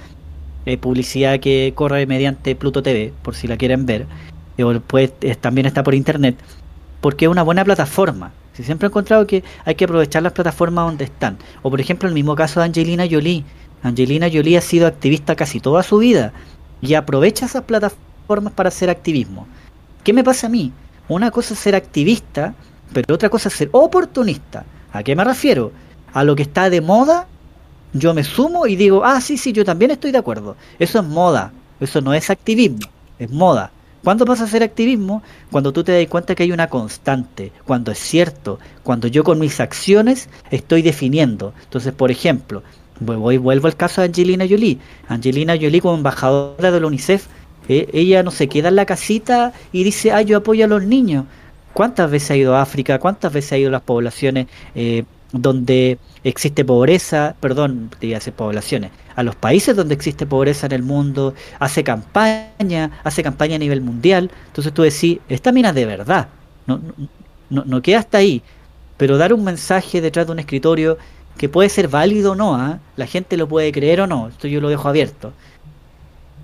Eh, 0.67 0.77
publicidad 0.77 1.41
que 1.41 1.73
corre 1.75 2.07
mediante 2.07 2.55
Pluto 2.55 2.83
TV, 2.83 3.13
por 3.23 3.35
si 3.35 3.47
la 3.47 3.57
quieren 3.57 3.87
ver. 3.87 4.07
O 4.61 4.73
eh, 4.73 5.37
también 5.41 5.67
está 5.67 5.83
por 5.83 5.95
internet 5.95 6.37
porque 7.01 7.27
es 7.27 7.31
una 7.31 7.43
buena 7.43 7.65
plataforma. 7.65 8.33
Si 8.53 8.65
siempre 8.65 8.87
he 8.87 8.91
encontrado 8.91 9.27
que 9.27 9.45
hay 9.65 9.75
que 9.75 9.85
aprovechar 9.85 10.23
las 10.23 10.33
plataformas 10.33 10.87
donde 10.87 11.05
están. 11.05 11.39
O 11.63 11.71
por 11.71 11.81
ejemplo 11.81 12.09
el 12.09 12.15
mismo 12.15 12.35
caso 12.35 12.61
de 12.61 12.67
Angelina 12.67 13.07
Jolie. 13.09 13.45
Angelina 13.83 14.29
Jolie 14.33 14.59
ha 14.59 14.61
sido 14.61 14.87
activista 14.87 15.37
casi 15.37 15.61
toda 15.61 15.83
su 15.83 15.99
vida 15.99 16.33
y 16.81 16.95
aprovecha 16.95 17.47
esas 17.47 17.63
plataformas 17.63 18.53
para 18.53 18.69
hacer 18.69 18.91
activismo. 18.91 19.47
¿Qué 20.03 20.13
me 20.13 20.25
pasa 20.25 20.49
a 20.49 20.51
mí? 20.51 20.73
Una 21.09 21.31
cosa 21.31 21.55
es 21.55 21.61
ser 21.61 21.75
activista, 21.75 22.55
pero 22.93 23.15
otra 23.15 23.29
cosa 23.29 23.49
es 23.49 23.55
ser 23.55 23.69
oportunista. 23.73 24.65
¿A 24.93 25.03
qué 25.03 25.15
me 25.15 25.25
refiero? 25.25 25.73
A 26.13 26.25
lo 26.25 26.35
que 26.35 26.43
está 26.43 26.69
de 26.71 26.81
moda, 26.81 27.29
yo 27.93 28.15
me 28.15 28.25
sumo 28.25 28.67
y 28.67 28.77
digo, 28.77 29.05
ah, 29.05 29.21
sí, 29.21 29.37
sí, 29.37 29.53
yo 29.53 29.65
también 29.65 29.91
estoy 29.91 30.13
de 30.13 30.19
acuerdo. 30.19 30.57
Eso 30.79 31.01
es 31.01 31.05
moda, 31.05 31.53
eso 31.81 32.01
no 32.01 32.15
es 32.15 32.31
activismo, 32.31 32.89
es 33.19 33.31
moda. 33.31 33.71
¿Cuándo 34.05 34.25
pasa 34.25 34.45
a 34.45 34.49
ser 34.49 34.63
activismo? 34.63 35.23
Cuando 35.51 35.73
tú 35.73 35.83
te 35.83 35.93
das 35.93 36.09
cuenta 36.09 36.35
que 36.35 36.45
hay 36.45 36.53
una 36.53 36.69
constante, 36.69 37.53
cuando 37.67 37.91
es 37.91 37.99
cierto, 37.99 38.59
cuando 38.83 39.09
yo 39.09 39.25
con 39.25 39.39
mis 39.39 39.61
acciones 39.61 40.29
estoy 40.51 40.83
definiendo. 40.83 41.53
Entonces, 41.65 41.93
por 41.93 42.11
ejemplo, 42.11 42.63
voy, 43.01 43.39
vuelvo 43.39 43.67
al 43.67 43.77
caso 43.77 44.01
de 44.01 44.07
Angelina 44.07 44.47
Jolie. 44.49 44.79
Angelina 45.09 45.57
Jolie 45.61 45.81
como 45.81 45.97
embajadora 45.97 46.71
de 46.71 46.81
la 46.81 46.87
UNICEF, 46.87 47.27
eh, 47.69 47.89
ella 47.93 48.23
no 48.23 48.31
se 48.31 48.49
queda 48.49 48.69
en 48.69 48.77
la 48.77 48.87
casita 48.87 49.53
y 49.73 49.85
dice, 49.85 50.13
ah, 50.13 50.23
yo 50.23 50.39
apoyo 50.39 50.65
a 50.65 50.69
los 50.69 50.85
niños. 50.85 51.27
¿Cuántas 51.75 52.11
veces 52.11 52.31
ha 52.31 52.37
ido 52.37 52.57
a 52.57 52.63
África? 52.63 52.99
¿Cuántas 52.99 53.33
veces 53.33 53.53
ha 53.53 53.59
ido 53.59 53.69
a 53.69 53.73
las 53.73 53.83
poblaciones 53.83 54.47
eh, 54.75 55.05
donde 55.33 55.99
existe 56.25 56.65
pobreza? 56.65 57.37
Perdón, 57.41 57.91
te 57.99 58.07
decir 58.07 58.33
poblaciones. 58.33 58.91
A 59.17 59.23
los 59.23 59.35
países 59.37 59.77
donde 59.77 59.95
existe 59.95 60.27
pobreza 60.27 60.67
en 60.67 60.73
el 60.73 60.83
mundo, 60.83 61.35
hace 61.59 61.85
campaña, 61.85 63.01
hace 63.05 63.23
campaña 63.23 63.57
a 63.57 63.59
nivel 63.59 63.81
mundial. 63.81 64.31
Entonces 64.47 64.73
tú 64.73 64.83
decís, 64.83 65.19
esta 65.29 65.53
mina 65.53 65.73
de 65.73 65.87
verdad, 65.87 66.29
no, 66.67 66.81
no, 67.51 67.65
no 67.65 67.83
queda 67.83 67.99
hasta 67.99 68.19
ahí. 68.19 68.43
Pero 68.97 69.19
dar 69.19 69.33
un 69.33 69.45
mensaje 69.45 70.01
detrás 70.01 70.27
de 70.27 70.33
un 70.33 70.39
escritorio 70.39 70.99
que 71.39 71.49
puede 71.49 71.69
ser 71.69 71.89
válido 71.89 72.33
o 72.33 72.35
no, 72.35 72.57
¿ah? 72.57 72.81
la 72.97 73.07
gente 73.07 73.37
lo 73.37 73.49
puede 73.49 73.73
creer 73.73 74.01
o 74.01 74.07
no, 74.07 74.29
esto 74.29 74.49
yo 74.49 74.61
lo 74.61 74.69
dejo 74.69 74.89
abierto. 74.89 75.33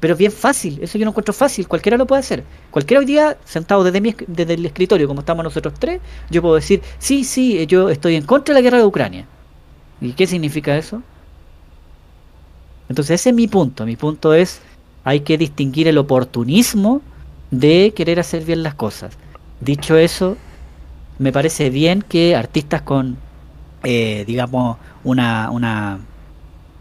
Pero 0.04 0.12
es 0.12 0.18
bien 0.18 0.32
fácil, 0.32 0.80
eso 0.82 0.98
yo 0.98 1.06
no 1.06 1.12
encuentro 1.12 1.32
fácil, 1.32 1.66
cualquiera 1.66 1.96
lo 1.96 2.06
puede 2.06 2.20
hacer. 2.20 2.44
Cualquiera 2.70 3.00
hoy 3.00 3.06
día, 3.06 3.38
sentado 3.46 3.82
desde, 3.82 4.02
mi, 4.02 4.14
desde 4.26 4.52
el 4.52 4.66
escritorio, 4.66 5.08
como 5.08 5.20
estamos 5.20 5.42
nosotros 5.42 5.72
tres, 5.78 6.02
yo 6.28 6.42
puedo 6.42 6.56
decir, 6.56 6.82
sí, 6.98 7.24
sí, 7.24 7.66
yo 7.66 7.88
estoy 7.88 8.16
en 8.16 8.26
contra 8.26 8.54
de 8.54 8.60
la 8.60 8.62
guerra 8.62 8.76
de 8.76 8.84
Ucrania. 8.84 9.24
¿Y 10.02 10.12
qué 10.12 10.26
significa 10.26 10.76
eso? 10.76 11.02
Entonces 12.90 13.18
ese 13.18 13.30
es 13.30 13.34
mi 13.34 13.48
punto, 13.48 13.86
mi 13.86 13.96
punto 13.96 14.34
es, 14.34 14.60
hay 15.04 15.20
que 15.20 15.38
distinguir 15.38 15.88
el 15.88 15.96
oportunismo 15.96 17.00
de 17.50 17.94
querer 17.96 18.20
hacer 18.20 18.44
bien 18.44 18.62
las 18.62 18.74
cosas. 18.74 19.16
Dicho 19.62 19.96
eso, 19.96 20.36
me 21.18 21.32
parece 21.32 21.70
bien 21.70 22.02
que 22.02 22.36
artistas 22.36 22.82
con 22.82 23.16
eh, 23.84 24.24
digamos, 24.26 24.76
una, 25.02 25.50
una 25.50 25.98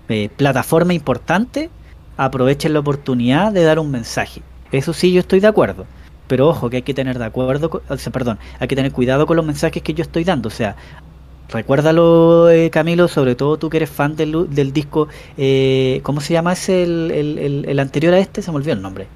eh, 0.10 0.28
plataforma 0.36 0.94
importante, 0.94 1.70
aprovechen 2.18 2.74
la 2.74 2.80
oportunidad 2.80 3.52
de 3.52 3.64
dar 3.64 3.80
un 3.80 3.92
mensaje. 3.92 4.42
Eso 4.72 4.94
sí, 4.94 5.12
yo 5.12 5.20
estoy 5.20 5.40
de 5.40 5.48
acuerdo. 5.48 5.86
Pero 6.28 6.48
ojo, 6.48 6.70
que 6.70 6.78
hay 6.78 6.82
que 6.82 6.94
tener 6.94 7.20
de 7.20 7.26
acuerdo, 7.26 7.82
o 7.88 7.98
sea, 7.98 8.12
perdón, 8.12 8.40
hay 8.60 8.68
que 8.68 8.76
tener 8.76 8.92
cuidado 8.92 9.28
con 9.28 9.38
los 9.38 9.46
mensajes 9.46 9.84
que 9.84 9.94
yo 9.94 10.02
estoy 10.02 10.24
dando. 10.24 10.48
O 10.48 10.52
sea, 10.52 10.76
recuérdalo, 11.50 12.50
eh, 12.50 12.70
Camilo, 12.70 13.08
sobre 13.08 13.36
todo 13.36 13.58
tú 13.58 13.70
que 13.70 13.78
eres 13.78 13.90
fan 13.90 14.16
del, 14.16 14.48
del 14.50 14.74
disco, 14.74 15.10
eh, 15.38 16.00
¿cómo 16.04 16.22
se 16.22 16.34
llama 16.34 16.54
ese, 16.54 16.84
el, 16.84 17.12
el, 17.12 17.66
el, 17.68 17.80
anterior 17.80 18.14
a 18.14 18.20
este? 18.20 18.42
Se 18.42 18.52
me 18.52 18.58
olvidó 18.58 18.74
el 18.74 18.82
nombre. 18.82 19.08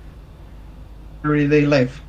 Everyday 1.23 1.65
Life. 1.65 2.01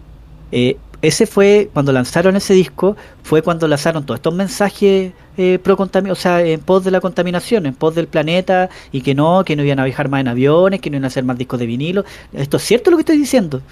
Eh, 0.53 0.77
ese 1.01 1.27
fue, 1.27 1.71
cuando 1.73 1.93
lanzaron 1.93 2.35
ese 2.37 2.55
disco, 2.55 2.97
fue 3.23 3.43
cuando 3.43 3.69
lanzaron 3.69 4.05
todos 4.05 4.19
estos 4.19 4.35
mensajes 4.35 5.13
eh, 5.37 5.61
o 5.65 6.15
sea, 6.17 6.43
en 6.43 6.61
pos 6.61 6.85
de 6.85 6.91
la 6.91 7.01
contaminación, 7.01 7.67
en 7.67 7.75
pos 7.75 7.95
del 7.95 8.09
planeta, 8.09 8.69
y 8.91 9.03
que 9.03 9.15
no, 9.15 9.45
que 9.45 9.55
no 9.55 9.63
iban 9.63 9.79
a 9.79 9.85
viajar 9.85 10.09
más 10.09 10.21
en 10.21 10.29
aviones, 10.29 10.81
que 10.81 10.91
no 10.91 10.97
iban 10.97 11.05
a 11.05 11.07
hacer 11.07 11.25
más 11.25 11.39
discos 11.39 11.61
de 11.61 11.67
vinilo. 11.67 12.05
¿Esto 12.33 12.57
es 12.57 12.65
cierto 12.65 12.91
lo 12.91 12.97
que 12.97 13.03
estoy 13.03 13.19
diciendo? 13.19 13.63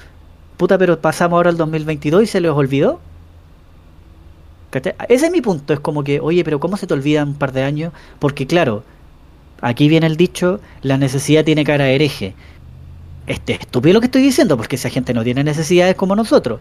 Puta, 0.57 0.79
pero 0.79 1.01
pasamos 1.01 1.37
ahora 1.37 1.51
al 1.51 1.57
2022 1.57 2.23
y 2.23 2.27
se 2.27 2.41
les 2.41 2.53
olvidó. 2.53 3.01
Ese 5.09 5.27
es 5.27 5.33
mi 5.33 5.41
punto, 5.41 5.73
es 5.73 5.81
como 5.81 6.05
que, 6.05 6.21
oye, 6.21 6.45
pero 6.45 6.61
¿cómo 6.61 6.77
se 6.77 6.87
te 6.87 6.95
olvida 6.95 7.25
un 7.25 7.35
par 7.35 7.53
de 7.53 7.63
años? 7.63 7.93
Porque 8.19 8.47
claro, 8.47 8.85
aquí 9.61 9.89
viene 9.89 10.07
el 10.07 10.17
dicho, 10.17 10.61
la 10.83 10.99
necesidad 10.99 11.45
tiene 11.45 11.65
cara 11.65 11.89
hereje. 11.89 12.35
Este 13.27 13.55
es 13.55 13.61
estúpido 13.61 13.95
lo 13.95 14.01
que 14.01 14.07
estoy 14.07 14.23
diciendo, 14.23 14.57
porque 14.57 14.77
esa 14.77 14.91
gente 14.91 15.15
no 15.15 15.25
tiene 15.25 15.43
necesidades 15.43 15.97
como 15.97 16.15
nosotros. 16.15 16.61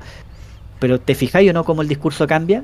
Pero 0.80 1.00
¿te 1.00 1.16
fijáis 1.16 1.50
o 1.50 1.54
no 1.54 1.64
cómo 1.64 1.82
el 1.82 1.88
discurso 1.88 2.28
cambia? 2.28 2.64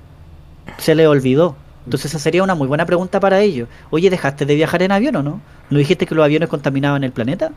Se 0.78 0.96
le 0.96 1.08
olvidó. 1.08 1.56
Entonces 1.86 2.12
esa 2.12 2.20
sería 2.20 2.44
una 2.44 2.56
muy 2.56 2.68
buena 2.68 2.86
pregunta 2.86 3.20
para 3.20 3.42
ellos. 3.42 3.68
Oye, 3.90 4.10
¿dejaste 4.10 4.46
de 4.46 4.56
viajar 4.56 4.84
en 4.84 4.92
avión 4.92 5.16
o 5.16 5.24
no? 5.24 5.42
¿No 5.70 5.78
dijiste 5.78 6.06
que 6.06 6.14
los 6.14 6.24
aviones 6.24 6.50
contaminaban 6.50 7.04
el 7.04 7.12
planeta? 7.12 7.52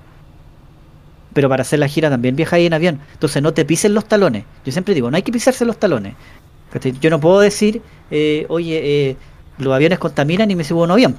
Pero 1.35 1.49
para 1.49 1.63
hacer 1.63 1.79
la 1.81 1.89
gira 1.89 2.09
también 2.09 2.37
viajáis 2.37 2.67
en 2.67 2.75
avión. 2.75 3.01
Entonces 3.13 3.43
no 3.43 3.53
te 3.53 3.65
pisen 3.65 3.93
los 3.93 4.07
talones. 4.07 4.45
Yo 4.65 4.73
siempre 4.73 4.95
digo, 4.95 5.11
no 5.11 5.17
hay 5.17 5.23
que 5.23 5.33
pisarse 5.33 5.65
los 5.65 5.79
talones. 5.79 6.15
Yo 7.01 7.11
no 7.11 7.21
puedo 7.21 7.41
decir, 7.41 7.83
eh, 8.11 8.47
oye, 8.49 8.81
eh, 9.11 9.17
los 9.59 9.73
aviones 9.73 9.99
contaminan 9.99 10.51
y 10.51 10.57
me 10.57 10.65
subo 10.65 10.85
un 10.85 10.91
avión. 10.91 11.17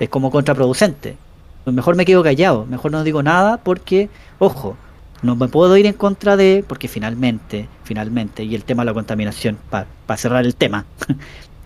Es 0.00 0.08
como 0.08 0.30
contraproducente. 0.30 1.16
Mejor 1.64 1.96
me 1.96 2.04
quedo 2.04 2.22
callado, 2.22 2.66
mejor 2.66 2.92
no 2.92 3.04
digo 3.04 3.22
nada 3.22 3.58
porque, 3.58 4.08
ojo, 4.38 4.76
no 5.22 5.36
me 5.36 5.48
puedo 5.48 5.76
ir 5.76 5.86
en 5.86 5.94
contra 5.94 6.36
de, 6.36 6.64
porque 6.66 6.88
finalmente, 6.88 7.68
finalmente, 7.84 8.44
y 8.44 8.54
el 8.54 8.64
tema 8.64 8.82
de 8.82 8.86
la 8.86 8.94
contaminación, 8.94 9.58
para 9.70 10.16
cerrar 10.16 10.44
el 10.44 10.54
tema, 10.54 10.84
eh, 11.08 11.14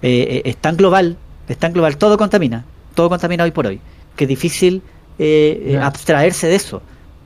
eh, 0.02 0.42
es 0.44 0.56
tan 0.56 0.76
global, 0.76 1.16
es 1.48 1.58
tan 1.58 1.72
global, 1.72 1.96
todo 1.96 2.16
contamina, 2.16 2.64
todo 2.94 3.08
contamina 3.08 3.44
hoy 3.44 3.50
por 3.50 3.66
hoy, 3.66 3.80
que 4.16 4.24
es 4.24 4.28
difícil 4.28 4.82
eh, 5.18 5.78
abstraerse 5.82 6.46
de 6.46 6.54
eso, 6.54 6.82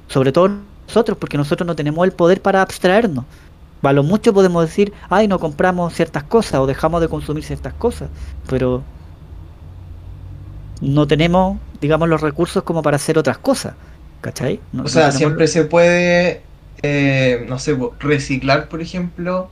sobre 0.09 0.33
todo 0.33 0.51
nosotros, 0.87 1.19
porque 1.19 1.37
nosotros 1.37 1.67
no 1.67 1.77
tenemos 1.77 2.05
el 2.05 2.13
poder 2.13 2.43
para 2.43 2.63
abstraernos. 2.63 3.25
A 3.83 3.93
lo 3.93 4.03
mucho 4.03 4.35
podemos 4.35 4.65
decir, 4.65 4.93
ay, 5.09 5.29
no 5.29 5.39
compramos 5.39 5.95
ciertas 5.95 6.25
cosas 6.25 6.61
o 6.61 6.67
dejamos 6.67 7.01
de 7.01 7.09
consumir 7.09 7.45
ciertas 7.45 7.73
cosas, 7.75 8.09
pero 8.49 8.83
no 10.81 11.07
tenemos, 11.07 11.59
digamos, 11.81 12.09
los 12.09 12.21
recursos 12.21 12.65
como 12.65 12.83
para 12.83 12.97
hacer 12.97 13.17
otras 13.17 13.39
cosas. 13.39 13.75
¿Cachai? 14.27 14.59
o 14.83 14.89
sea, 14.89 15.13
siempre 15.13 15.47
se 15.47 15.63
puede, 15.63 16.43
eh, 16.83 17.47
no 17.49 17.61
sé, 17.61 17.79
reciclar, 18.01 18.69
por 18.69 18.83
ejemplo, 18.83 19.49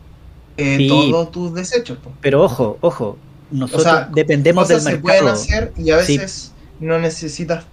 eh, 0.57 0.89
todos 0.89 1.31
tus 1.31 1.55
desechos. 1.55 1.99
Pero 2.21 2.43
ojo, 2.43 2.77
ojo, 2.81 3.17
nosotros 3.53 4.09
dependemos 4.13 4.67
del 4.67 4.83
mercado. 4.83 4.97
se 4.97 5.01
pueden 5.01 5.29
hacer 5.29 5.73
y 5.77 5.93
a 5.93 5.99
veces 5.99 6.53
no 6.81 6.99
necesitas 6.99 7.67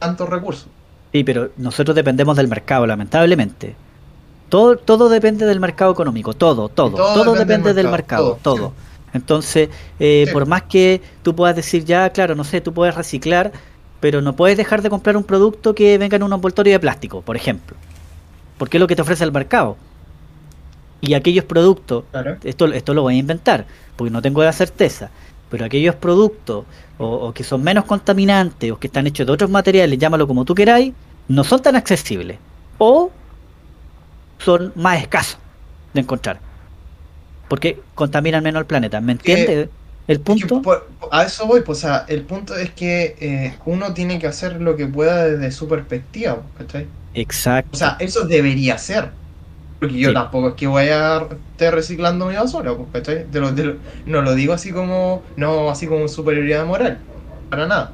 tantos 0.00 0.28
recursos. 0.28 0.66
Sí, 1.12 1.22
pero 1.22 1.50
nosotros 1.58 1.94
dependemos 1.94 2.36
del 2.36 2.48
mercado, 2.48 2.88
lamentablemente. 2.88 3.76
Todo, 4.48 4.76
todo 4.76 5.08
depende 5.08 5.46
del 5.46 5.60
mercado 5.60 5.92
económico, 5.92 6.34
todo, 6.34 6.68
todo, 6.68 6.96
todo, 6.96 7.34
depende, 7.34 7.72
del 7.72 7.86
mercado, 7.88 8.36
todo. 8.42 8.72
Entonces, 9.12 9.68
eh, 10.00 10.26
por 10.32 10.46
más 10.46 10.62
que 10.62 11.02
tú 11.22 11.36
puedas 11.36 11.54
decir 11.54 11.84
ya, 11.84 12.10
claro, 12.10 12.34
no 12.34 12.42
sé, 12.42 12.60
tú 12.60 12.74
puedes 12.74 12.96
reciclar, 12.96 13.52
pero 14.02 14.20
no 14.20 14.34
puedes 14.34 14.56
dejar 14.56 14.82
de 14.82 14.90
comprar 14.90 15.16
un 15.16 15.22
producto 15.22 15.76
que 15.76 15.96
venga 15.96 16.16
en 16.16 16.24
un 16.24 16.32
envoltorio 16.32 16.72
de 16.72 16.80
plástico, 16.80 17.20
por 17.22 17.36
ejemplo. 17.36 17.76
Porque 18.58 18.76
es 18.76 18.80
lo 18.80 18.88
que 18.88 18.96
te 18.96 19.02
ofrece 19.02 19.22
el 19.22 19.30
mercado. 19.30 19.76
Y 21.00 21.14
aquellos 21.14 21.44
productos, 21.44 22.02
esto, 22.42 22.66
esto 22.66 22.94
lo 22.94 23.02
voy 23.02 23.14
a 23.14 23.18
inventar, 23.18 23.64
porque 23.94 24.10
no 24.10 24.20
tengo 24.20 24.42
la 24.42 24.52
certeza, 24.52 25.10
pero 25.50 25.64
aquellos 25.64 25.94
productos 25.94 26.64
o, 26.98 27.32
que 27.32 27.44
son 27.44 27.62
menos 27.62 27.84
contaminantes 27.84 28.72
o 28.72 28.78
que 28.80 28.88
están 28.88 29.06
hechos 29.06 29.24
de 29.24 29.32
otros 29.34 29.48
materiales, 29.48 29.96
llámalo 29.96 30.26
como 30.26 30.44
tú 30.44 30.52
queráis, 30.52 30.92
no 31.28 31.44
son 31.44 31.62
tan 31.62 31.76
accesibles. 31.76 32.38
O 32.78 33.12
son 34.38 34.72
más 34.74 35.00
escasos 35.00 35.38
de 35.94 36.00
encontrar. 36.00 36.40
Porque 37.46 37.80
contaminan 37.94 38.42
menos 38.42 38.58
el 38.58 38.66
planeta. 38.66 39.00
¿Me 39.00 39.12
entiendes? 39.12 39.68
El 40.08 40.20
punto. 40.20 40.62
a 41.10 41.22
eso 41.22 41.46
voy, 41.46 41.60
pues, 41.60 41.78
o 41.78 41.80
sea, 41.82 42.04
el 42.08 42.22
punto 42.22 42.56
es 42.56 42.70
que 42.70 43.16
eh, 43.20 43.54
uno 43.66 43.94
tiene 43.94 44.18
que 44.18 44.26
hacer 44.26 44.60
lo 44.60 44.76
que 44.76 44.86
pueda 44.86 45.26
desde 45.26 45.52
su 45.52 45.68
perspectiva, 45.68 46.42
¿cachai? 46.58 46.86
Exacto. 47.14 47.70
O 47.72 47.76
sea, 47.76 47.96
eso 48.00 48.26
debería 48.26 48.78
ser. 48.78 49.10
Porque 49.78 49.98
yo 49.98 50.12
tampoco 50.12 50.50
es 50.50 50.54
que 50.54 50.66
voy 50.68 50.88
a 50.88 51.26
estar 51.52 51.74
reciclando 51.74 52.26
mi 52.26 52.34
basura, 52.34 52.72
¿cachai? 52.92 53.26
no 54.06 54.22
lo 54.22 54.34
digo 54.34 54.52
así 54.52 54.70
como, 54.70 55.22
no 55.36 55.70
así 55.70 55.86
como 55.86 56.06
superioridad 56.06 56.64
moral, 56.64 56.98
para 57.50 57.66
nada. 57.66 57.92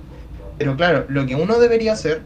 Pero 0.59 0.77
claro, 0.77 1.07
lo 1.09 1.25
que 1.25 1.35
uno 1.35 1.59
debería 1.59 1.93
hacer 1.93 2.21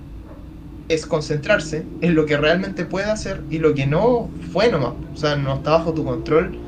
es 0.88 1.06
concentrarse 1.06 1.84
en 2.00 2.14
lo 2.14 2.26
que 2.26 2.36
realmente 2.36 2.84
puede 2.84 3.06
hacer 3.06 3.42
y 3.50 3.58
lo 3.58 3.74
que 3.74 3.86
no 3.86 4.30
fue 4.52 4.70
nomás. 4.70 4.94
O 5.14 5.16
sea, 5.16 5.36
no 5.36 5.54
está 5.54 5.70
bajo 5.72 5.92
tu 5.92 6.04
control 6.04 6.58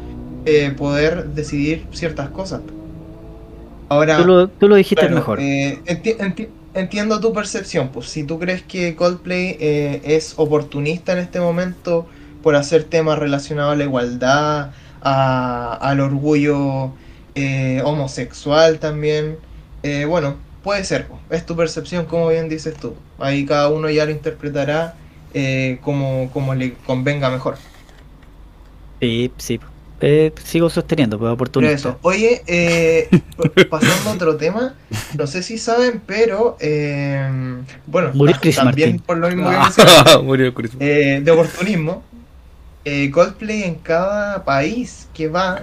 eh, 0.47 0.73
poder 0.77 1.31
decidir 1.31 1.87
ciertas 1.91 2.29
cosas. 2.31 2.61
Ahora, 3.89 4.17
tú 4.59 4.69
lo, 4.69 4.77
dijiste 4.77 5.09
mejor. 5.09 5.39
Eh, 5.41 5.81
entiendo 6.75 7.21
tu 7.21 7.33
percepción, 7.33 7.89
pues 7.89 8.09
si 8.09 8.25
tú 8.25 8.39
crees 8.39 8.63
que 8.63 8.97
Coldplay 8.97 9.57
eh, 9.61 10.01
es 10.05 10.35
oportunista 10.37 11.13
en 11.13 11.19
este 11.19 11.41
momento 11.41 12.07
por 12.43 12.57
hacer 12.57 12.85
temas 12.85 13.19
relacionados 13.19 13.73
a 13.75 13.77
la 13.77 13.85
igualdad, 13.85 14.71
al 15.01 16.01
orgullo 16.01 16.93
eh, 17.35 17.83
homosexual 17.85 18.79
también, 18.79 19.37
bueno, 20.09 20.37
puede 20.63 20.83
ser, 20.85 21.07
pues, 21.07 21.21
es 21.31 21.47
tu 21.47 21.57
percepción 21.57 22.07
como 22.07 22.29
bien 22.29 22.49
dices 22.49 22.75
tú. 22.75 22.95
Ahí 23.19 23.45
cada 23.45 23.69
uno 23.69 23.91
ya 23.91 24.07
lo 24.07 24.13
interpretará 24.13 24.95
como, 25.83 26.31
como 26.33 26.55
le 26.55 26.75
convenga 26.87 27.29
mejor. 27.31 27.57
Sí, 29.01 29.31
sí, 29.37 29.61
eh, 30.07 30.33
sigo 30.45 30.69
sosteniendo, 30.69 31.19
pues 31.19 31.33
oportunista. 31.33 31.97
Oye, 32.03 32.43
eh, 32.47 33.09
pasando 33.71 34.11
a 34.11 34.13
otro 34.13 34.37
tema, 34.37 34.75
no 35.17 35.27
sé 35.27 35.43
si 35.43 35.57
saben, 35.57 36.03
pero 36.07 36.59
eh, 36.61 37.27
bueno, 37.87 38.11
también 38.55 38.99
por 38.99 39.17
lo 39.17 39.29
mismo 39.29 39.49
que 39.51 39.57
eh, 40.81 41.21
de 41.23 41.31
oportunismo, 41.31 42.03
eh, 42.85 43.11
Coldplay 43.11 43.63
en 43.63 43.77
cada 43.77 44.45
país 44.45 45.09
que 45.15 45.29
va 45.29 45.63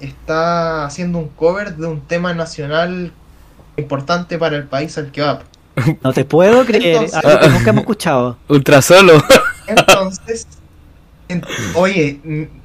está 0.00 0.86
haciendo 0.86 1.18
un 1.18 1.28
cover 1.28 1.76
de 1.76 1.86
un 1.86 2.00
tema 2.00 2.32
nacional 2.32 3.12
importante 3.76 4.38
para 4.38 4.56
el 4.56 4.64
país 4.64 4.96
al 4.96 5.12
que 5.12 5.20
va. 5.20 5.42
No 6.02 6.12
te 6.14 6.24
puedo 6.24 6.64
creer. 6.64 6.96
Entonces- 7.02 7.24
Algo 7.24 7.40
que 7.40 7.48
nunca 7.48 7.70
hemos 7.70 7.80
escuchado. 7.82 8.38
Ultra 8.48 8.80
solo. 8.80 9.22
Entonces, 9.66 10.46
en- 10.50 10.61
oye, 11.74 12.20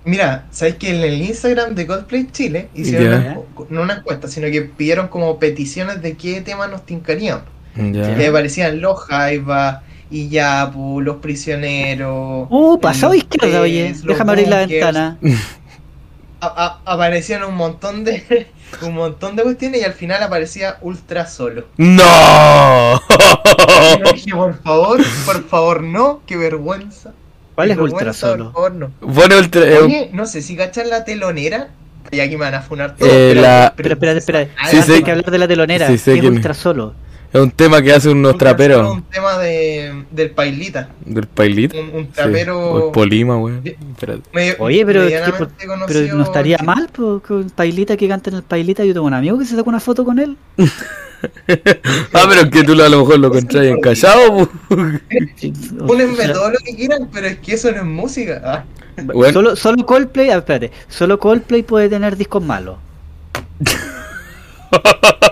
mira, 0.05 0.45
¿sabes 0.51 0.75
que 0.75 0.89
en 0.89 1.01
el 1.01 1.21
Instagram 1.21 1.75
de 1.75 1.85
Coldplay 1.87 2.27
Chile 2.31 2.69
hicieron 2.73 3.13
una 3.21 3.37
no 3.69 3.81
una 3.81 3.93
encuesta, 3.95 4.27
sino 4.27 4.47
que 4.49 4.61
pidieron 4.63 5.07
como 5.07 5.37
peticiones 5.39 6.01
de 6.01 6.15
qué 6.17 6.41
temas 6.41 6.69
nos 6.69 6.85
tincarían? 6.85 7.41
ya. 7.75 8.09
Le 8.17 8.27
aparecían 8.27 8.81
los 8.81 8.99
Jaivas, 9.01 9.81
Iyapu, 10.09 11.01
los 11.01 11.17
prisioneros. 11.17 12.47
Uh, 12.49 12.79
pasado 12.79 13.13
izquierda, 13.13 13.61
oye. 13.61 13.93
Déjame 14.03 14.31
abrir 14.31 14.47
la 14.47 14.65
ventana. 14.65 15.17
A- 16.39 16.79
a- 16.85 16.93
aparecían 16.93 17.43
un 17.43 17.55
montón 17.55 18.03
de 18.03 18.45
un 18.83 18.93
montón 18.93 19.35
de 19.35 19.41
cuestiones 19.41 19.81
y 19.81 19.83
al 19.83 19.93
final 19.93 20.21
aparecía 20.21 20.77
ultra 20.81 21.25
solo. 21.25 21.65
¡No! 21.77 23.01
Y 23.95 23.99
yo 23.99 24.11
dije, 24.13 24.31
por 24.35 24.61
favor, 24.61 25.01
por 25.25 25.43
favor, 25.47 25.81
no, 25.83 26.21
qué 26.27 26.37
vergüenza. 26.37 27.13
¿Cuál 27.57 27.71
es 27.71 27.77
ultra 27.77 27.95
vergüenza, 27.97 28.27
solo? 28.27 28.43
Por 28.45 28.53
favor, 28.53 28.71
no. 28.73 28.91
Bueno, 29.01 29.37
ultra. 29.39 29.61
eh, 29.67 29.79
Oye, 29.79 30.09
no 30.13 30.27
sé 30.27 30.41
si 30.43 30.55
cachan 30.55 30.89
la 30.89 31.03
telonera. 31.03 31.69
Y 32.11 32.19
aquí 32.19 32.37
me 32.37 32.45
van 32.45 32.53
a 32.53 32.61
funar 32.61 32.95
todo. 32.95 33.09
Eh, 33.11 33.33
la- 33.35 33.65
Espera, 33.67 33.93
espera, 33.95 34.11
espera. 34.13 34.47
Ah, 34.57 34.67
Sí, 34.69 34.81
sé- 34.83 35.03
que 35.03 35.11
hablar 35.11 35.29
de 35.31 35.37
la 35.39 35.47
telonera. 35.47 35.87
sí, 35.87 35.97
sé 35.97 36.11
¿qué 36.11 36.17
es 36.17 36.21
quién 36.21 36.33
es. 36.33 36.37
ultra 36.37 36.53
solo? 36.53 36.93
es 37.33 37.41
un 37.41 37.51
tema 37.51 37.81
que 37.81 37.91
hace 37.91 38.07
unos 38.09 38.21
Solo 38.21 38.31
es 38.31 38.37
traperos. 38.37 38.89
Un 38.93 39.03
tema 39.03 39.37
de, 39.39 40.05
del 40.11 40.29
Pailita. 40.31 40.89
Del 41.03 41.27
Pailit. 41.27 41.73
Un, 41.73 41.89
un 41.93 42.05
Sí. 42.05 42.11
trapero. 42.13 42.57
O 42.71 42.85
el 42.87 42.91
Polima, 42.93 43.37
medio- 44.31 44.55
Oye, 44.59 44.85
pero, 44.85 45.07
que 45.07 45.19
por- 45.37 45.49
pero 45.87 46.15
no 46.15 46.23
estaría 46.23 46.55
en- 46.57 46.65
mal 46.65 46.87
pues, 46.93 47.21
con 47.23 47.49
Pailita 47.49 47.97
que 47.97 48.07
canta 48.07 48.29
en 48.29 48.37
el 48.37 48.43
Pailita. 48.43 48.85
Yo 48.85 48.93
tengo 48.93 49.05
un 49.07 49.13
amigo 49.13 49.37
que 49.39 49.45
se 49.45 49.55
sacó 49.57 49.69
una 49.69 49.79
foto 49.81 50.05
con 50.05 50.19
él. 50.19 50.37
Ah, 52.13 52.25
pero 52.29 52.41
es 52.41 52.49
que 52.49 52.63
tú 52.63 52.73
a 52.81 52.89
lo 52.89 52.99
mejor 52.99 53.19
lo 53.19 53.31
contraes 53.31 53.71
encallado, 53.75 54.47
pu. 54.47 54.49
Sí, 55.35 55.51
o 55.79 55.85
Pónenme 55.87 56.15
sea, 56.17 56.33
todo 56.33 56.51
lo 56.51 56.57
que 56.59 56.75
quieran, 56.75 57.09
pero 57.11 57.27
es 57.27 57.39
que 57.39 57.53
eso 57.55 57.71
no 57.71 57.77
es 57.77 57.83
música. 57.85 58.41
Ah, 58.43 58.63
Bueno. 59.03 59.33
Solo, 59.33 59.55
solo 59.55 59.85
Coldplay, 59.85 60.29
ah, 60.29 60.37
espérate, 60.37 60.71
solo 60.87 61.19
Coldplay 61.19 61.63
puede 61.63 61.89
tener 61.89 62.17
discos 62.17 62.43
malos. 62.43 62.77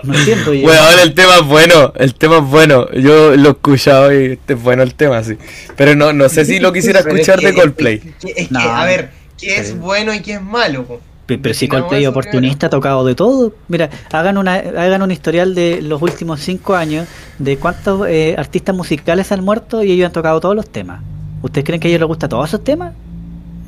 No 0.02 0.14
yo. 0.52 0.66
Weón, 0.66 0.98
el 1.02 1.14
tema 1.14 1.36
es 1.36 1.44
bueno, 1.46 1.92
el 1.96 2.14
tema 2.14 2.38
es 2.38 2.44
bueno. 2.44 2.90
Yo 2.92 3.36
lo 3.36 3.48
he 3.48 3.52
escuchado 3.52 4.12
y 4.18 4.32
este 4.32 4.54
es 4.54 4.62
bueno 4.62 4.82
el 4.82 4.94
tema, 4.94 5.22
sí. 5.24 5.36
Pero 5.76 5.94
no, 5.94 6.12
no 6.12 6.28
sé 6.28 6.44
si 6.44 6.58
lo 6.58 6.72
quisiera 6.72 7.00
es 7.00 7.06
escuchar 7.06 7.38
que- 7.40 7.46
de 7.48 7.54
Coldplay. 7.54 7.94
Es 7.96 8.02
que, 8.34 8.40
es 8.42 8.48
que, 8.48 8.54
No. 8.54 8.60
a 8.60 8.84
ver, 8.84 9.10
¿qué 9.38 9.56
es 9.58 9.78
bueno 9.78 10.14
y 10.14 10.20
qué 10.20 10.34
es 10.34 10.42
malo? 10.42 10.84
po? 10.84 11.00
Pe- 11.26 11.38
Pero 11.38 11.54
si 11.54 11.66
Coldplay 11.66 12.06
oportunista 12.06 12.68
ha 12.68 12.70
tocado 12.70 13.04
de 13.04 13.14
todo. 13.14 13.52
Mira, 13.68 13.90
hagan 14.12 14.38
una 14.38 14.54
hagan 14.54 15.02
un 15.02 15.10
historial 15.10 15.54
de 15.54 15.82
los 15.82 16.00
últimos 16.00 16.40
cinco 16.40 16.74
años 16.76 17.08
de 17.38 17.56
cuántos 17.56 18.06
eh, 18.08 18.34
artistas 18.38 18.74
musicales 18.74 19.32
han 19.32 19.42
muerto 19.44 19.82
y 19.82 19.90
ellos 19.92 20.06
han 20.06 20.12
tocado 20.12 20.40
todos 20.40 20.54
los 20.54 20.68
temas. 20.68 21.02
¿Ustedes 21.42 21.64
creen 21.64 21.80
que 21.80 21.88
a 21.88 21.90
ellos 21.90 22.00
les 22.00 22.08
gustan 22.08 22.30
todos 22.30 22.48
esos 22.48 22.62
temas? 22.62 22.94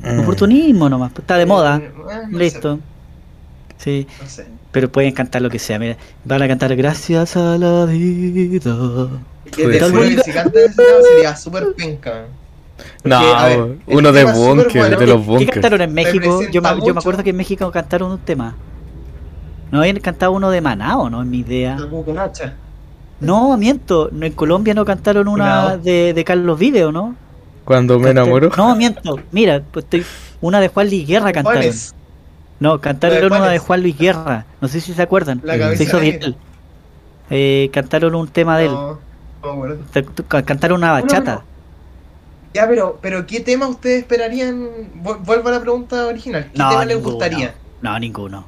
Mm. 0.03 0.19
Oportunismo 0.21 0.89
nomás, 0.89 1.11
pues, 1.11 1.23
está 1.23 1.37
de 1.37 1.45
moda. 1.45 1.77
Eh, 1.77 1.91
eh, 2.11 2.19
no 2.29 2.37
Listo. 2.39 2.79
Sí, 3.77 4.07
sé, 4.09 4.23
no 4.23 4.29
sé. 4.29 4.45
pero 4.71 4.89
pueden 4.91 5.13
cantar 5.13 5.41
lo 5.41 5.49
que 5.49 5.59
sea. 5.59 5.79
Mira, 5.79 5.97
van 6.25 6.41
a 6.41 6.47
cantar 6.47 6.75
Gracias 6.75 7.35
a 7.35 7.57
la 7.57 7.85
vida. 7.85 9.09
Que 9.55 9.79
si 10.23 10.31
cantan 10.31 10.63
ese 10.63 10.75
tema 10.75 10.97
sería 11.13 11.35
súper 11.35 11.73
penca. 11.75 12.11
No, 12.11 12.38
Porque, 13.01 13.15
a 13.15 13.45
ver, 13.45 13.59
el 13.59 13.97
uno 13.97 14.11
de 14.11 14.23
bunker, 14.25 14.81
bueno. 14.81 14.97
de 14.97 15.07
los 15.07 15.21
¿Qué 15.21 15.27
bunkers. 15.27 15.51
cantaron 15.51 15.81
en 15.81 15.93
México? 15.93 16.41
Yo 16.51 16.61
me, 16.61 16.69
yo 16.85 16.97
acuerdo 16.97 17.23
que 17.23 17.29
en 17.31 17.37
México 17.37 17.71
cantaron 17.71 18.11
un 18.11 18.19
tema. 18.19 18.55
No 19.71 19.79
habían 19.79 19.99
cantado 19.99 20.31
uno 20.31 20.49
de 20.49 20.61
Manao, 20.61 21.09
¿no? 21.09 21.21
En 21.21 21.29
mi 21.29 21.39
idea. 21.39 21.77
No, 23.19 23.57
miento. 23.57 24.09
No, 24.11 24.25
en 24.25 24.33
Colombia 24.33 24.73
no 24.73 24.85
cantaron 24.85 25.27
una 25.27 25.77
de, 25.77 26.13
de 26.13 26.23
Carlos 26.23 26.57
Vive, 26.57 26.85
¿o 26.85 26.91
no? 26.91 27.15
Cuando 27.65 27.99
me 27.99 28.09
enamoro. 28.09 28.49
No, 28.57 28.75
miento. 28.75 29.19
Mira, 29.31 29.61
pues 29.71 29.85
estoy, 29.85 30.05
una 30.41 30.59
de 30.59 30.69
Juan 30.69 30.87
Luis 30.89 31.07
Guerra 31.07 31.31
cantaron. 31.31 31.61
¿Cuál 31.61 31.69
es? 31.69 31.93
No, 32.59 32.81
cantaron 32.81 33.15
¿La 33.15 33.21
de 33.21 33.27
una 33.27 33.47
de? 33.49 33.59
Juan 33.59 33.81
Luis 33.81 33.97
Guerra. 33.97 34.45
No 34.59 34.67
sé 34.67 34.81
si 34.81 34.93
se 34.93 35.01
acuerdan. 35.01 35.39
La 35.43 35.75
se 35.75 35.83
hizo 35.83 35.99
viral. 35.99 36.35
Eh, 37.29 37.69
cantaron 37.71 38.15
un 38.15 38.27
tema 38.27 38.57
de 38.57 38.65
él. 38.65 38.71
No, 38.71 38.99
no 39.43 39.75
Cantaron 40.27 40.79
una 40.79 40.91
bachata. 40.93 41.35
bueno. 41.35 41.43
Ya, 42.59 42.67
pero, 42.67 42.99
pero 43.01 43.25
¿qué 43.25 43.39
tema 43.39 43.67
ustedes 43.69 43.99
esperarían? 43.99 44.67
Vu- 45.01 45.17
Vuelvo 45.23 45.47
a 45.47 45.51
la 45.53 45.61
pregunta 45.61 46.05
original. 46.07 46.43
¿Qué 46.51 46.57
tema 46.57 46.83
les 46.83 47.01
gustaría? 47.01 47.55
No, 47.81 47.97
ninguno. 47.97 48.45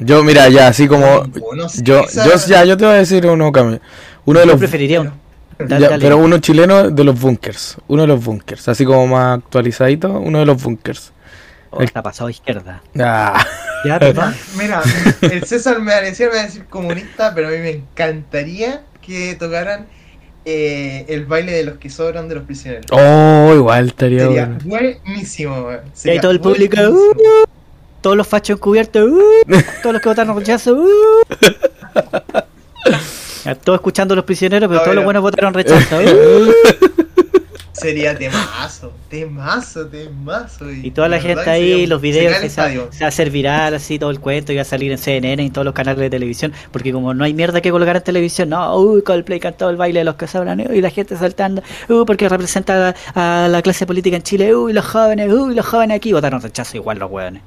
Yo, 0.00 0.24
mira, 0.24 0.48
ya, 0.48 0.66
así 0.66 0.88
como. 0.88 1.22
Ninguno, 1.24 1.68
sí, 1.68 1.82
Yo, 1.84 2.00
esa- 2.00 2.24
yo, 2.26 2.32
ya, 2.48 2.64
yo 2.64 2.76
te 2.76 2.84
voy 2.84 2.94
a 2.94 2.98
decir 2.98 3.24
uno, 3.28 3.52
Cami. 3.52 3.78
Uno 4.24 4.40
de 4.40 4.46
Yo 4.46 4.50
los. 4.52 4.58
preferiría 4.58 5.02
un. 5.02 5.12
Dale, 5.56 5.82
ya, 5.84 5.90
dale. 5.90 6.02
pero 6.02 6.18
uno 6.18 6.38
chileno 6.38 6.90
de 6.90 7.04
los 7.04 7.20
bunkers. 7.20 7.76
Uno 7.86 8.02
de 8.02 8.08
los 8.08 8.24
bunkers. 8.24 8.66
Así 8.68 8.84
como 8.84 9.06
más 9.06 9.38
actualizadito, 9.38 10.10
uno 10.10 10.40
de 10.40 10.46
los 10.46 10.60
bunkers. 10.60 11.12
Oh, 11.70 11.80
está 11.80 12.02
pasado 12.02 12.26
a 12.26 12.30
izquierda. 12.32 12.82
Ah, 12.98 13.44
Ya. 13.84 14.00
Mira, 14.58 14.82
el 15.20 15.44
César 15.44 15.78
me 15.80 15.92
va 15.92 15.98
a 15.98 16.00
decir 16.00 16.28
comunista, 16.68 17.32
pero 17.36 17.46
a 17.46 17.50
mí 17.52 17.58
me 17.58 17.70
encantaría 17.70 18.82
que 19.00 19.36
tocaran 19.36 19.86
eh, 20.50 21.04
el 21.08 21.26
baile 21.26 21.52
de 21.52 21.64
los 21.64 21.76
que 21.78 21.90
sobran 21.90 22.28
de 22.28 22.36
los 22.36 22.44
prisioneros. 22.44 22.86
oh, 22.90 23.52
igual 23.54 23.88
estaría 23.88 24.20
Sería 24.26 24.46
bueno. 24.46 24.58
buenísimo, 24.64 25.60
weón. 25.66 25.80
Y 26.04 26.08
ahí 26.10 26.20
todo 26.20 26.30
el 26.30 26.40
público. 26.40 26.76
buenísimo. 26.76 27.10
"Uh", 27.12 27.44
todos 28.00 28.16
los 28.16 28.26
fachos 28.26 28.56
encubiertos. 28.56 29.08
"Uh", 29.10 29.22
todos 29.82 29.92
los 29.92 30.00
que 30.02 30.08
votaron 30.08 30.36
rechazo. 30.38 30.72
"Uh". 30.74 30.84
Todos 33.64 33.78
escuchando 33.78 34.12
a 34.12 34.16
los 34.16 34.26
prisioneros, 34.26 34.68
pero 34.68 34.80
A 34.80 34.82
todos 34.82 34.88
ver. 34.90 34.96
los 34.96 35.04
buenos 35.04 35.22
votaron 35.22 35.54
rechazo. 35.54 35.96
"Uh". 35.98 36.52
Sería 37.80 38.16
temazo, 38.18 38.92
temazo, 39.08 39.86
temazo. 39.86 40.70
Y 40.70 40.90
toda 40.90 41.08
la 41.08 41.20
gente 41.20 41.48
ahí, 41.50 41.70
sería- 41.72 41.86
los 41.88 42.00
videos, 42.00 42.32
que 42.42 42.48
se, 42.50 42.60
se 42.92 43.00
va 43.00 43.06
a 43.06 43.08
hacer 43.08 43.30
viral, 43.30 43.74
así 43.74 43.98
todo 43.98 44.10
el 44.10 44.20
cuento, 44.20 44.52
y 44.52 44.56
va 44.56 44.62
a 44.62 44.64
salir 44.64 44.92
en 44.92 44.98
CNN 44.98 45.42
y 45.42 45.46
en 45.46 45.52
todos 45.52 45.64
los 45.64 45.74
canales 45.74 46.00
de 46.00 46.10
televisión, 46.10 46.52
porque 46.72 46.92
como 46.92 47.14
no 47.14 47.24
hay 47.24 47.34
mierda 47.34 47.60
que 47.60 47.70
colgar 47.70 47.96
en 47.96 48.02
televisión, 48.02 48.48
no, 48.50 48.76
uy, 48.76 49.02
Coldplay 49.02 49.40
cantó 49.40 49.70
el 49.70 49.76
baile 49.76 50.00
de 50.00 50.04
los 50.04 50.16
que 50.16 50.26
sobran, 50.26 50.60
uy, 50.70 50.80
la 50.80 50.90
gente 50.90 51.16
saltando, 51.16 51.62
uy, 51.88 52.04
porque 52.06 52.28
representa 52.28 52.94
a, 53.14 53.44
a 53.44 53.48
la 53.48 53.62
clase 53.62 53.86
política 53.86 54.16
en 54.16 54.22
Chile, 54.22 54.54
uy, 54.54 54.72
los 54.72 54.84
jóvenes, 54.86 55.32
uy, 55.32 55.54
los 55.54 55.66
jóvenes 55.66 55.96
aquí, 55.96 56.12
votaron 56.12 56.40
rechazo 56.42 56.76
igual 56.76 56.98
los 56.98 57.10
hueones. 57.10 57.42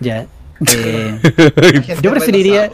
Ya. 0.00 0.26
eh, 0.74 1.18
yo 2.02 2.10
preferiría- 2.12 2.70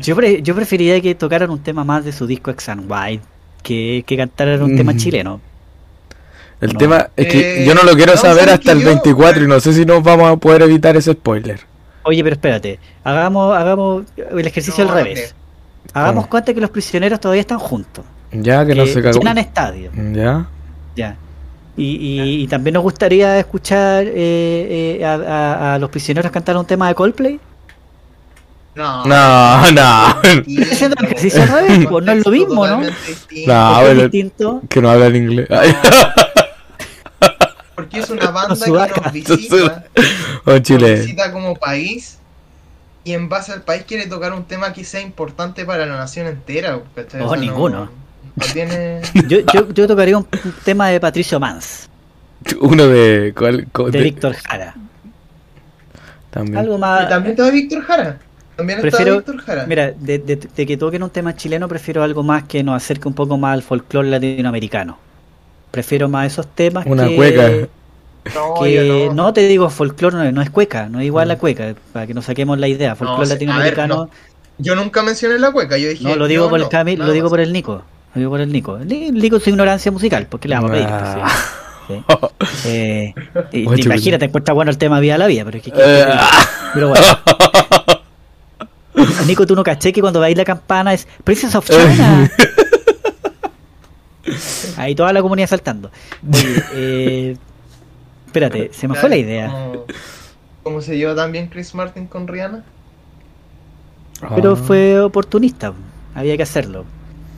yo, 0.00 0.16
pre- 0.16 0.42
yo 0.42 0.54
preferiría 0.54 1.00
que 1.00 1.14
tocaran 1.14 1.50
un 1.50 1.58
tema 1.62 1.82
más 1.84 2.04
de 2.04 2.12
su 2.12 2.26
disco 2.26 2.50
X 2.50 2.68
and 2.68 2.90
White 2.90 3.22
que, 3.62 4.04
que 4.06 4.16
cantaran 4.18 4.62
un 4.62 4.76
tema 4.76 4.92
chileno. 4.98 5.40
El 6.60 6.72
No. 6.72 6.78
tema 6.78 7.08
es 7.16 7.26
que 7.26 7.62
Eh, 7.62 7.66
yo 7.66 7.74
no 7.74 7.82
lo 7.82 7.94
quiero 7.94 8.12
no, 8.14 8.18
saber 8.20 8.44
¿sabes 8.44 8.54
hasta 8.54 8.72
el 8.72 8.80
yo- 8.80 8.86
24 8.86 9.44
y 9.44 9.46
no 9.48 9.60
sé 9.60 9.72
si 9.72 9.84
nos 9.84 10.02
vamos 10.02 10.30
a 10.32 10.36
poder 10.36 10.62
evitar 10.62 10.96
ese 10.96 11.12
spoiler. 11.12 11.60
Oye, 12.04 12.22
pero 12.22 12.34
espérate, 12.34 12.78
hagamos, 13.02 13.56
hagamos 13.56 14.04
el 14.16 14.46
ejercicio 14.46 14.84
No, 14.84 14.92
al 14.92 14.96
no 14.98 15.04
revés. 15.04 15.34
Hagamos 15.92 16.24
¿Cómo? 16.24 16.30
cuenta 16.30 16.54
que 16.54 16.60
los 16.60 16.70
prisioneros 16.70 17.20
todavía 17.20 17.40
están 17.40 17.58
juntos. 17.58 18.04
Ya 18.32 18.64
que 18.66 18.74
no 18.74 18.86
se 18.86 19.02
cagó. 19.02 19.18
llenan 19.18 19.38
estadios. 19.38 19.92
Ya. 20.12 20.46
Ya. 20.96 21.16
Y, 21.76 21.96
y- 21.96 22.42
y 22.42 22.46
también 22.46 22.74
nos 22.74 22.82
gustaría 22.82 23.38
escuchar 23.38 24.04
eh, 24.06 24.98
eh, 25.00 25.04
a, 25.04 25.14
a- 25.14 25.74
a 25.74 25.78
los 25.78 25.90
prisioneros 25.90 26.30
cantar 26.32 26.56
un 26.56 26.64
tema 26.66 26.88
de 26.88 26.94
Coldplay. 26.94 27.40
No, 28.76 29.04
No, 29.04 29.70
no. 29.70 30.14
distinto, 30.22 30.72
Haciendo 30.72 30.96
el 30.98 31.04
ejercicio 31.06 31.42
al 31.42 31.48
revés, 31.48 31.86
pues, 31.88 32.04
no 32.04 32.12
es 32.12 32.24
lo 32.26 32.32
mismo, 32.32 32.66
¿no? 32.66 32.80
No. 32.80 32.86
Es 33.86 33.96
distinto. 34.02 34.62
Que 34.68 34.82
no 34.82 34.90
hablan 34.90 35.14
inglés. 35.16 35.48
Ay, 35.50 35.74
Porque 37.74 37.98
es 38.00 38.10
una 38.10 38.30
banda 38.30 38.56
que 38.64 39.00
nos 39.00 39.12
visita, 39.12 39.84
oh, 40.46 40.50
nos 40.52 40.62
Chile. 40.62 40.94
visita 41.00 41.32
como 41.32 41.54
país 41.56 42.18
y 43.04 43.12
en 43.12 43.28
base 43.28 43.52
al 43.52 43.62
país 43.62 43.84
quiere 43.86 44.06
tocar 44.06 44.32
un 44.32 44.44
tema 44.44 44.72
que 44.72 44.84
sea 44.84 45.00
importante 45.00 45.64
para 45.64 45.84
la 45.86 45.96
nación 45.96 46.26
entera. 46.26 46.80
¿cachai? 46.94 47.20
Oh, 47.22 47.34
ninguno. 47.36 47.86
No, 47.86 47.90
no 48.36 48.52
tiene... 48.52 49.00
Yo, 49.28 49.40
yo, 49.52 49.72
yo 49.72 49.86
tocaría 49.86 50.16
un, 50.18 50.26
un 50.44 50.54
tema 50.64 50.88
de 50.88 50.98
Patricio 51.00 51.38
Mans, 51.40 51.88
Uno 52.60 52.86
de. 52.88 53.32
¿cuál? 53.36 53.66
De 53.72 53.90
de- 53.98 54.02
Víctor 54.04 54.34
Jara. 54.34 54.74
También. 56.30 56.56
Algo 56.58 56.76
Y 56.76 56.78
más. 56.78 57.08
también 57.08 57.32
estaba 57.32 57.50
Víctor 57.50 57.82
Jara. 57.84 58.18
También 58.56 58.78
estaba 58.78 58.90
Prefiero- 58.90 59.16
Víctor 59.18 59.38
Jara. 59.38 59.66
Mira, 59.66 59.92
de, 59.92 60.18
de- 60.18 60.36
de 60.36 60.66
que 60.66 60.76
toquen 60.76 61.02
un 61.02 61.10
tema 61.10 61.34
chileno, 61.36 61.68
prefiero 61.68 62.02
algo 62.02 62.22
más 62.22 62.44
que 62.44 62.62
nos 62.62 62.76
acerque 62.82 63.08
un 63.08 63.14
poco 63.14 63.36
más 63.38 63.54
al 63.54 63.62
folclore 63.62 64.08
latinoamericano. 64.10 64.98
Prefiero 65.74 66.08
más 66.08 66.26
esos 66.32 66.46
temas 66.46 66.86
Una 66.86 67.08
que, 67.08 67.16
cueca. 67.16 67.50
no, 68.34 68.54
que 68.62 68.74
yo 68.74 69.06
no. 69.08 69.14
no. 69.14 69.32
te 69.32 69.46
digo 69.48 69.68
folclore, 69.70 70.16
no, 70.16 70.32
no 70.32 70.42
es 70.42 70.50
cueca, 70.50 70.88
no 70.88 71.00
es 71.00 71.06
igual 71.06 71.28
Mm. 71.28 71.32
a 71.32 71.36
cueca, 71.36 71.74
para 71.92 72.06
que 72.06 72.14
nos 72.14 72.24
saquemos 72.24 72.58
la 72.58 72.68
idea. 72.68 72.94
Folclore 72.96 73.20
ver, 73.22 73.28
latinoamericano, 73.28 73.94
no. 73.96 74.10
Yo 74.58 74.74
nunca 74.76 75.02
mencioné 75.02 75.38
la 75.38 75.50
cueca. 75.52 75.76
Yo 75.78 75.88
dije. 75.88 76.04
no, 76.04 76.14
lo 76.16 76.26
digo 76.28 76.48
por 76.48 76.60
el 76.60 76.68
Camil, 76.68 76.98
lo 77.00 77.10
digo 77.12 77.28
por 77.28 77.40
el 77.40 77.52
Nico. 77.52 77.82
Lo 78.14 78.18
digo 78.20 78.30
por 78.30 78.40
el 78.40 78.52
Nico. 78.52 78.76
El 78.76 78.86
Ni- 78.88 79.06
el 79.08 79.14
Nico 79.14 79.40
su 79.40 79.50
ignorancia 79.50 79.90
musical, 79.90 80.26
porque 80.30 80.46
le 80.48 80.54
vamos 80.54 80.70
a 80.70 80.74
pedir. 80.74 80.86
pues, 80.88 81.00
Ah. 81.02 81.28
sí. 81.28 81.32
Sí. 81.88 82.04
Eh, 82.66 83.12
y- 83.52 83.66
Oye, 83.66 83.82
imagínate, 83.82 84.24
encuentra 84.26 84.54
bueno 84.54 84.70
el 84.70 84.78
tema 84.78 85.00
Vida 85.00 85.16
a 85.16 85.18
la 85.18 85.26
Vida, 85.26 85.44
pero 85.44 85.58
es 85.58 85.64
que. 85.64 85.72
Eh, 85.76 86.06
pero 86.72 86.88
bueno. 86.90 87.04
Nico, 89.26 89.44
tú 89.46 89.54
no 89.56 89.64
caché 89.64 89.92
que 89.92 90.00
cuando 90.00 90.20
baila 90.20 90.44
campana 90.44 90.94
es 90.94 91.06
Princess 91.24 91.54
of 91.56 91.68
China. 91.68 92.30
Ahí 94.78 94.94
toda 94.94 95.12
la 95.12 95.22
comunidad 95.22 95.48
saltando. 95.48 95.90
Oye, 96.32 96.62
eh, 96.74 97.36
espérate, 98.26 98.70
se 98.72 98.88
me 98.88 98.94
fue 98.94 99.08
la 99.08 99.16
idea. 99.16 99.48
¿Cómo, 99.48 99.84
cómo 100.62 100.80
se 100.80 100.96
lleva 100.96 101.14
también 101.14 101.48
Chris 101.48 101.74
Martin 101.74 102.06
con 102.06 102.26
Rihanna? 102.28 102.64
Pero 104.34 104.52
Ah. 104.52 104.56
fue 104.56 105.00
oportunista, 105.00 105.72
había 106.14 106.36
que 106.36 106.42
hacerlo. 106.44 106.84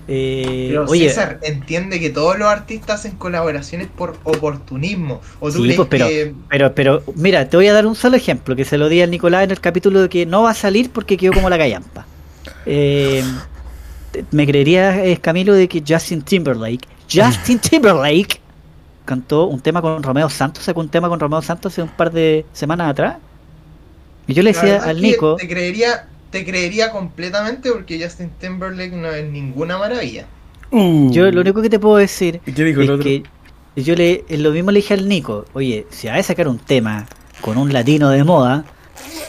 Eh, 0.08 0.66
Pero 0.68 0.84
oye, 0.84 1.08
César, 1.08 1.40
entiende 1.42 1.98
que 1.98 2.10
todos 2.10 2.38
los 2.38 2.46
artistas 2.46 3.00
hacen 3.00 3.16
colaboraciones 3.16 3.88
por 3.88 4.16
oportunismo. 4.22 5.20
¿O 5.40 5.50
tú 5.50 5.56
Sí, 5.58 5.62
crees 5.64 5.76
pues, 5.78 5.88
pero- 5.88 6.06
que 6.08 6.32
pero, 6.48 6.74
pero, 6.76 7.02
mira, 7.16 7.48
te 7.48 7.56
voy 7.56 7.66
a 7.66 7.72
dar 7.72 7.86
un 7.86 7.96
solo 7.96 8.16
ejemplo 8.16 8.54
que 8.54 8.64
se 8.64 8.78
lo 8.78 8.88
di 8.88 9.00
al 9.02 9.10
Nicolás 9.10 9.42
en 9.42 9.50
el 9.50 9.60
capítulo 9.60 10.02
de 10.02 10.08
que 10.08 10.24
no 10.24 10.42
va 10.44 10.50
a 10.50 10.54
salir 10.54 10.90
porque 10.90 11.16
quedó 11.16 11.32
como 11.32 11.50
la 11.50 11.56
gallampa. 11.56 12.06
Eh, 12.66 13.24
me 14.30 14.46
creería, 14.46 15.04
eh, 15.04 15.16
Camilo, 15.18 15.54
de 15.54 15.66
que 15.66 15.82
Justin 15.86 16.22
Timberlake, 16.22 16.86
Justin 17.10 17.58
Timberlake, 17.58 18.40
cantó 19.04 19.46
un 19.46 19.60
tema 19.60 19.80
con 19.80 20.02
Romeo 20.02 20.28
Santos, 20.28 20.64
sacó 20.64 20.80
un 20.80 20.88
tema 20.88 21.08
con 21.08 21.20
Romeo 21.20 21.40
Santos 21.40 21.72
hace 21.72 21.82
un 21.82 21.88
par 21.88 22.12
de 22.12 22.44
semanas 22.52 22.90
atrás. 22.90 23.16
Y 24.26 24.34
yo 24.34 24.42
le 24.42 24.52
decía 24.52 24.82
al 24.82 25.00
Nico, 25.00 25.36
Te 25.36 25.48
creería, 25.48 26.08
te 26.30 26.44
creería 26.44 26.90
completamente 26.90 27.70
porque 27.70 28.02
Justin 28.02 28.30
Timberlake 28.38 28.96
no 28.96 29.08
es 29.10 29.24
ninguna 29.30 29.78
maravilla. 29.78 30.26
Uh. 30.72 31.10
yo 31.12 31.30
lo 31.30 31.42
único 31.42 31.62
que 31.62 31.70
te 31.70 31.78
puedo 31.78 31.96
decir 31.96 32.40
¿Y 32.44 32.50
qué 32.50 32.64
dijo 32.64 32.80
el 32.80 32.86
es 32.86 32.90
otro? 32.90 33.04
que 33.04 33.22
yo 33.76 33.94
le 33.94 34.24
lo 34.30 34.50
mismo 34.50 34.72
le 34.72 34.80
dije 34.80 34.94
al 34.94 35.08
Nico, 35.08 35.44
oye, 35.52 35.86
si 35.90 36.08
vas 36.08 36.18
a 36.18 36.22
sacar 36.22 36.48
un 36.48 36.58
tema 36.58 37.06
con 37.40 37.56
un 37.56 37.72
latino 37.72 38.08
de 38.10 38.24
moda, 38.24 38.64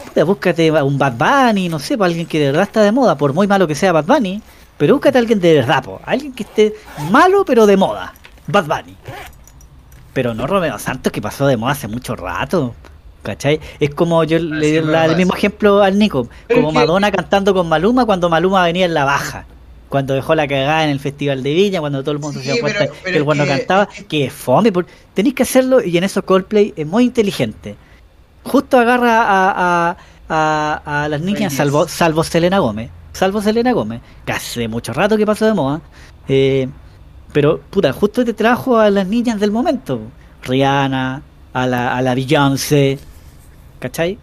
puta, 0.05 0.23
búscate 0.23 0.69
a 0.69 0.83
un 0.83 0.97
Bad 0.97 1.17
Bunny, 1.17 1.69
no 1.69 1.79
sé, 1.79 1.97
para 1.97 2.07
alguien 2.07 2.25
que 2.25 2.39
de 2.39 2.47
verdad 2.47 2.63
está 2.63 2.81
de 2.81 2.91
moda, 2.91 3.17
por 3.17 3.33
muy 3.33 3.45
malo 3.45 3.67
que 3.67 3.75
sea 3.75 3.91
Bad 3.91 4.05
Bunny, 4.05 4.41
pero 4.77 4.93
búscate 4.95 5.17
a 5.17 5.21
alguien 5.21 5.39
de 5.39 5.53
verdad, 5.55 5.83
po, 5.83 5.99
alguien 6.05 6.33
que 6.33 6.43
esté 6.43 6.73
malo 7.11 7.43
pero 7.45 7.65
de 7.65 7.77
moda, 7.77 8.13
Bad 8.47 8.65
Bunny. 8.65 8.95
Pero 10.13 10.33
no 10.33 10.47
Romeo 10.47 10.79
Santos 10.79 11.11
que 11.11 11.21
pasó 11.21 11.45
de 11.47 11.57
moda 11.57 11.73
hace 11.73 11.87
mucho 11.87 12.15
rato. 12.15 12.73
¿Cachai? 13.23 13.59
Es 13.79 13.93
como 13.93 14.23
yo 14.23 14.39
le 14.39 14.67
di 14.71 14.75
el 14.77 15.15
mismo 15.17 15.35
ejemplo 15.35 15.83
al 15.83 15.97
Nico, 15.99 16.29
Pero 16.47 16.61
como 16.61 16.71
que- 16.71 16.79
Madonna 16.79 17.11
cantando 17.11 17.53
con 17.53 17.67
Maluma 17.67 18.05
cuando 18.05 18.29
Maluma 18.29 18.63
venía 18.63 18.85
en 18.85 18.93
la 18.93 19.03
baja. 19.03 19.45
Cuando 19.89 20.13
dejó 20.13 20.33
la 20.35 20.47
cagada 20.47 20.83
en 20.85 20.89
el 20.91 20.99
Festival 20.99 21.43
de 21.43 21.53
Viña, 21.53 21.79
cuando 21.81 22.01
todo 22.03 22.11
el 22.13 22.19
mundo 22.19 22.39
Sí, 22.39 22.45
se 22.45 22.53
dio 22.53 22.61
cuenta 22.61 22.79
pero- 22.79 22.93
que 23.03 23.17
el 23.17 23.23
bueno 23.23 23.43
que- 23.43 23.49
cantaba, 23.49 23.87
que- 24.07 24.29
fome. 24.29 24.71
por- 24.71 24.85
Tenéis 25.13 25.35
que 25.35 25.43
hacerlo 25.43 25.81
y 25.83 25.97
en 25.97 26.03
eso 26.05 26.23
Coldplay 26.23 26.73
es 26.77 26.85
muy 26.87 27.03
inteligente. 27.03 27.75
Justo 28.43 28.77
agarra 28.79 29.23
a, 29.23 29.89
a, 29.89 29.97
a, 30.29 31.03
a 31.03 31.09
las 31.09 31.19
niñas, 31.21 31.53
salvo, 31.53 31.87
salvo 31.87 32.23
Selena 32.23 32.59
Gómez. 32.59 32.89
Salvo 33.17 33.41
Selena 33.41 33.71
Gómez, 33.71 34.01
que 34.25 34.31
hace 34.31 34.67
mucho 34.67 34.93
rato 34.93 35.17
que 35.17 35.25
pasó 35.25 35.45
de 35.45 35.53
moda. 35.53 35.81
eh, 36.27 36.67
pero, 37.33 37.59
puta, 37.59 37.91
justo 37.91 38.23
te 38.23 38.33
trajo 38.33 38.77
a 38.77 38.89
las 38.89 39.05
niñas 39.07 39.39
del 39.39 39.51
momento. 39.51 39.99
Rihanna, 40.43 41.21
a 41.53 41.67
la, 41.67 41.95
a 41.97 42.01
la 42.01 42.15
Beyoncé. 42.15 42.99
¿Cachai? 43.79 44.17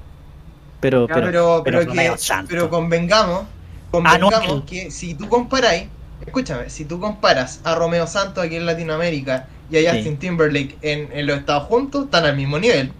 Pero, 0.80 1.06
Ya, 1.08 1.14
pero, 1.14 1.26
pero, 1.26 1.62
pero 1.64 1.78
pero, 1.80 1.92
que, 1.92 2.46
pero 2.48 2.70
convengamos, 2.70 3.44
convengamos 3.90 4.64
que 4.64 4.90
si 4.90 5.14
tú 5.14 5.28
comparáis, 5.28 5.88
escúchame, 6.26 6.70
si 6.70 6.84
tú 6.84 6.98
comparas 7.00 7.60
a 7.64 7.74
Romeo 7.74 8.06
Santos 8.06 8.44
aquí 8.44 8.56
en 8.56 8.66
Latinoamérica 8.66 9.48
y 9.70 9.76
a 9.76 9.80
Sí. 9.80 9.96
Justin 9.98 10.18
Timberlake 10.18 10.76
en, 10.82 11.08
en 11.12 11.26
los 11.26 11.38
Estados 11.38 11.64
juntos, 11.64 12.04
están 12.06 12.24
al 12.26 12.36
mismo 12.36 12.58
nivel. 12.58 12.92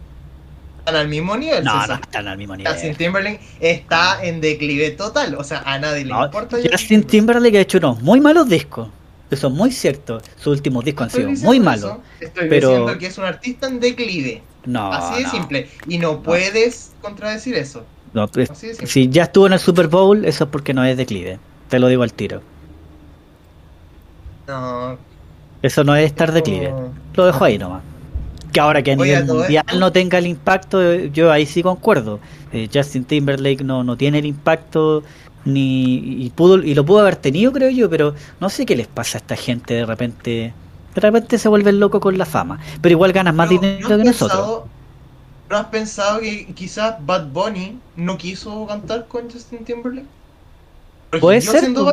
Están 0.85 0.97
al 0.97 1.09
mismo 1.09 1.35
nivel. 1.35 1.64
No, 1.64 1.87
no 1.87 1.95
están 1.95 2.28
al 2.28 2.37
mismo 2.37 2.55
nivel. 2.57 2.70
Justin 2.70 2.95
Timberlake 2.95 3.41
está 3.59 4.22
en 4.22 4.43
declive 4.43 4.91
total, 4.91 5.35
o 5.35 5.43
sea, 5.43 5.62
a 5.64 5.78
nadie 5.78 6.05
le 6.05 6.12
importa. 6.12 6.59
Justin 6.70 7.05
Timberlake 7.05 7.57
ha 7.57 7.61
hecho 7.62 7.78
unos 7.78 8.03
muy 8.03 8.20
malos 8.20 8.47
discos. 8.51 8.89
Eso 9.30 9.47
es 9.47 9.53
muy 9.55 9.72
cierto. 9.72 10.20
Sus 10.37 10.49
últimos 10.59 10.85
discos 10.85 11.05
han 11.05 11.11
sido 11.11 11.30
muy 11.47 11.59
malos. 11.59 11.97
Estoy 12.20 12.51
pero- 12.51 12.68
diciendo 12.68 12.99
que 12.99 13.07
es 13.07 13.16
un 13.16 13.24
artista 13.24 13.66
en 13.66 13.80
declive. 13.80 14.43
No, 14.66 14.93
así 14.93 15.20
de 15.20 15.22
no, 15.22 15.30
simple. 15.30 15.68
Y 15.89 15.97
no, 15.97 16.22
puedes 16.22 16.93
contradecir 17.01 17.55
eso. 17.55 17.87
no, 18.12 18.28
pues, 18.28 18.51
de 18.51 18.55
simple. 18.55 18.87
si 18.87 19.09
ya 19.09 19.22
estuvo 19.22 19.47
en 19.47 19.55
el 19.55 19.61
Super 19.61 19.89
Bowl, 19.89 20.22
eso 20.26 20.45
es 20.45 20.51
porque 20.51 20.74
no 20.74 20.85
es 20.85 20.99
declive. 20.99 21.39
Te 21.70 21.78
lo 21.78 21.89
digo 21.89 22.03
al 22.03 22.12
tiro. 22.12 22.43
No, 24.47 24.99
Eso 25.62 25.82
no 25.82 25.97
es 25.97 26.05
estar 26.05 26.30
declive. 26.32 26.74
Lo 27.14 27.24
dejo 27.24 27.43
ahí 27.43 27.57
nomás. 27.57 27.82
Que 28.55 28.61
ahora 28.61 28.82
que 28.82 28.92
a 28.92 28.96
Oye, 28.96 29.11
nivel 29.12 29.26
todo 29.26 29.38
mundial 29.40 29.64
esto- 29.66 29.78
no 29.80 29.92
tenga 29.92 30.18
el 30.18 30.26
impacto, 30.26 30.82
eh, 30.82 31.11
yo 31.12 31.30
ahí 31.30 31.44
sí 31.44 31.62
concuerdo. 31.62 32.20
Eh, 32.52 32.68
Justin 32.72 33.05
Timberlake 33.05 33.64
no, 33.64 33.82
no 33.84 33.96
tiene 33.96 34.20
el 34.20 34.26
impacto 34.26 35.02
ni 35.44 36.24
y 36.24 36.30
pudo 36.30 36.62
y 36.62 36.74
lo 36.74 36.86
pudo 36.86 37.00
haber 37.00 37.16
tenido 37.16 37.52
creo 37.52 37.68
yo, 37.68 37.90
pero 37.90 38.14
no 38.40 38.48
sé 38.48 38.64
qué 38.64 38.76
les 38.76 38.86
pasa 38.86 39.18
a 39.18 39.20
esta 39.20 39.36
gente 39.36 39.74
de 39.74 39.84
repente. 39.84 40.55
De 40.94 41.00
repente 41.00 41.36
se 41.38 41.48
vuelven 41.48 41.80
locos 41.80 42.00
con 42.00 42.16
la 42.16 42.24
fama, 42.24 42.61
pero 42.80 42.92
igual 42.92 43.12
ganas 43.12 43.34
más 43.34 43.50
¿No- 43.50 43.61
dinero 43.61 43.88
no 43.88 43.98
que 43.98 44.05
nosotros. 44.05 44.62
¿No 45.50 45.57
has 45.59 45.66
pensado 45.66 46.20
que 46.20 46.46
quizás 46.55 46.94
Bad 47.05 47.26
Bunny 47.26 47.78
no 47.96 48.16
quiso 48.16 48.64
cantar 48.66 49.07
con 49.09 49.28
Justin 49.30 49.64
Timberlake? 49.64 50.07
Porque 51.11 51.20
Puede 51.20 51.40
yo 51.40 51.50
ser, 51.50 51.61
siendo 51.61 51.92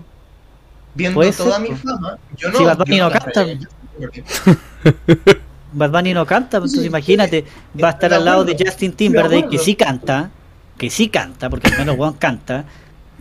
viendo 0.94 1.16
Puede 1.16 1.32
toda 1.34 1.58
ser, 1.60 1.70
mi 1.70 1.76
fama, 1.76 2.18
yo 2.38 2.52
no. 2.52 2.58
Si 2.60 2.64
Bad 2.64 2.78
Bunny 2.78 2.98
yo 2.98 3.10
no 3.10 3.12
canta. 3.12 3.46
Bad 5.74 5.92
Bunny 5.92 6.14
no 6.14 6.26
canta, 6.26 6.60
pues, 6.60 6.72
entonces 6.72 6.84
Sí, 6.84 6.88
imagínate, 6.88 7.46
va 7.82 7.90
a 7.90 7.92
estar 7.92 8.14
al 8.14 8.26
lado 8.26 8.44
de 8.44 8.56
Justin 8.58 8.94
Timberlake, 8.94 9.50
que 9.50 9.58
sí 9.58 9.76
canta, 9.76 10.30
que 10.78 10.90
sí 10.90 11.10
canta, 11.10 11.50
porque 11.50 11.70
al 11.70 11.78
menos 11.80 11.96
Juan 11.96 12.14
canta. 12.14 12.66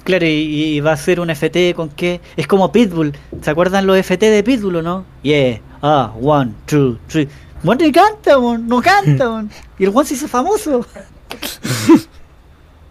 Claro, 0.05 0.26
y, 0.26 0.30
y 0.30 0.80
va 0.80 0.92
a 0.92 0.96
ser 0.96 1.20
un 1.20 1.30
FT 1.30 1.74
con 1.74 1.90
qué. 1.90 2.20
Es 2.36 2.46
como 2.46 2.72
Pitbull. 2.72 3.12
¿Se 3.42 3.51
acuerdan 3.51 3.86
los 3.86 3.98
FT 3.98 4.30
de 4.30 4.42
Pitbull 4.42 4.76
o 4.76 4.82
no? 4.82 5.05
Yeah, 5.22 5.61
ah, 5.82 6.12
one, 6.20 6.55
two, 6.66 6.98
three. 7.07 7.28
Bueno, 7.62 7.84
y 7.84 7.92
canta, 7.92 8.38
mon, 8.38 8.66
no 8.66 8.80
canta, 8.80 9.28
mon. 9.28 9.51
Y 9.78 9.84
el 9.84 9.90
Juan 9.90 10.07
se 10.07 10.14
hizo 10.14 10.28
famoso. 10.28 10.86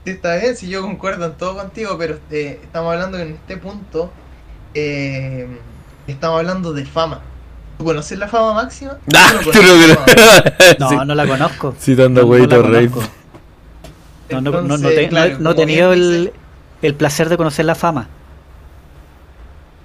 Sí, 0.05 0.11
está 0.11 0.37
bien, 0.37 0.55
si 0.55 0.69
yo 0.69 0.81
concuerdo 0.81 1.25
en 1.25 1.33
todo 1.33 1.57
contigo, 1.57 1.97
pero 1.97 2.19
eh, 2.31 2.61
estamos 2.63 2.93
hablando 2.93 3.17
que 3.17 3.23
en 3.23 3.33
este 3.33 3.57
punto 3.57 4.13
eh, 4.73 5.59
estamos 6.07 6.39
hablando 6.39 6.73
de 6.73 6.85
fama. 6.85 7.28
¿Tú 7.79 7.85
conoces 7.85 8.19
la 8.19 8.27
fama 8.27 8.53
máxima? 8.55 8.97
Ah, 9.15 9.39
Yo 9.41 9.51
no 9.61 9.87
la 9.87 9.95
fama. 9.95 10.05
crees. 10.05 10.79
No, 10.79 10.89
Sí. 10.89 10.95
no 11.07 11.15
la 11.15 11.25
conozco. 11.27 11.75
Citando 11.79 12.21
No, 12.23 12.27
no 12.47 12.61
Rey. 12.61 12.89
No, 14.29 14.41
no, 14.41 14.51
no, 14.61 14.77
no, 14.77 14.89
te- 14.89 15.03
no- 15.03 15.09
claro, 15.09 15.37
no 15.39 15.51
he 15.51 15.55
tenido 15.55 15.93
el, 15.93 16.33
el 16.81 16.93
placer 16.95 17.29
de 17.29 17.37
conocer 17.37 17.65
la 17.65 17.75
fama. 17.75 18.07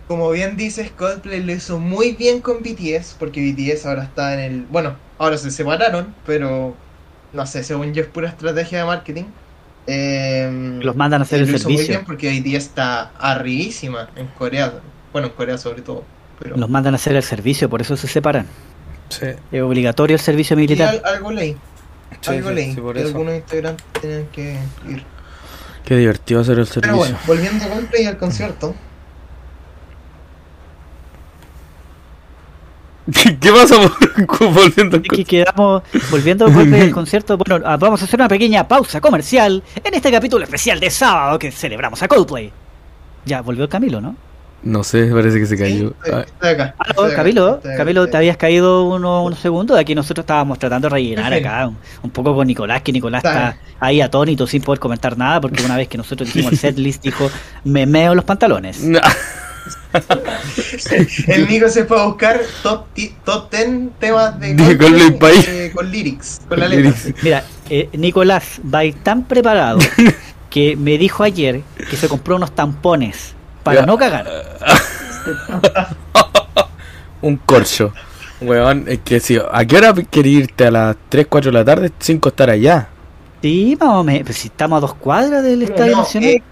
Como 0.08 0.30
bien 0.32 0.56
dices, 0.56 0.90
Coldplay 0.90 1.42
lo 1.42 1.52
hizo 1.52 1.78
muy 1.78 2.12
bien 2.12 2.40
con 2.40 2.58
BTS, 2.62 3.16
porque 3.18 3.40
BTS 3.40 3.86
ahora 3.86 4.02
está 4.02 4.34
en 4.34 4.40
el... 4.40 4.62
Bueno, 4.66 4.96
ahora 5.18 5.38
se 5.38 5.50
separaron, 5.50 6.14
pero 6.26 6.74
no 7.32 7.46
sé, 7.46 7.64
según 7.64 7.94
yo 7.94 8.02
es 8.02 8.08
pura 8.08 8.28
estrategia 8.28 8.80
de 8.80 8.84
marketing. 8.84 9.24
Eh, 9.86 10.80
Los 10.82 10.94
mandan 10.96 11.22
a 11.22 11.24
hacer 11.24 11.40
el 11.40 11.50
lo 11.50 11.56
hizo 11.56 11.68
muy 11.68 11.78
servicio. 11.78 11.94
bien 11.94 12.06
porque 12.06 12.28
BTS 12.40 12.64
está 12.66 13.12
arribísima 13.18 14.10
en 14.16 14.26
Corea. 14.28 14.74
Bueno, 15.12 15.28
en 15.28 15.32
Corea 15.34 15.56
sobre 15.56 15.80
todo. 15.80 16.04
Pero 16.38 16.56
Los 16.56 16.68
mandan 16.68 16.94
a 16.94 16.96
hacer 16.96 17.14
el 17.16 17.22
servicio, 17.22 17.68
por 17.70 17.80
eso 17.80 17.96
se 17.96 18.06
separan. 18.08 18.46
Sí, 19.08 19.26
Es 19.52 19.62
obligatorio 19.62 20.16
el 20.16 20.20
servicio 20.20 20.56
militar. 20.56 20.88
al- 21.04 21.14
algo 21.14 21.30
leí. 21.30 21.56
sí, 22.20 22.30
algo 22.30 22.50
sí, 22.54 22.72
sí, 22.74 22.80
por 22.80 22.94
que 22.94 23.00
eso. 23.00 23.08
algunos 23.10 23.34
integrantes 23.34 23.86
tienen 24.00 24.26
que 24.32 24.58
ir. 24.88 25.04
Qué 25.84 25.96
divertido 25.96 26.40
hacer 26.40 26.58
el 26.58 26.66
Pero 26.66 26.72
servicio. 26.80 26.96
bueno, 26.96 27.18
volviendo 27.26 27.64
a 27.64 27.68
Coldplay 27.68 28.02
y 28.02 28.06
al 28.06 28.16
concierto. 28.16 28.74
¿Qué 33.40 33.52
pasa 33.52 33.76
por- 34.26 34.50
volviendo 34.54 34.96
al 34.96 35.02
Así 35.02 35.08
que 35.10 35.24
quedamos 35.24 35.82
volviendo 36.10 36.46
al 36.46 36.90
concierto. 36.92 37.36
Bueno, 37.36 37.62
ah, 37.66 37.76
vamos 37.76 38.00
a 38.00 38.06
hacer 38.06 38.18
una 38.18 38.28
pequeña 38.28 38.66
pausa 38.66 39.00
comercial 39.00 39.62
en 39.82 39.94
este 39.94 40.10
capítulo 40.10 40.42
especial 40.44 40.80
de 40.80 40.88
sábado 40.90 41.38
que 41.38 41.52
celebramos 41.52 42.02
a 42.02 42.08
Coldplay. 42.08 42.50
Ya 43.26 43.42
volvió 43.42 43.68
Camilo, 43.68 44.00
¿no? 44.00 44.16
No 44.64 44.82
sé, 44.82 45.06
parece 45.06 45.38
que 45.38 45.46
se 45.46 45.56
Sí, 45.56 45.62
cayó. 45.62 45.88
estoy, 46.02 46.12
Ah, 46.12 46.24
estoy 46.26 46.48
acá. 46.50 46.74
Aló, 46.78 46.90
estoy 46.92 47.06
acá, 47.06 47.16
Camilo, 47.76 48.02
acá, 48.02 48.10
te 48.10 48.16
habías 48.16 48.36
caído 48.38 48.84
uno- 48.84 49.24
unos 49.24 49.38
segundos. 49.38 49.78
Aquí 49.78 49.94
nosotros 49.94 50.22
estábamos 50.24 50.58
tratando 50.58 50.88
de 50.88 50.94
rellenar 50.94 51.32
acá 51.34 51.68
un, 51.68 51.76
un 52.02 52.10
poco 52.10 52.34
con 52.34 52.46
Nicolás, 52.46 52.82
que 52.82 52.90
Nicolás 52.92 53.22
Está 53.24 53.50
está 53.50 53.60
ahí 53.80 54.00
atónito 54.00 54.46
sin 54.46 54.62
poder 54.62 54.78
comentar 54.80 55.18
nada, 55.18 55.40
porque 55.40 55.62
una 55.64 55.76
vez 55.76 55.88
que 55.88 55.98
nosotros 55.98 56.28
dijimos 56.32 56.52
el 56.52 56.58
setlist, 56.58 57.02
dijo, 57.02 57.30
me 57.64 57.84
meo 57.86 58.14
los 58.14 58.24
pantalones. 58.24 58.80
no. 58.80 59.00
El 61.28 61.48
Nico 61.48 61.68
se 61.68 61.84
fue 61.84 62.00
a 62.00 62.04
buscar 62.06 62.40
top, 62.62 62.86
top 63.24 63.50
10 63.50 63.68
temas 63.98 64.38
de 64.40 64.54
De 64.54 64.76
Coldplay 64.78 65.34
eh, 65.46 65.72
con 65.74 65.90
lyrics, 65.90 66.40
con 66.48 66.58
la 66.60 66.68
letra. 66.68 66.92
Mira, 67.22 67.44
eh, 67.70 67.88
Nicolás 67.92 68.60
va 68.72 68.80
a 68.80 68.84
ir 68.84 68.94
tan 69.02 69.24
preparado 69.24 69.78
que 70.50 70.76
me 70.76 70.98
dijo 70.98 71.22
ayer 71.22 71.62
que 71.88 71.96
se 71.96 72.08
compró 72.08 72.36
unos 72.36 72.54
tampones 72.54 73.34
para 73.64 73.84
no 73.86 73.96
cagar. 73.98 74.26
Un 77.22 77.36
corcho. 77.38 77.92
Weón, 78.40 78.84
es 78.86 78.98
que 79.00 79.20
si. 79.20 79.38
¿A 79.50 79.64
qué 79.64 79.76
hora 79.76 79.94
querías 80.10 80.42
irte? 80.44 80.66
¿A 80.66 80.70
las 80.70 80.96
3, 81.08 81.26
4 81.28 81.50
de 81.50 81.58
la 81.58 81.64
tarde? 81.64 81.90
5 81.98 82.28
estar 82.28 82.50
allá. 82.50 82.88
Sí, 83.40 83.76
o 83.80 84.04
menos. 84.04 84.24
Pues 84.24 84.38
si 84.38 84.48
estamos 84.48 84.78
a 84.78 84.80
dos 84.80 84.94
cuadras 84.94 85.42
del 85.42 85.60
Pero 85.60 85.72
Estadio 85.72 85.92
no, 85.92 86.02
Nacional. 86.02 86.30
eh, 86.30 86.42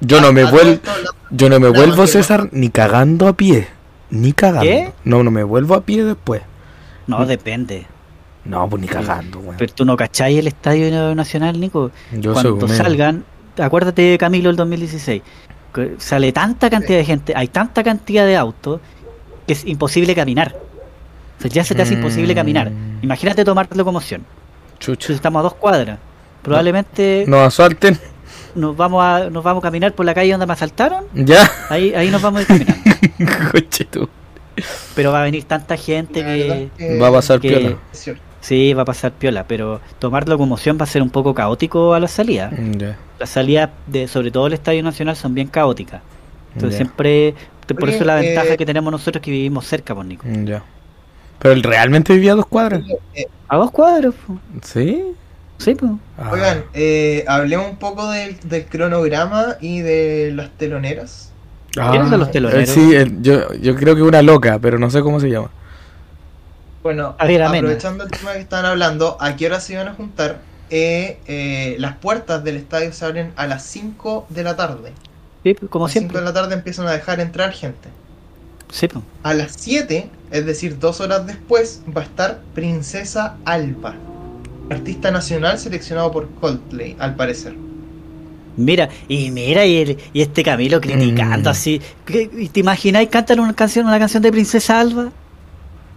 Yo 0.00 0.20
no 0.20 0.32
me 0.32 0.44
vuelvo. 0.44 0.80
Yo 1.30 1.48
no 1.48 1.58
me 1.58 1.68
vuelvo, 1.68 2.06
César, 2.06 2.48
ni 2.52 2.68
cagando 2.70 3.26
a 3.26 3.32
pie. 3.32 3.68
Ni 4.10 4.32
cagando. 4.32 4.62
¿Qué? 4.62 4.92
No, 5.04 5.22
no 5.24 5.30
me 5.30 5.42
vuelvo 5.42 5.74
a 5.74 5.80
pie 5.82 6.04
después. 6.04 6.42
No, 7.06 7.24
depende. 7.26 7.86
No, 8.44 8.68
pues 8.68 8.82
ni 8.82 8.88
cagando, 8.88 9.38
weón. 9.40 9.56
Pero 9.56 9.72
tú 9.72 9.84
no 9.84 9.96
cacháis 9.96 10.38
el 10.38 10.46
Estadio 10.48 11.14
Nacional, 11.14 11.58
Nico. 11.58 11.90
Yo 12.12 12.32
Cuando 12.34 12.68
salgan, 12.68 13.24
acuérdate 13.58 14.02
de 14.02 14.18
Camilo 14.18 14.50
el 14.50 14.56
2016. 14.56 15.22
Sale 15.98 16.32
tanta 16.32 16.68
cantidad 16.70 16.98
de 16.98 17.04
gente, 17.04 17.32
hay 17.36 17.48
tanta 17.48 17.82
cantidad 17.82 18.26
de 18.26 18.36
autos 18.36 18.80
que 19.46 19.52
es 19.54 19.64
imposible 19.66 20.14
caminar. 20.14 20.54
O 21.38 21.42
sea, 21.42 21.50
ya 21.50 21.64
se 21.64 21.74
te 21.74 21.82
hace 21.82 21.94
imposible 21.94 22.34
caminar. 22.34 22.70
Mm. 22.70 22.98
Imagínate 23.02 23.44
tomar 23.44 23.68
locomoción. 23.74 24.24
Chucha. 24.78 25.12
Estamos 25.12 25.40
a 25.40 25.42
dos 25.44 25.54
cuadras. 25.54 25.98
Probablemente 26.42 27.24
Nos 27.28 27.40
asalten. 27.46 27.98
nos 28.54 28.76
vamos 28.76 29.02
a 29.02 29.30
nos 29.30 29.42
vamos 29.44 29.62
a 29.62 29.66
caminar 29.68 29.92
por 29.92 30.04
la 30.06 30.14
calle 30.14 30.30
donde 30.32 30.46
me 30.46 30.52
asaltaron. 30.52 31.04
Ya. 31.14 31.48
Ahí 31.68 31.94
ahí 31.94 32.10
nos 32.10 32.20
vamos 32.22 32.40
a 32.40 32.42
ir 32.42 32.48
caminando. 32.66 33.50
Coche 33.52 33.84
tú. 33.86 34.08
Pero 34.94 35.12
va 35.12 35.20
a 35.20 35.24
venir 35.24 35.44
tanta 35.44 35.76
gente 35.76 36.22
que 36.78 36.96
Va 37.00 37.08
a 37.08 37.12
pasar 37.12 37.40
que- 37.40 37.48
piola. 37.48 37.76
es 37.92 37.98
cierto. 37.98 38.22
Sí 38.42 38.74
va 38.74 38.82
a 38.82 38.84
pasar 38.84 39.12
piola. 39.12 39.44
Pero 39.48 39.80
tomar 39.98 40.28
locomoción 40.28 40.76
va 40.78 40.84
a 40.84 40.86
ser 40.86 41.00
un 41.00 41.08
poco 41.08 41.32
caótico 41.32 41.94
a 41.94 42.00
la 42.00 42.08
salida. 42.08 42.50
Ya. 42.76 42.98
Las 43.18 43.30
salidas 43.30 43.70
de 43.86 44.06
sobre 44.06 44.30
todo 44.30 44.46
el 44.48 44.52
Estadio 44.52 44.82
Nacional 44.82 45.16
son 45.16 45.32
bien 45.34 45.48
caóticas. 45.48 46.02
Entonces 46.54 46.76
siempre 46.76 47.34
por 47.78 47.88
eso 47.88 48.04
la 48.04 48.16
ventaja 48.16 48.54
eh, 48.54 48.56
que 48.58 48.66
tenemos 48.66 48.90
nosotros 48.92 49.22
que 49.22 49.30
vivimos 49.30 49.66
cerca, 49.66 49.94
por 49.94 50.04
Nico. 50.04 50.26
Ya. 50.44 50.62
Pero 51.38 51.54
él 51.54 51.62
realmente 51.62 52.12
vivía 52.12 52.32
a 52.32 52.36
dos 52.36 52.46
cuadras. 52.46 52.82
Eh, 53.14 53.26
A 53.48 53.56
dos 53.56 53.70
cuadros. 53.70 54.14
po. 54.14 54.38
¿Sí? 54.62 55.02
Sí, 55.58 55.74
pues. 55.74 55.92
Ah. 56.18 56.30
Oigan, 56.32 56.64
eh, 56.74 57.24
hablemos 57.26 57.70
un 57.70 57.76
poco 57.76 58.10
del, 58.10 58.36
del 58.44 58.66
cronograma 58.66 59.56
y 59.60 59.80
de 59.80 60.32
las 60.34 60.50
teloneras. 60.50 61.32
¿Quiénes 61.72 62.10
son 62.10 62.20
los 62.20 62.30
teloneros? 62.30 62.68
eh, 62.68 62.72
sí, 62.72 63.18
yo 63.22 63.74
creo 63.76 63.96
que 63.96 64.02
una 64.02 64.20
loca, 64.20 64.58
pero 64.60 64.78
no 64.78 64.90
sé 64.90 65.00
cómo 65.00 65.20
se 65.20 65.30
llama. 65.30 65.50
Bueno, 66.82 67.14
aprovechando 67.18 68.04
el 68.04 68.10
tema 68.10 68.32
que 68.32 68.40
estaban 68.40 68.64
hablando, 68.66 69.16
¿a 69.20 69.36
qué 69.36 69.46
hora 69.46 69.60
se 69.60 69.74
iban 69.74 69.88
a 69.88 69.94
juntar? 69.94 70.40
Eh, 70.70 71.18
eh, 71.26 71.76
las 71.78 71.96
puertas 71.96 72.42
del 72.44 72.56
estadio 72.56 72.92
se 72.92 73.04
abren 73.04 73.32
a 73.36 73.46
las 73.46 73.64
5 73.64 74.26
de 74.30 74.42
la 74.42 74.56
tarde. 74.56 74.92
Sí, 75.44 75.54
como 75.54 75.84
a 75.84 75.88
las 75.88 75.92
5 75.92 76.00
siempre. 76.00 76.18
de 76.20 76.24
la 76.24 76.32
tarde 76.32 76.54
empiezan 76.54 76.86
a 76.86 76.92
dejar 76.92 77.20
entrar 77.20 77.52
gente. 77.52 77.88
Sí. 78.70 78.88
A 79.22 79.34
las 79.34 79.52
7, 79.58 80.08
es 80.30 80.46
decir, 80.46 80.78
dos 80.78 81.00
horas 81.00 81.26
después, 81.26 81.82
va 81.94 82.00
a 82.00 82.04
estar 82.04 82.40
Princesa 82.54 83.36
Alba, 83.44 83.94
artista 84.70 85.10
nacional 85.10 85.58
seleccionado 85.58 86.10
por 86.10 86.30
Coldplay, 86.40 86.96
al 86.98 87.14
parecer. 87.14 87.54
Mira, 88.56 88.88
y 89.08 89.30
mira, 89.30 89.64
y, 89.66 89.76
el- 89.76 89.98
y 90.12 90.22
este 90.22 90.42
Camilo 90.42 90.80
criticando 90.80 91.50
Mm. 91.50 91.52
así. 91.52 91.80
¿Qué- 92.06 92.30
y 92.36 92.48
¿Te 92.48 92.60
imagináis 92.60 93.08
cantar 93.08 93.40
una 93.40 93.54
canción, 93.54 93.86
una 93.86 93.98
canción 93.98 94.22
de 94.22 94.32
Princesa 94.32 94.80
Alba? 94.80 95.10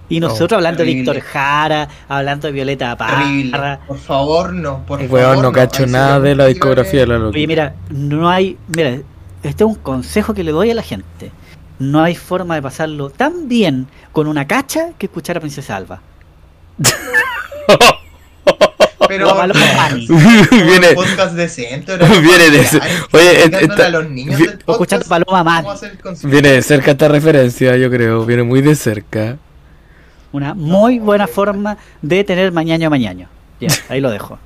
Y 0.10 0.20
nosotros 0.20 0.54
hablando 0.58 0.84
de. 0.84 0.94
Víctor 0.94 1.20
Jara, 1.20 1.88
hablando 2.08 2.48
de 2.48 2.54
Violeta 2.54 2.96
Terrible. 2.96 3.52
Parra. 3.52 3.80
Por 3.88 3.98
favor, 3.98 4.54
no. 4.54 4.86
Por 4.86 5.00
Weón, 5.00 5.10
favor, 5.10 5.44
no 5.44 5.52
cacho 5.52 5.86
nada 5.88 6.20
de 6.20 6.36
la 6.36 6.46
discografía 6.46 7.02
de 7.02 7.08
la 7.08 7.18
loca. 7.18 7.36
Oye, 7.36 7.48
mira, 7.48 7.74
no 7.90 8.30
hay. 8.30 8.58
Mira, 8.68 8.90
este 9.44 9.64
es 9.64 9.68
un 9.68 9.76
consejo 9.76 10.34
que 10.34 10.44
le 10.44 10.52
doy 10.52 10.70
a 10.72 10.76
la 10.76 10.84
gente. 10.84 11.32
No 11.80 12.02
hay 12.04 12.16
forma 12.16 12.56
de 12.56 12.62
pasarlo 12.62 13.10
tan 13.10 13.48
bien 13.50 13.88
con 14.12 14.28
una 14.28 14.46
cacha 14.48 14.92
que 14.98 15.08
escuchar 15.08 15.38
a 15.38 15.40
Princesa 15.42 15.76
Alba. 15.76 16.02
Pero 19.08 19.30
O 19.30 19.40
a 19.40 19.46
viene, 19.48 20.90
un 20.90 20.96
podcast 20.96 21.34
decente. 21.36 21.92
ahora 21.92 22.08
Viene 22.22 22.50
de- 22.50 22.82
oye, 23.12 23.44
esta- 23.62 23.86
a 23.86 23.90
los 23.90 24.10
niños 24.10 24.40
vi- 24.40 24.46
del 24.48 24.60
O 24.66 24.72
escuchando 24.72 25.06
podcast 25.06 25.08
Paloma 25.08 25.64
consumo. 26.02 26.32
viene 26.32 26.50
de 26.54 26.62
cerca 26.64 26.92
esta 26.92 27.08
referencia, 27.08 27.76
yo 27.78 27.90
creo. 27.92 28.26
Viene 28.26 28.44
muy 28.44 28.62
de 28.62 28.76
cerca. 28.76 29.38
Una 30.36 30.54
muy 30.54 31.00
buena 31.00 31.28
forma 31.28 31.78
de 32.02 32.24
tener 32.24 32.52
mañaño 32.52 32.90
mañaño. 32.90 33.28
Ya, 33.60 33.82
ahí 33.90 34.02
lo 34.02 34.12
dejo. 34.12 34.40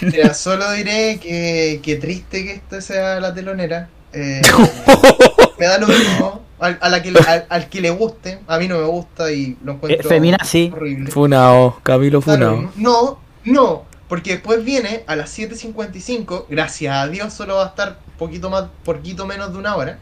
Mira, 0.00 0.34
solo 0.34 0.70
diré 0.72 1.18
que, 1.20 1.80
que 1.82 1.96
triste 1.96 2.44
que 2.44 2.52
esta 2.54 2.80
sea 2.80 3.20
la 3.20 3.34
telonera. 3.34 3.88
Eh, 4.12 4.40
me 5.58 5.66
da 5.66 5.78
lo 5.78 5.88
mismo. 5.88 6.42
Al, 6.58 6.78
a 6.80 6.88
la 6.88 7.02
que, 7.02 7.12
al, 7.26 7.46
al 7.48 7.68
que 7.68 7.80
le 7.80 7.90
guste, 7.90 8.40
a 8.46 8.58
mí 8.58 8.68
no 8.68 8.78
me 8.78 8.84
gusta 8.86 9.30
y 9.32 9.58
lo 9.62 9.72
Eh, 9.72 9.74
encuentro 9.74 10.08
feminazi. 10.08 10.72
horrible. 10.72 11.10
Funao, 11.10 11.80
Camilo 11.82 12.20
Funao. 12.20 12.70
No, 12.76 13.18
no, 13.44 13.84
porque 14.08 14.32
después 14.32 14.64
viene 14.64 15.04
a 15.06 15.16
las 15.16 15.30
7.55, 15.30 16.46
gracias 16.48 16.94
a 16.96 17.08
Dios 17.08 17.32
solo 17.34 17.56
va 17.56 17.64
a 17.64 17.68
estar 17.68 17.98
poquito 18.18 18.50
más, 18.50 18.66
poquito 18.84 19.26
menos 19.26 19.52
de 19.52 19.58
una 19.58 19.76
hora. 19.76 19.98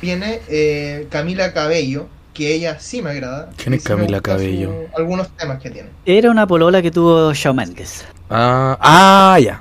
Viene 0.00 0.40
eh, 0.48 1.06
Camila 1.10 1.52
Cabello, 1.52 2.08
que 2.32 2.54
ella 2.54 2.78
sí 2.80 3.02
me 3.02 3.10
agrada. 3.10 3.50
¿Quién 3.56 3.74
es 3.74 3.82
sí 3.82 3.88
Camila 3.88 4.18
gustan 4.18 4.36
Cabello? 4.36 4.72
su- 4.90 4.96
algunos 4.96 5.28
temas 5.36 5.60
que 5.60 5.70
tiene. 5.70 5.88
Era 6.04 6.30
una 6.30 6.46
polola 6.46 6.80
que 6.82 6.90
tuvo 6.90 7.32
Shawn 7.32 7.56
Mendes. 7.56 8.04
Ah, 8.30 8.76
ah, 8.80 9.38
ya. 9.38 9.60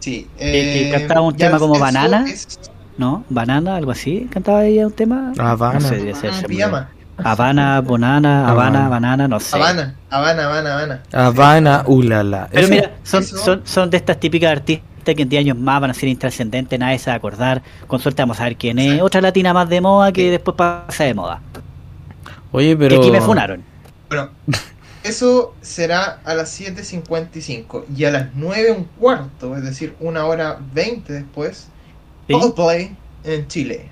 Sí. 0.00 0.28
que 0.38 0.88
eh, 0.88 0.90
cantaba 0.92 1.20
un 1.22 1.36
tema 1.36 1.58
como 1.58 1.78
Banana. 1.78 2.24
es- 2.28 2.58
¿No? 2.96 3.24
Banana, 3.28 3.76
algo 3.76 3.92
así. 3.92 4.28
¿Cantaba 4.30 4.64
ella 4.64 4.86
un 4.86 4.92
tema? 4.92 5.32
Habana. 5.38 5.78
No 5.78 5.88
sé, 5.88 6.14
ser. 6.14 6.32
Ah, 6.32 6.46
pijama. 6.46 6.78
olvidó. 6.78 6.98
Habana, 7.30 7.80
Bonana, 7.80 8.48
Habana, 8.48 8.86
Habana. 8.86 8.88
Banana, 8.88 9.28
no 9.28 9.40
sé. 9.40 9.56
Habana, 9.56 9.94
Habana, 10.10 10.44
Habana, 10.46 10.74
Habana. 10.74 11.02
Habana, 11.12 11.82
ulala. 11.86 12.48
Pero 12.52 12.68
mira, 12.68 12.92
son, 13.02 13.24
son, 13.24 13.62
son 13.64 13.90
de 13.90 13.96
estas 13.96 14.18
típicas 14.20 14.50
artistas 14.52 14.86
que 15.04 15.22
en 15.22 15.28
10 15.28 15.40
años 15.44 15.56
más 15.58 15.80
van 15.80 15.90
a 15.90 15.94
ser 15.94 16.08
intrascendentes, 16.08 16.78
nadie 16.78 16.98
se 16.98 17.10
va 17.10 17.14
a 17.14 17.16
acordar. 17.16 17.62
Con 17.86 18.00
suerte 18.00 18.22
vamos 18.22 18.40
a 18.40 18.44
ver 18.44 18.56
quién 18.56 18.78
es. 18.78 19.00
Otra 19.02 19.20
latina 19.20 19.52
más 19.54 19.68
de 19.68 19.80
moda 19.80 20.12
que 20.12 20.22
Sí. 20.22 20.28
después 20.30 20.56
pasa 20.56 21.04
de 21.04 21.14
moda. 21.14 21.40
Oye, 22.52 22.70
Que 22.70 22.76
pero. 22.76 22.98
aquí 22.98 23.10
me 23.10 23.20
funaron. 23.20 23.62
Bueno, 24.08 24.30
eso 25.04 25.54
será 25.60 26.20
a 26.24 26.34
las 26.34 26.50
7.55 26.50 27.84
y 27.94 28.04
a 28.04 28.10
las 28.10 28.28
9 28.34 28.72
un 28.72 28.84
cuarto, 28.98 29.56
es 29.56 29.62
decir, 29.62 29.94
una 30.00 30.24
hora 30.26 30.58
20 30.72 31.12
después, 31.12 31.68
¿sí? 32.26 32.32
Coldplay 32.32 32.96
en 33.24 33.46
Chile. 33.48 33.90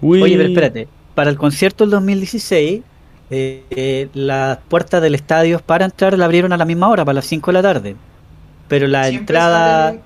Uy. 0.00 0.22
Oye, 0.22 0.36
pero 0.36 0.48
espérate. 0.48 0.88
Para 1.14 1.30
el 1.30 1.36
concierto 1.36 1.84
del 1.84 1.90
2016, 1.92 2.82
eh, 3.30 3.64
eh, 3.70 4.08
las 4.14 4.58
puertas 4.68 5.00
del 5.00 5.14
estadio 5.14 5.58
para 5.60 5.84
entrar 5.84 6.16
la 6.18 6.24
abrieron 6.26 6.52
a 6.52 6.56
la 6.56 6.64
misma 6.64 6.88
hora, 6.88 7.04
para 7.04 7.14
las 7.14 7.26
5 7.26 7.50
de 7.50 7.52
la 7.54 7.62
tarde. 7.62 7.96
Pero 8.68 8.86
la 8.86 9.04
Siempre 9.04 9.20
entrada, 9.36 9.86
salen- 9.88 10.00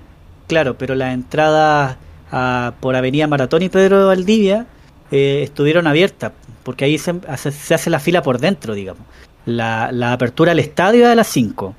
claro, 0.49 0.77
pero 0.77 0.95
la 0.95 1.13
entrada 1.13 1.97
a- 2.31 2.73
por 2.81 2.95
Avenida 2.97 3.27
Maratón 3.27 3.61
y 3.61 3.69
Pedro 3.69 3.99
de 3.99 4.05
Valdivia 4.05 4.65
eh, 5.11 5.41
estuvieron 5.43 5.87
abiertas, 5.87 6.33
porque 6.63 6.83
ahí 6.83 6.97
se 6.97 7.15
hace, 7.29 7.51
se 7.51 7.73
hace 7.73 7.89
la 7.89 7.99
fila 8.01 8.21
por 8.21 8.39
dentro, 8.39 8.73
digamos. 8.73 9.03
La, 9.45 9.91
la 9.93 10.11
apertura 10.11 10.51
al 10.51 10.59
estadio 10.59 11.05
es 11.05 11.11
a 11.11 11.15
las 11.15 11.27
5. 11.27 11.73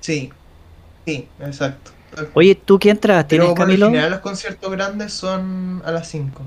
Sí, 0.00 0.30
sí, 1.04 1.28
exacto. 1.40 1.90
Oye, 2.34 2.54
¿tú 2.54 2.78
qué 2.78 2.90
entras? 2.90 3.26
¿Tienes, 3.28 3.48
Pero 3.48 3.54
Camilo? 3.54 3.86
general 3.86 4.10
los 4.12 4.20
conciertos 4.20 4.70
grandes 4.70 5.12
son 5.12 5.82
a 5.84 5.90
las 5.90 6.08
5. 6.08 6.40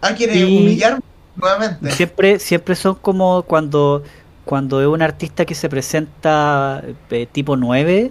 Ah, 0.00 0.14
¿quieres 0.14 0.36
Y- 0.36 0.44
humillarme 0.44 1.00
nuevamente? 1.36 1.90
Siempre, 1.92 2.38
siempre 2.38 2.74
son 2.74 2.94
como 2.96 3.42
cuando, 3.42 4.02
cuando 4.44 4.80
es 4.80 4.86
un 4.88 5.02
artista 5.02 5.44
que 5.44 5.54
se 5.54 5.68
presenta 5.68 6.82
eh, 7.10 7.26
tipo 7.30 7.56
9, 7.56 8.10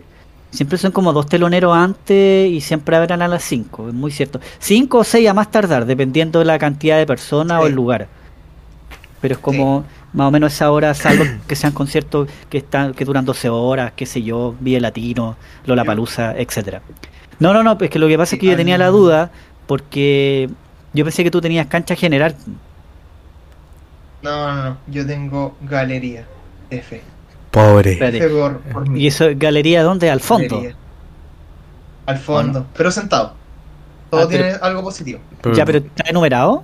siempre 0.52 0.78
son 0.78 0.92
como 0.92 1.14
dos 1.14 1.28
teloneros 1.28 1.76
antes 1.76 2.50
y 2.50 2.62
siempre 2.62 2.96
abren 2.96 3.22
a 3.22 3.28
las 3.28 3.44
5, 3.44 3.90
es 3.90 3.94
muy 3.94 4.12
cierto. 4.12 4.40
5 4.60 4.98
o 4.98 5.04
6 5.04 5.30
a 5.30 5.34
más 5.34 5.52
tardar, 5.52 5.86
dependiendo 5.86 6.40
de 6.40 6.46
la 6.46 6.60
cantidad 6.60 6.98
de 6.98 7.06
personas 7.06 7.62
o 7.62 7.68
el 7.68 7.74
lugar. 7.74 8.08
Pero 9.22 9.36
es 9.36 9.40
como 9.40 9.84
más 10.14 10.28
o 10.28 10.32
menos 10.32 10.54
esa 10.54 10.72
hora, 10.72 10.94
salvo 10.94 11.24
que 11.48 11.56
sean 11.56 11.74
conciertos 11.74 12.30
que 12.50 12.60
están 12.60 12.94
que 12.94 13.06
duran 13.06 13.26
12 13.26 13.50
horas, 13.50 13.94
qué 13.96 14.06
sé 14.06 14.22
yo, 14.24 14.56
Vive 14.60 14.80
Latino, 14.80 15.36
Lola 15.66 15.84
Palusa, 15.84 16.36
etcétera. 16.38 16.82
No, 17.40 17.54
no, 17.54 17.64
no, 17.64 17.78
es 17.80 17.90
que 17.90 18.00
lo 18.00 18.08
que 18.08 18.18
pasa 18.18 18.36
es 18.36 18.42
que 18.42 18.48
yo 18.48 18.56
tenía 18.56 18.78
la 18.78 18.88
duda 18.88 19.32
porque 19.68 20.50
yo 20.94 21.04
pensé 21.04 21.24
que 21.24 21.32
tú 21.32 21.42
tenías 21.42 21.68
cancha 21.68 21.96
general. 21.96 22.36
No, 24.22 24.56
no, 24.56 24.64
no, 24.64 24.78
yo 24.88 25.06
tengo 25.06 25.56
galería. 25.62 26.26
F. 26.70 27.02
Pobre. 27.58 28.30
Por, 28.30 28.60
por. 28.60 28.98
¿Y 28.98 29.08
eso 29.08 29.26
galería 29.36 29.84
dónde? 29.84 30.10
Al 30.10 30.20
fondo. 30.20 30.56
Galería. 30.58 30.76
Al 32.06 32.18
fondo, 32.18 32.66
pero 32.76 32.92
sentado. 32.92 33.34
Todo 34.10 34.22
Ah, 34.22 34.28
pero- 34.30 34.44
tiene 34.44 34.58
algo 34.62 34.82
positivo. 34.84 35.20
Pero- 35.42 35.56
Ya, 35.56 35.66
pero 35.66 35.80
¿está 35.80 36.10
enumerado? 36.10 36.64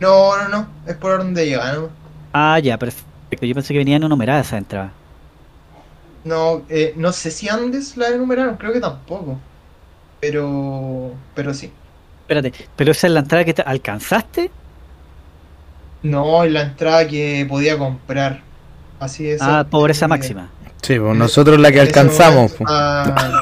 No, 0.00 0.36
no, 0.36 0.48
no, 0.48 0.66
es 0.86 0.96
por 0.96 1.12
orden 1.12 1.34
de 1.34 1.46
llegada, 1.46 1.74
¿no? 1.74 1.88
Ah, 2.32 2.58
ya, 2.58 2.78
perfecto. 2.78 3.08
Yo 3.40 3.54
pensé 3.54 3.72
que 3.72 3.78
venían 3.78 4.02
enumeradas 4.02 4.48
esa 4.48 4.58
entrada. 4.58 4.92
No, 6.24 6.62
eh, 6.68 6.94
no 6.96 7.12
sé 7.12 7.30
si 7.30 7.48
Andes 7.48 7.96
la 7.96 8.08
enumeraron, 8.08 8.56
creo 8.56 8.72
que 8.72 8.80
tampoco. 8.80 9.38
Pero, 10.20 11.12
pero 11.34 11.52
sí. 11.54 11.70
Espérate, 12.22 12.52
pero 12.76 12.92
esa 12.92 13.06
es 13.06 13.12
la 13.12 13.20
entrada 13.20 13.44
que 13.44 13.54
te 13.54 13.62
alcanzaste. 13.62 14.50
No, 16.02 16.42
es 16.44 16.52
la 16.52 16.62
entrada 16.62 17.06
que 17.06 17.46
podía 17.48 17.78
comprar. 17.78 18.42
Así 19.04 19.28
es. 19.28 19.42
Ah, 19.42 19.66
pobreza 19.70 20.06
eh, 20.06 20.08
máxima. 20.08 20.48
Sí, 20.82 20.98
pues 20.98 21.16
nosotros 21.16 21.58
la 21.60 21.70
que 21.72 21.80
en 21.80 21.86
ese 21.88 21.98
alcanzamos. 22.00 22.36
momento, 22.36 22.56
pues. 22.58 22.70
ah, 22.72 23.40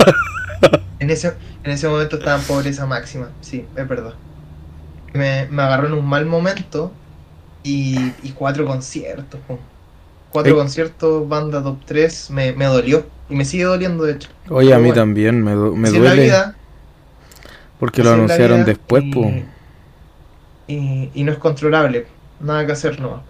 en, 0.98 1.10
ese, 1.10 1.34
en 1.64 1.70
ese 1.70 1.88
momento 1.88 2.16
estaba 2.16 2.38
en 2.38 2.44
pobreza 2.44 2.86
máxima. 2.86 3.28
Sí, 3.40 3.64
es 3.76 3.88
verdad. 3.88 4.14
me, 5.14 5.46
me 5.50 5.62
agarró 5.62 5.86
en 5.88 5.94
un 5.94 6.06
mal 6.06 6.26
momento 6.26 6.92
y, 7.62 7.96
y 8.22 8.30
cuatro 8.34 8.66
conciertos. 8.66 9.40
po. 9.46 9.58
Cuatro 10.30 10.52
Eh. 10.52 10.56
conciertos, 10.56 11.28
banda 11.28 11.62
top 11.62 11.78
3, 11.84 12.30
me, 12.30 12.52
me 12.52 12.64
dolió. 12.64 13.06
Y 13.28 13.34
me 13.36 13.44
sigue 13.44 13.64
doliendo, 13.64 14.04
de 14.04 14.14
hecho. 14.14 14.28
Oye, 14.50 14.72
a 14.74 14.78
mí 14.78 14.88
bueno, 14.88 14.94
también 15.02 15.42
me, 15.42 15.54
me 15.54 15.90
duele 15.90 16.24
vida, 16.24 16.54
porque 17.78 18.02
lo 18.02 18.12
anunciaron 18.12 18.64
después, 18.64 19.04
y- 19.04 19.12
pues. 19.12 19.44
Y, 20.66 21.10
y 21.14 21.24
no 21.24 21.32
es 21.32 21.38
controlable. 21.38 22.06
Nada 22.40 22.66
que 22.66 22.72
hacer, 22.72 23.00
no. 23.00 23.22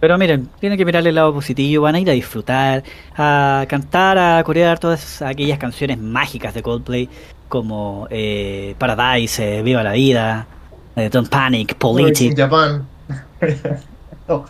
Pero 0.00 0.16
miren, 0.16 0.48
tienen 0.58 0.78
que 0.78 0.84
mirar 0.84 1.06
el 1.06 1.14
lado 1.14 1.32
positivo, 1.34 1.84
van 1.84 1.94
a 1.94 2.00
ir 2.00 2.08
a 2.08 2.14
disfrutar, 2.14 2.82
a 3.16 3.66
cantar, 3.68 4.16
a 4.18 4.42
corear 4.42 4.78
todas 4.78 5.20
aquellas 5.20 5.58
canciones 5.58 5.98
mágicas 5.98 6.54
de 6.54 6.62
Coldplay, 6.62 7.08
como 7.48 8.06
eh, 8.10 8.74
Paradise, 8.78 9.58
eh, 9.58 9.62
Viva 9.62 9.82
la 9.82 9.92
Vida, 9.92 10.46
eh, 10.96 11.10
Don't 11.10 11.28
Panic, 11.28 11.72
In 11.72 11.78
Politic. 11.78 12.36
Japan. 12.36 12.86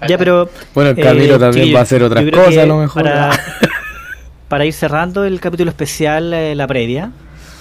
Ya, 0.07 0.19
pero 0.19 0.47
Bueno, 0.75 0.91
el 0.91 0.99
eh, 0.99 1.03
Camilo 1.03 1.39
también 1.39 1.53
chiquillos, 1.53 1.75
va 1.75 1.79
a 1.79 1.83
hacer 1.85 2.03
otras 2.03 2.31
cosas 2.31 2.57
a 2.59 2.67
lo 2.67 2.77
mejor. 2.77 3.03
Para, 3.03 3.31
para 4.49 4.67
ir 4.67 4.75
cerrando 4.75 5.25
el 5.25 5.41
capítulo 5.41 5.71
especial, 5.71 6.35
eh, 6.35 6.55
la 6.55 6.67
previa, 6.67 7.11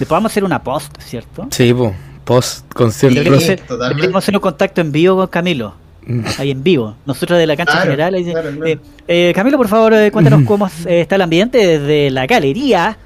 vamos 0.06 0.30
a 0.30 0.32
hacer 0.32 0.44
una 0.44 0.62
post, 0.62 1.00
¿cierto? 1.00 1.48
Sí, 1.50 1.72
pues. 1.72 1.94
Post 2.24 2.70
concierto. 2.74 3.14
Deberíamos 3.14 3.42
Sí, 3.44 3.52
hacer, 3.52 3.66
deberíamos 3.66 4.22
hacer 4.22 4.34
un 4.36 4.40
contacto 4.42 4.82
en 4.82 4.92
vivo 4.92 5.16
con 5.16 5.28
Camilo. 5.28 5.74
Ahí 6.38 6.50
en 6.50 6.62
vivo. 6.62 6.96
Nosotros 7.06 7.38
de 7.38 7.46
la 7.46 7.56
cancha 7.56 7.72
Claro, 7.72 7.90
general. 7.90 8.14
ahí 8.14 8.20
dice, 8.24 8.32
claro, 8.32 8.50
claro. 8.50 8.66
eh, 8.66 8.78
eh, 9.08 9.32
Camilo, 9.34 9.56
por 9.58 9.68
favor, 9.68 9.94
eh, 9.94 10.10
cuéntanos 10.10 10.42
cómo 10.46 10.66
eh, 10.86 11.00
está 11.02 11.14
el 11.16 11.22
ambiente 11.22 11.58
desde 11.58 12.10
la 12.10 12.26
galería. 12.26 12.96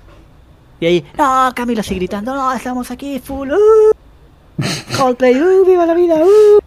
Y 0.80 0.86
ahí, 0.86 1.04
no, 1.16 1.52
Camilo 1.54 1.82
sigue 1.82 2.00
gritando, 2.00 2.34
no, 2.34 2.52
estamos 2.52 2.90
aquí 2.90 3.18
full. 3.20 3.50
Uh, 3.52 4.96
Coldplay, 4.96 5.34
uh, 5.40 5.64
viva 5.66 5.86
la 5.86 5.94
vida. 5.94 6.16
Uh. 6.16 6.58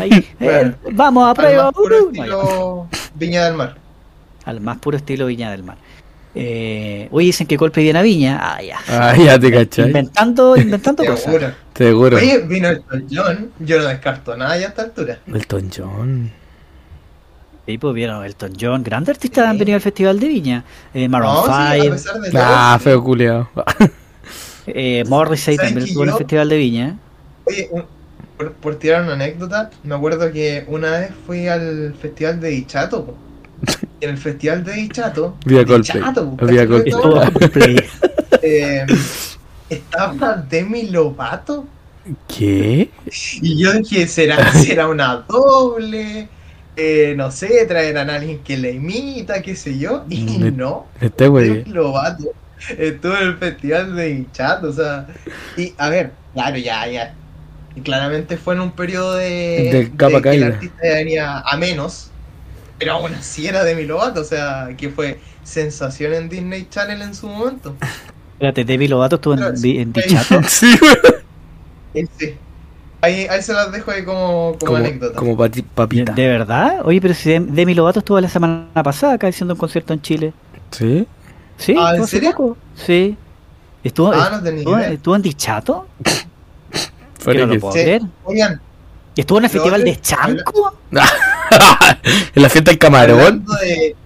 Ahí, 0.00 0.10
eh, 0.40 0.72
vamos 0.92 1.24
a 1.24 1.30
Al 1.30 1.36
prueba. 1.36 1.64
más 1.64 1.72
puro 1.74 1.96
uh, 2.04 2.08
estilo 2.10 2.88
Viña 3.14 3.44
del 3.46 3.54
Mar. 3.54 3.76
Al 4.44 4.60
más 4.60 4.78
puro 4.78 4.96
estilo 4.96 5.26
Viña 5.26 5.50
del 5.50 5.62
Mar. 5.62 5.76
Eh, 6.34 7.08
hoy 7.10 7.26
dicen 7.26 7.46
que 7.46 7.56
Coldplay 7.56 7.84
viene 7.84 7.98
a 7.98 8.02
Viña. 8.02 8.38
Ah, 8.40 8.62
ya. 8.62 8.78
Ah, 8.88 9.16
ya 9.16 9.38
te 9.38 9.50
cachai. 9.50 9.86
Inventando, 9.86 10.56
inventando 10.60 11.04
cosas. 11.04 11.24
Seguro. 11.24 11.52
Seguro. 11.74 12.16
Oye, 12.16 12.38
vino 12.40 12.68
el 12.68 12.82
John. 13.10 13.50
Yo 13.58 13.78
no 13.78 13.88
descarto 13.88 14.36
nada 14.36 14.56
ya 14.58 14.66
a 14.66 14.68
esta 14.68 14.82
altura. 14.82 15.18
Elton 15.26 15.70
John. 15.74 16.30
Sí, 17.66 17.76
pues 17.76 17.94
vieron 17.94 18.24
Elton 18.24 18.52
John, 18.58 18.82
grandes 18.82 19.10
artistas 19.16 19.44
Sí. 19.44 19.50
han 19.50 19.58
venido 19.58 19.76
al 19.76 19.82
Festival 19.82 20.18
de 20.20 20.28
Viña. 20.28 20.64
Eh, 20.94 21.08
Maroon 21.08 21.34
No, 21.34 21.44
sí, 21.44 21.50
a 21.52 21.72
5, 21.82 21.90
pesar 21.90 22.20
de 22.20 22.30
todo. 22.30 22.42
Ah, 22.44 22.78
feo 22.82 23.04
culiao. 23.04 23.50
eh, 24.66 25.04
Morrissey 25.06 25.56
¿Sabes 25.56 25.70
también 25.72 25.86
estuvo 25.88 26.04
en 26.04 26.10
el 26.10 26.16
Festival 26.16 26.48
de 26.48 26.56
Viña. 26.56 26.96
Oye, 27.44 27.68
un- 27.70 27.84
por, 28.38 28.52
por 28.52 28.76
tirar 28.76 29.02
una 29.02 29.14
anécdota, 29.14 29.68
me 29.82 29.96
acuerdo 29.96 30.30
que 30.30 30.64
una 30.68 30.92
vez 30.92 31.10
fui 31.26 31.48
al 31.48 31.94
festival 32.00 32.40
de 32.40 32.50
Dichato. 32.50 33.16
en 34.00 34.10
el 34.10 34.18
festival 34.18 34.64
de 34.64 34.72
Dichato, 34.74 35.36
Vía 35.44 35.64
Coldplay. 35.64 35.98
Dichato, 36.00 36.36
po, 36.36 36.46
Vía 36.46 36.66
¿cachai 36.66 36.66
lo 36.68 36.84
que 36.84 36.90
Coldplay. 36.90 37.76
estaba? 37.76 38.38
Eh, 38.42 38.86
Demi 40.48 40.88
Lovato. 40.90 41.66
¿Qué? 42.26 42.90
Y 43.42 43.62
yo 43.62 43.72
dije, 43.74 44.06
¿será, 44.06 44.52
será 44.52 44.88
una 44.88 45.24
doble? 45.28 46.28
Eh, 46.76 47.14
no 47.16 47.30
sé, 47.30 47.66
traerán 47.66 48.08
a 48.08 48.16
alguien 48.16 48.38
que 48.38 48.56
la 48.56 48.70
imita, 48.70 49.42
qué 49.42 49.56
sé 49.56 49.76
yo. 49.78 50.04
Y 50.08 50.38
Me- 50.38 50.50
no, 50.50 50.86
Este 51.00 51.28
güey. 51.28 51.48
Demi 51.48 51.70
Lovato 51.72 52.24
estuvo 52.78 53.14
en 53.16 53.22
el 53.24 53.36
festival 53.36 53.94
de 53.96 54.06
Dichato. 54.14 54.68
O 54.68 54.72
sea, 54.72 55.06
y 55.56 55.74
a 55.76 55.88
ver, 55.90 56.12
claro, 56.34 56.56
ya, 56.56 56.86
ya. 56.86 57.14
Y 57.76 57.80
claramente 57.82 58.36
fue 58.36 58.54
en 58.54 58.60
un 58.60 58.72
periodo 58.72 59.16
de, 59.16 59.70
De 59.72 59.92
capa 59.96 60.22
que 60.22 60.30
el 60.30 60.44
artista 60.44 60.78
ya 60.82 60.94
venía 60.94 61.38
a 61.40 61.56
menos. 61.56 62.07
Pero 62.78 62.92
aún 62.94 63.14
así 63.14 63.46
era 63.46 63.64
Demi 63.64 63.84
Lovato, 63.84 64.20
o 64.20 64.24
sea, 64.24 64.68
que 64.76 64.88
fue 64.90 65.18
sensación 65.42 66.14
en 66.14 66.28
Disney 66.28 66.66
Channel 66.70 67.02
en 67.02 67.14
su 67.14 67.28
momento. 67.28 67.74
Espérate, 68.34 68.64
Demi 68.64 68.86
Lovato 68.88 69.16
estuvo 69.16 69.34
en, 69.34 69.40
Pero 69.40 69.50
en 69.50 69.56
ahí- 69.62 69.84
Dichato. 69.84 70.40
Sí, 70.48 70.78
güey. 70.78 72.08
Sí. 72.18 72.34
Ahí, 73.00 73.26
ahí 73.30 73.42
se 73.42 73.52
las 73.52 73.70
dejo 73.72 73.90
ahí 73.92 74.04
como, 74.04 74.56
como, 74.58 74.58
Como, 74.58 74.76
anécdota. 74.76 75.16
como 75.18 75.36
pati- 75.36 75.56
¿De, 75.56 75.62
papita. 75.62 76.12
de 76.12 76.28
verdad? 76.28 76.80
Oye, 76.84 77.00
pero 77.00 77.14
si 77.14 77.30
Dem- 77.30 77.46
Demi 77.46 77.74
Lovato 77.74 78.00
estuvo 78.00 78.20
la 78.20 78.28
semana 78.28 78.66
pasada 78.84 79.14
acá 79.14 79.28
haciendo 79.28 79.54
un 79.54 79.58
concierto 79.60 79.92
en 79.92 80.02
Chile. 80.02 80.32
¿Sí? 80.70 81.06
Sí, 81.56 81.74
Ah, 81.78 81.94
¿en 81.96 82.06
serio? 82.06 82.30
poco. 82.32 82.56
Sí. 82.74 83.16
¿Estuvo, 83.84 84.12
Ah, 84.12 84.28
no 84.32 84.42
tenía 84.42 84.90
estuvo, 84.90 85.14
en 85.16 85.22
Dichato? 85.22 85.86
Que 87.24 87.34
no 87.34 87.46
lo 87.46 87.60
puedo 87.60 87.72
Sí. 87.74 87.80
creer. 87.82 88.02
Oigan, 88.24 88.60
¿Estuvo 89.16 89.38
en 89.38 89.44
el 89.44 89.50
Festival 89.50 89.84
de 89.84 90.00
Chanco? 90.00 90.74
en 92.34 92.42
la 92.42 92.48
fiesta 92.48 92.70
del 92.70 92.78
camarón. 92.78 93.18
hablando 93.18 93.54
de, 93.54 93.96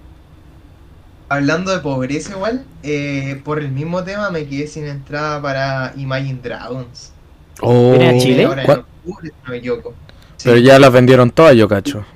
hablando 1.29 1.71
de 1.73 1.79
pobreza 1.81 2.33
igual, 2.33 2.67
eh, 2.83 3.41
por 3.45 3.59
el 3.61 3.71
mismo 3.73 4.05
tema 4.05 4.31
me 4.31 4.47
quedé 4.47 4.67
sin 4.67 4.87
entrada 4.87 5.41
para 5.41 5.93
Imagine 5.97 6.41
Dragons. 6.43 7.13
Oh, 7.61 7.91
¿Viene 7.93 8.11
a 8.11 8.19
Chile? 8.19 8.45
Ahora 8.45 8.63
en 8.63 8.67
¿Cuál? 8.67 8.81
octubre, 8.81 9.31
si 9.31 9.37
no 9.45 9.51
me 9.51 9.57
equivoco. 9.59 9.97
Sí. 10.37 10.49
Pero 10.49 10.59
ya 10.59 10.79
las 10.79 10.93
vendieron 10.93 11.31
todas, 11.31 11.55
yo 11.57 11.69
cacho. 11.69 12.07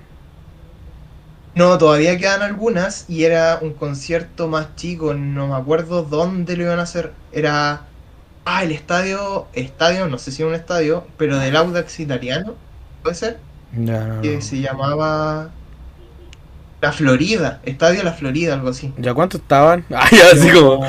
No, 1.55 1.79
todavía 1.79 2.19
quedan 2.19 2.43
algunas 2.43 3.09
y 3.09 3.25
era 3.25 3.59
un 3.63 3.73
concierto 3.73 4.47
más 4.49 4.77
chico, 4.77 5.15
no 5.15 5.49
me 5.49 5.55
acuerdo 5.57 6.03
dónde 6.03 6.57
lo 6.57 6.65
iban 6.65 6.79
a 6.79 6.83
hacer. 6.83 7.15
Era. 7.33 7.89
Ah, 8.45 8.63
el 8.65 8.73
estadio. 8.73 9.49
Estadio, 9.55 10.07
no 10.09 10.19
sé 10.19 10.33
si 10.33 10.43
era 10.43 10.51
un 10.51 10.55
estadio, 10.55 11.07
pero 11.17 11.39
del 11.39 11.57
Audax 11.57 11.99
italiano, 12.01 12.57
¿puede 13.03 13.15
ser? 13.17 13.46
Ya, 13.73 14.07
no, 14.07 14.21
Que 14.21 14.37
no. 14.37 14.41
se 14.41 14.61
llamaba. 14.61 15.51
La 16.81 16.93
Florida, 16.93 17.61
Estadio 17.65 18.03
La 18.03 18.13
Florida, 18.13 18.55
algo 18.55 18.69
así. 18.71 18.93
¿Ya 18.97 19.15
cuánto 19.15 19.39
estaban? 19.39 19.85
Ah, 19.95 20.09
ya 20.11 20.31
así 20.33 20.51
como. 20.51 20.85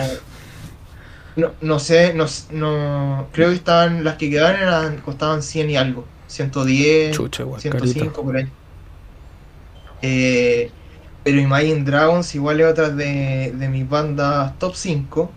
No, 1.36 1.54
no 1.62 1.80
sé, 1.80 2.14
no, 2.14 2.26
no. 2.52 3.30
Creo 3.32 3.50
que 3.50 3.56
estaban. 3.56 4.04
Las 4.04 4.16
que 4.18 4.30
quedaban 4.30 4.56
eran, 4.62 5.02
costaban 5.02 5.44
100 5.44 5.70
y 5.70 5.78
algo. 5.78 6.06
110. 6.28 7.16
Chucha, 7.16 7.44
igual, 7.44 7.62
105 7.62 8.22
carito. 8.22 8.22
por 8.24 8.38
ahí. 8.38 8.52
Eh, 10.02 10.72
pero 11.24 11.40
Imagine 11.40 11.84
Dragons 11.84 12.34
igual 12.36 12.62
es 12.62 12.68
otra 12.68 12.90
de, 12.90 13.52
de 13.56 13.70
mis 13.70 13.88
bandas 13.90 14.58
top 14.60 14.76
5 14.76 15.32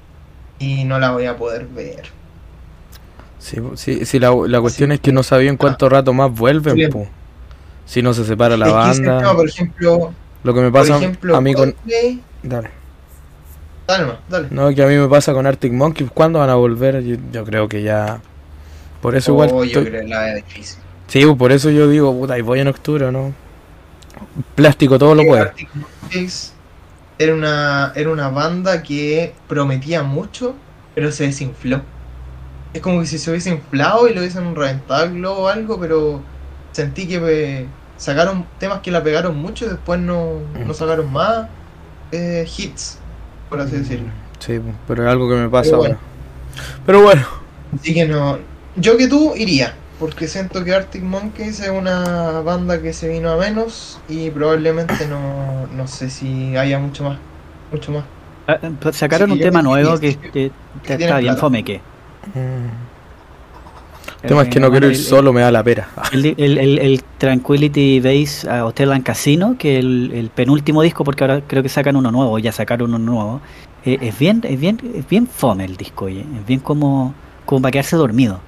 y 0.58 0.84
no 0.84 0.98
la 0.98 1.12
voy 1.12 1.26
a 1.26 1.36
poder 1.36 1.66
ver. 1.68 2.14
Sí, 3.38 3.56
sí, 3.76 4.04
sí, 4.04 4.18
la, 4.18 4.30
la 4.48 4.60
cuestión 4.60 4.92
es 4.92 5.00
que 5.00 5.12
no 5.12 5.22
sabían 5.22 5.56
cuánto 5.56 5.88
rato 5.88 6.12
más 6.12 6.30
vuelven. 6.32 6.76
Si 7.90 8.02
no 8.02 8.14
se 8.14 8.24
separa 8.24 8.56
la 8.56 8.70
banda. 8.70 9.18
tema, 9.18 9.34
por 9.34 9.48
ejemplo, 9.48 10.14
Lo 10.44 10.54
que 10.54 10.60
me 10.60 10.70
por 10.70 10.80
pasa 10.82 10.96
ejemplo, 10.98 11.36
a 11.36 11.40
mí 11.40 11.54
con. 11.54 11.72
Coldplay- 11.72 12.20
Dale. 12.44 12.70
Dale, 13.88 14.12
dale. 14.28 14.46
No, 14.52 14.72
que 14.72 14.80
a 14.84 14.86
mí 14.86 14.94
me 14.94 15.08
pasa 15.08 15.32
con 15.32 15.44
Arctic 15.44 15.72
Monkeys. 15.72 16.08
¿Cuándo 16.12 16.38
van 16.38 16.50
a 16.50 16.54
volver? 16.54 17.02
Yo, 17.02 17.16
yo 17.32 17.44
creo 17.44 17.68
que 17.68 17.82
ya. 17.82 18.20
Por 19.02 19.16
eso 19.16 19.32
igual. 19.32 19.50
Oh, 19.52 19.64
yo 19.64 19.80
estoy- 19.80 19.86
creo 19.86 20.02
que 20.02 20.08
la 20.08 20.34
difícil. 20.36 20.78
Sí, 21.08 21.24
pues, 21.24 21.36
por 21.36 21.50
eso 21.50 21.68
yo 21.70 21.88
digo, 21.88 22.16
puta, 22.16 22.38
y 22.38 22.42
voy 22.42 22.60
en 22.60 22.68
octubre, 22.68 23.10
¿no? 23.10 23.32
Plástico 24.54 24.96
todo 24.96 25.16
lo 25.16 25.24
puede. 25.24 25.42
Arctic 25.42 25.68
Monkeys 25.74 26.52
era 27.18 27.34
una, 27.34 27.92
era 27.96 28.10
una 28.10 28.28
banda 28.28 28.84
que 28.84 29.34
prometía 29.48 30.04
mucho, 30.04 30.54
pero 30.94 31.10
se 31.10 31.24
desinfló. 31.24 31.82
Es 32.72 32.80
como 32.82 33.00
que 33.00 33.06
si 33.06 33.18
se 33.18 33.30
hubiese 33.30 33.50
inflado 33.50 34.06
y 34.08 34.14
lo 34.14 34.20
hubiesen 34.20 34.54
reventado 34.54 35.02
el 35.06 35.14
globo 35.14 35.40
o 35.42 35.48
algo, 35.48 35.80
pero 35.80 36.22
sentí 36.72 37.06
que 37.08 37.20
eh, 37.62 37.66
sacaron 37.96 38.46
temas 38.58 38.80
que 38.80 38.90
la 38.90 39.02
pegaron 39.02 39.36
mucho 39.36 39.66
y 39.66 39.68
después 39.68 40.00
no, 40.00 40.34
no 40.66 40.74
sacaron 40.74 41.12
más 41.12 41.46
eh, 42.12 42.46
hits, 42.56 42.98
por 43.48 43.60
así 43.60 43.76
decirlo. 43.76 44.08
Sí, 44.38 44.58
pues, 44.58 44.74
pero 44.88 45.04
es 45.04 45.10
algo 45.10 45.28
que 45.28 45.36
me 45.36 45.48
pasa 45.48 45.70
Pero 45.70 45.76
ahora. 45.76 45.88
bueno. 45.88 45.98
Pero 46.86 47.02
bueno, 47.02 47.26
Así 47.74 47.94
que 47.94 48.06
no. 48.06 48.38
Yo 48.76 48.96
que 48.96 49.06
tú 49.08 49.34
iría, 49.36 49.74
porque 49.98 50.26
siento 50.28 50.64
que 50.64 50.74
Arctic 50.74 51.02
Monkeys 51.02 51.60
es 51.60 51.68
una 51.70 52.40
banda 52.40 52.80
que 52.80 52.92
se 52.92 53.08
vino 53.08 53.30
a 53.30 53.36
menos 53.36 54.00
y 54.08 54.30
probablemente 54.30 55.06
no, 55.06 55.66
no 55.68 55.86
sé 55.86 56.10
si 56.10 56.56
haya 56.56 56.78
mucho 56.78 57.04
más. 57.04 57.18
Mucho 57.70 57.92
más. 57.92 58.04
Ah, 58.48 58.58
pues 58.80 58.96
Sacaron 58.96 59.28
Sí, 59.28 59.34
un 59.34 59.40
tema 59.40 59.62
nuevo 59.62 59.98
que, 60.00 60.12
sí. 60.12 60.16
que- 60.16 60.30
Que 60.30 60.52
que 60.82 60.96
tienen 60.96 61.02
está 61.08 61.18
bien 61.18 61.34
plata. 61.34 61.40
fome 61.40 61.64
que. 61.64 61.80
El 64.22 64.28
tema 64.28 64.42
es 64.42 64.48
que 64.48 64.60
no 64.60 64.68
Eh, 64.68 64.70
quiero 64.70 64.86
ir 64.88 64.94
el- 64.94 64.98
solo, 64.98 65.32
me 65.32 65.40
da 65.40 65.50
la 65.50 65.62
pera. 65.64 65.88
El, 66.12 66.26
el, 66.38 66.58
el- 66.58 66.78
el 66.78 67.02
Tranquility 67.18 68.00
Base 68.00 68.46
uh, 68.48 68.66
Hotel 68.66 68.92
and 68.92 69.04
Casino, 69.04 69.56
que 69.58 69.78
el, 69.78 70.12
el 70.14 70.30
penúltimo 70.30 70.82
disco, 70.82 71.04
porque 71.04 71.24
ahora 71.24 71.42
creo 71.46 71.62
que 71.62 71.68
sacan 71.68 71.96
uno 71.96 72.10
nuevo, 72.10 72.38
ya 72.38 72.52
sacaron 72.52 72.94
uno 72.94 72.98
nuevo. 73.12 73.40
eh, 73.84 73.98
es 74.00 74.18
bien, 74.18 74.42
es 74.44 74.60
bien, 74.60 74.78
es 74.94 75.08
bien 75.08 75.26
fome 75.26 75.64
el 75.64 75.76
disco, 75.76 76.06
oye, 76.06 76.20
es 76.38 76.46
bien 76.46 76.60
como, 76.60 77.14
como 77.46 77.62
para 77.62 77.72
quedarse 77.72 77.96
dormido. 77.96 78.40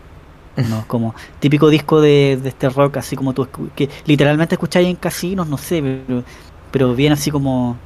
¿no? 0.57 0.85
Como 0.89 1.15
típico 1.41 1.71
disco 1.71 2.01
de, 2.03 2.39
de 2.43 2.49
este 2.51 2.69
rock, 2.69 2.99
así 2.99 3.17
como 3.17 3.33
tú 3.33 3.49
que 3.75 3.89
literalmente 4.05 4.55
escucháis 4.57 4.87
en 4.89 4.97
casinos, 4.97 5.47
no 5.49 5.57
sé, 5.59 5.83
pero, 6.07 6.25
pero 6.71 6.95
bien 6.95 7.13
así 7.15 7.31
como 7.31 7.77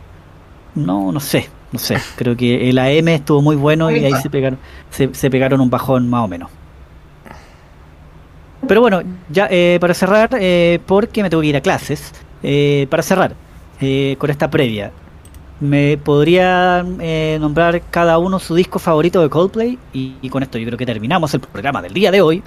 no, 0.75 1.13
no 1.13 1.21
sé, 1.21 1.49
no 1.73 1.79
sé. 1.79 2.05
Creo 2.17 2.37
que 2.37 2.69
el 2.71 2.79
AM 2.79 3.09
estuvo 3.15 3.43
muy 3.43 3.57
bueno 3.57 3.91
y 3.91 4.05
ahí 4.05 4.17
se 4.17 4.31
pegaron, 4.31 4.59
se, 4.91 5.15
se 5.15 5.31
pegaron 5.31 5.61
un 5.61 5.71
bajón 5.71 6.09
más 6.11 6.25
o 6.25 6.29
menos. 6.29 6.51
Pero 8.67 8.81
bueno, 8.81 9.03
ya 9.29 9.49
eh, 9.51 9.79
para 9.81 9.95
cerrar, 9.95 10.31
eh, 10.41 10.81
porque 10.87 11.23
me 11.23 11.31
tengo 11.31 11.41
que 11.43 11.49
ir 11.49 11.57
a 11.57 11.61
clases, 11.61 12.13
eh, 12.43 12.87
para 12.91 13.03
cerrar 13.03 13.35
eh, 13.81 14.17
con 14.19 14.31
esta 14.31 14.51
previa, 14.51 14.91
¿me 15.61 15.99
podrían 15.99 16.99
eh, 17.01 17.39
nombrar 17.41 17.83
cada 17.91 18.19
uno 18.19 18.39
su 18.39 18.55
disco 18.55 18.79
favorito 18.79 19.21
de 19.23 19.29
Coldplay? 19.29 19.79
Y, 19.93 20.15
y 20.21 20.29
con 20.31 20.43
esto 20.43 20.59
yo 20.59 20.67
creo 20.67 20.79
que 20.79 20.87
terminamos 20.87 21.33
el 21.35 21.41
programa 21.41 21.81
del 21.83 21.93
día 21.95 22.11
de 22.11 22.21
hoy. 22.23 22.43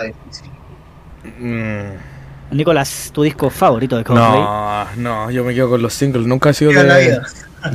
Mm, 1.39 2.55
Nicolás, 2.57 3.11
tu 3.13 3.23
disco 3.23 3.49
favorito 3.49 3.97
de 3.97 4.03
Coldplay. 4.03 4.41
no, 4.41 4.85
no, 4.97 5.31
yo 5.31 5.43
me 5.43 5.53
quedo 5.53 5.69
con 5.69 5.81
los 5.81 5.93
singles. 5.93 6.25
Nunca 6.25 6.49
ha 6.49 6.53
sido 6.53 6.71
Viva 6.71 6.83
de. 6.83 6.89
la 6.89 6.97
vida. 6.97 7.21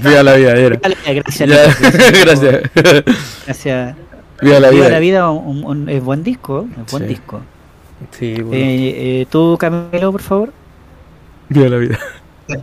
Viva 0.02 0.22
la 0.22 0.34
vida, 0.34 0.50
era. 0.56 0.80
Gracias. 1.06 1.48
Gracias. 2.24 2.62
Gracias. 3.46 3.96
Viva 4.42 4.60
la 4.60 4.70
Viva 4.70 4.84
vida. 4.86 4.88
la 4.90 4.98
vida 4.98 5.30
un- 5.30 5.64
un- 5.64 5.88
es 5.88 6.02
buen 6.02 6.22
disco, 6.24 6.66
es 6.84 6.90
buen 6.90 7.04
Sí. 7.04 7.08
disco. 7.08 7.40
Sí, 8.10 8.40
bueno. 8.42 8.54
Eh, 8.54 9.20
eh, 9.22 9.26
¿Tú, 9.30 9.56
Camilo, 9.58 10.12
por 10.12 10.22
favor? 10.22 10.52
Viva 11.48 11.68
la 11.68 11.76
vida. 11.78 11.98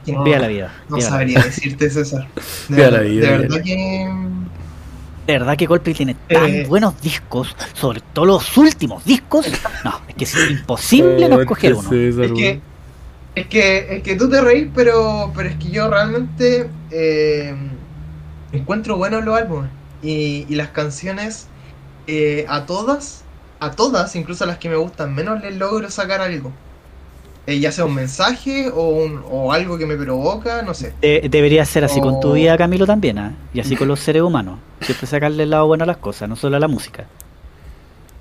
No, 0.06 0.24
Viva 0.24 0.38
la 0.40 0.48
vida. 0.48 0.72
no 0.90 0.98
viva 0.98 1.10
sabría 1.10 1.42
decirte, 1.42 1.90
César. 1.90 2.30
De, 2.68 2.76
Viva 2.76 2.92
la 2.92 3.00
vida, 3.02 3.32
de 3.32 3.38
verdad 3.40 3.62
que. 3.64 4.08
De 5.28 5.34
verdad 5.34 5.58
que 5.58 5.68
Coldplay 5.68 5.96
tiene 5.96 6.16
tan 6.28 6.46
Eh. 6.50 6.66
buenos 6.68 7.00
discos, 7.02 7.56
sobre 7.74 8.02
todo 8.14 8.26
los 8.26 8.58
últimos 8.58 9.04
discos. 9.06 9.48
No, 9.84 10.02
es 10.08 10.16
que 10.16 10.24
es 10.26 10.36
imposible 10.52 11.28
no 11.30 11.40
escoger 11.42 11.74
uno. 11.76 11.90
Es 11.92 12.32
que, 12.32 12.62
es 13.36 13.48
que, 13.48 13.96
es 13.98 14.04
que 14.04 14.16
tú 14.16 14.30
te 14.30 14.42
reís, 14.42 14.68
pero, 14.76 15.32
pero 15.36 15.50
es 15.50 15.56
que 15.56 15.70
yo 15.72 15.90
realmente 15.90 16.70
eh, 16.92 17.56
encuentro 18.52 18.98
buenos 18.98 19.24
los 19.24 19.36
álbumes. 19.38 19.70
Y, 20.04 20.46
y 20.50 20.56
las 20.56 20.70
canciones, 20.70 21.48
eh, 22.08 22.46
a 22.50 22.66
todas, 22.66 23.21
a 23.62 23.72
todas, 23.72 24.14
incluso 24.18 24.44
a 24.44 24.48
las 24.48 24.58
que 24.58 24.68
me 24.68 24.76
gustan 24.76 25.16
menos, 25.16 25.42
les 25.42 25.56
logro 25.56 25.90
sacar 25.90 26.20
algo. 26.20 26.52
Eh, 27.48 27.60
ya 27.60 27.72
sea 27.72 27.86
un 27.86 27.96
mensaje 27.96 28.70
o, 28.74 28.90
un- 28.90 29.24
o 29.32 29.52
algo 29.54 29.78
que 29.78 29.86
me 29.86 29.96
provoca, 29.96 30.62
no 30.62 30.74
sé. 30.74 30.94
De- 31.02 31.28
debería 31.30 31.64
ser 31.66 31.84
así 31.84 32.00
con 32.02 32.20
tu 32.20 32.34
vida, 32.34 32.58
Camilo, 32.58 32.86
también, 32.86 33.18
¿ah? 33.20 33.34
Y 33.54 33.60
así 33.60 33.76
con 33.76 33.88
los 33.88 34.00
seres 34.00 34.22
humanos. 34.22 34.60
Siempre 34.82 35.08
sacarle 35.08 35.44
el 35.44 35.50
lado 35.52 35.66
bueno 35.68 35.84
a 35.84 35.88
las 35.88 35.98
cosas, 35.98 36.28
no 36.28 36.36
solo 36.36 36.58
a 36.58 36.60
la 36.60 36.68
música. 36.68 37.06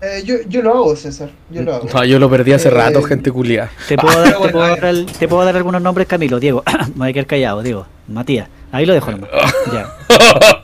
Eh, 0.02 0.22
yo, 0.24 0.36
yo 0.48 0.62
lo 0.62 0.70
hago, 0.74 0.96
César. 0.96 1.28
Yo 1.50 1.60
lo 1.62 1.74
hago. 1.74 1.88
No, 1.92 2.04
yo 2.06 2.18
lo 2.18 2.30
perdí 2.30 2.52
hace 2.54 2.68
Eh, 2.68 2.72
rato, 2.72 3.02
gente 3.02 3.30
culiada. 3.30 3.70
Te 3.86 3.96
puedo, 3.98 4.18
dar, 4.22 4.24
pero 4.24 4.32
te, 4.32 4.38
bueno, 4.38 4.52
puedo 4.52 4.64
a 4.64 4.68
dar 4.70 4.80
ver. 4.80 4.90
el- 4.94 5.06
te 5.06 5.28
puedo 5.28 5.44
dar 5.44 5.56
algunos 5.56 5.82
nombres, 5.82 6.06
Camilo. 6.08 6.40
Diego, 6.40 6.62
me 6.94 6.98
voy 7.00 7.10
a 7.10 7.12
quedar 7.12 7.26
callado, 7.26 7.62
Diego. 7.62 7.86
Matías, 8.08 8.48
ahí 8.72 8.86
lo 8.86 8.94
dejo 8.94 9.10
nomás. 9.10 9.28
Ya. 9.72 9.88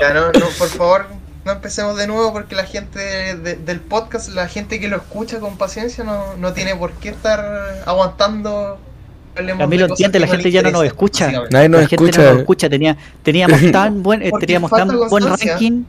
Ya, 0.00 0.14
no, 0.14 0.26
no, 0.26 0.46
por 0.56 0.68
favor, 0.68 1.06
no 1.48 1.54
empecemos 1.54 1.96
de 1.96 2.06
nuevo 2.06 2.30
porque 2.32 2.54
la 2.54 2.64
gente 2.64 3.00
de- 3.36 3.56
del 3.56 3.80
podcast, 3.80 4.28
la 4.28 4.46
gente 4.48 4.78
que 4.78 4.86
lo 4.88 4.96
escucha 4.98 5.40
con 5.40 5.56
paciencia, 5.56 6.04
no, 6.04 6.36
no 6.36 6.52
tiene 6.52 6.76
por 6.76 6.92
qué 6.92 7.08
estar 7.08 7.82
aguantando. 7.86 8.78
Camilo, 9.34 9.56
de 9.56 9.68
cosas 9.88 9.90
entiende, 9.90 10.18
la 10.20 10.26
no 10.26 10.32
gente 10.32 10.50
ya 10.50 10.62
no 10.62 10.70
nos 10.72 10.84
escucha. 10.84 11.30
Nadie 11.50 11.68
nos 11.68 11.80
la 11.82 11.88
gente 11.88 12.04
escucha. 12.04 12.22
no 12.22 12.30
nos 12.32 12.40
escucha. 12.40 12.68
Tenía, 12.68 12.96
teníamos 13.22 13.60
tan 13.72 14.02
buen, 14.02 14.20
eh, 14.22 14.30
teníamos 14.38 14.70
falta 14.70 14.86
tan 14.86 15.08
buen 15.08 15.24
ranking. 15.26 15.84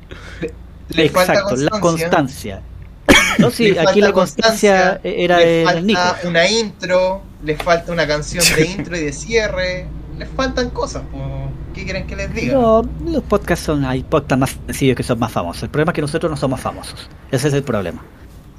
Le 0.89 1.09
falta 1.09 1.33
Exacto, 1.33 1.55
la 1.57 1.79
constancia. 1.79 2.61
No, 3.39 3.49
sí, 3.51 3.71
aquí 3.71 3.77
falta 3.77 3.99
la 3.99 4.11
constancia 4.11 4.99
era 5.03 5.37
le 5.37 5.63
el 5.63 5.85
Nico. 5.87 5.99
falta 5.99 6.27
una 6.27 6.47
intro, 6.49 7.21
le 7.43 7.55
falta 7.57 7.91
una 7.91 8.05
canción 8.07 8.43
de 8.55 8.65
intro 8.67 8.97
y 8.97 9.05
de 9.05 9.13
cierre, 9.13 9.85
le 10.17 10.25
faltan 10.25 10.69
cosas. 10.71 11.03
po. 11.11 11.48
¿Qué 11.79 11.85
quieren 11.85 12.07
que 12.07 12.15
les 12.15 12.33
diga? 12.33 12.53
No, 12.53 12.87
los 13.05 13.23
podcasts 13.23 13.65
son, 13.65 13.85
hay 13.85 14.03
podcasts 14.03 14.37
más 14.39 14.57
sencillos 14.67 14.97
que 14.97 15.03
son 15.03 15.17
más 15.19 15.31
famosos. 15.31 15.63
El 15.63 15.69
problema 15.69 15.91
es 15.91 15.95
que 15.95 16.01
nosotros 16.01 16.29
no 16.29 16.35
somos 16.37 16.59
famosos. 16.59 17.09
Ese 17.31 17.47
es 17.47 17.53
el 17.53 17.63
problema. 17.63 18.03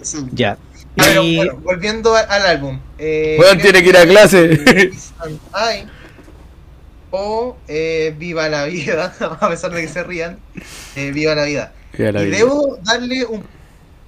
Sí. 0.00 0.18
Ya. 0.32 0.56
Pero, 0.96 1.22
Y 1.22 1.36
bueno, 1.36 1.56
volviendo 1.62 2.16
a- 2.16 2.20
al 2.20 2.46
álbum. 2.46 2.80
Eh, 2.98 3.36
creo 3.38 3.58
tiene 3.58 3.82
que 3.82 3.88
ir 3.90 3.96
a 3.96 4.06
clase. 4.06 4.54
I, 5.54 5.86
o 7.10 7.56
eh, 7.68 8.14
Viva 8.18 8.48
la 8.48 8.64
vida, 8.64 9.12
a 9.40 9.48
pesar 9.48 9.70
de 9.72 9.82
que 9.82 9.88
se 9.88 10.02
rían. 10.02 10.38
eh, 10.96 11.10
Viva 11.12 11.34
la 11.34 11.44
vida. 11.44 11.72
Viva 11.96 12.12
la 12.12 12.22
y 12.22 12.26
vida. 12.26 12.36
debo 12.38 12.78
darle 12.82 13.24
un, 13.26 13.44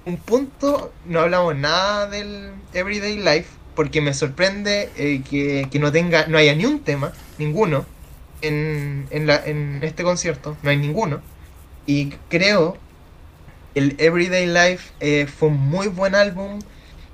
un 0.05 0.17
punto, 0.17 0.91
no 1.05 1.19
hablamos 1.19 1.55
nada 1.55 2.07
del 2.07 2.51
Everyday 2.73 3.17
Life, 3.17 3.49
porque 3.75 4.01
me 4.01 4.13
sorprende 4.13 4.89
eh, 4.97 5.21
que, 5.29 5.67
que 5.71 5.79
no 5.79 5.91
tenga, 5.91 6.25
no 6.27 6.37
haya 6.37 6.55
ni 6.55 6.65
un 6.65 6.79
tema, 6.79 7.11
ninguno, 7.37 7.85
en, 8.43 9.07
en, 9.11 9.27
la, 9.27 9.37
en 9.45 9.83
este 9.83 10.03
concierto, 10.03 10.57
no 10.63 10.69
hay 10.69 10.77
ninguno. 10.77 11.23
Y 11.85 12.11
creo 12.29 12.83
el 13.75 13.95
Everyday 13.99 14.45
Life 14.47 14.93
eh, 14.99 15.27
fue 15.27 15.49
un 15.49 15.57
muy 15.57 15.87
buen 15.87 16.15
álbum 16.15 16.65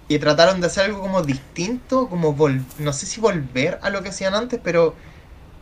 y 0.08 0.20
trataron 0.20 0.62
de 0.62 0.68
hacer 0.68 0.86
algo 0.86 1.02
como 1.02 1.24
distinto, 1.24 2.10
como 2.10 2.34
vol 2.34 2.66
no 2.80 2.94
sé 2.94 3.06
si 3.08 3.22
volver 3.22 3.80
a 3.84 3.90
lo 3.92 4.04
que 4.04 4.10
hacían 4.10 4.36
antes, 4.36 4.60
pero 4.64 5.00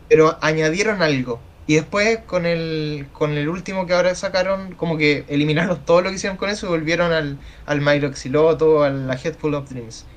pero 0.10 0.38
añadieron 0.42 1.02
algo. 1.04 1.48
Y 1.68 1.76
después 1.76 2.20
con 2.26 2.46
el 2.46 3.10
con 3.14 3.34
el 3.38 3.50
último 3.50 3.86
que 3.88 3.94
ahora 3.94 4.16
sacaron, 4.16 4.76
como 4.76 4.98
que 4.98 5.26
eliminaron 5.30 5.86
todo 5.86 6.02
lo 6.02 6.10
que 6.10 6.16
hicieron 6.18 6.38
con 6.38 6.50
eso 6.50 6.68
y 6.68 6.70
volvieron 6.72 7.14
al 7.14 7.42
al 7.66 7.82
Myroxiloto, 7.82 8.84
a 8.84 8.90
la 8.92 9.16
Head 9.16 9.36
Full 9.38 9.56
of 9.56 9.70
Dreams. 9.70 10.10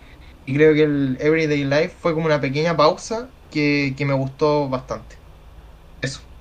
Y 0.47 0.55
creo 0.55 0.75
que 0.75 0.85
el 0.85 1.19
Everyday 1.21 1.65
Life 1.65 1.97
fue 2.01 2.15
como 2.15 2.27
una 2.27 2.41
pequeña 2.41 2.77
pausa 2.77 3.33
que, 3.51 3.95
que 3.99 4.07
me 4.07 4.15
gustó 4.15 4.69
bastante. 4.69 5.20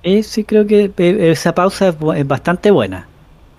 Eh, 0.02 0.22
sí 0.22 0.44
creo 0.44 0.66
que 0.66 0.90
eh, 0.96 1.30
esa 1.30 1.54
pausa 1.54 1.88
es, 1.88 1.96
es 2.16 2.26
bastante 2.26 2.70
buena. 2.70 3.06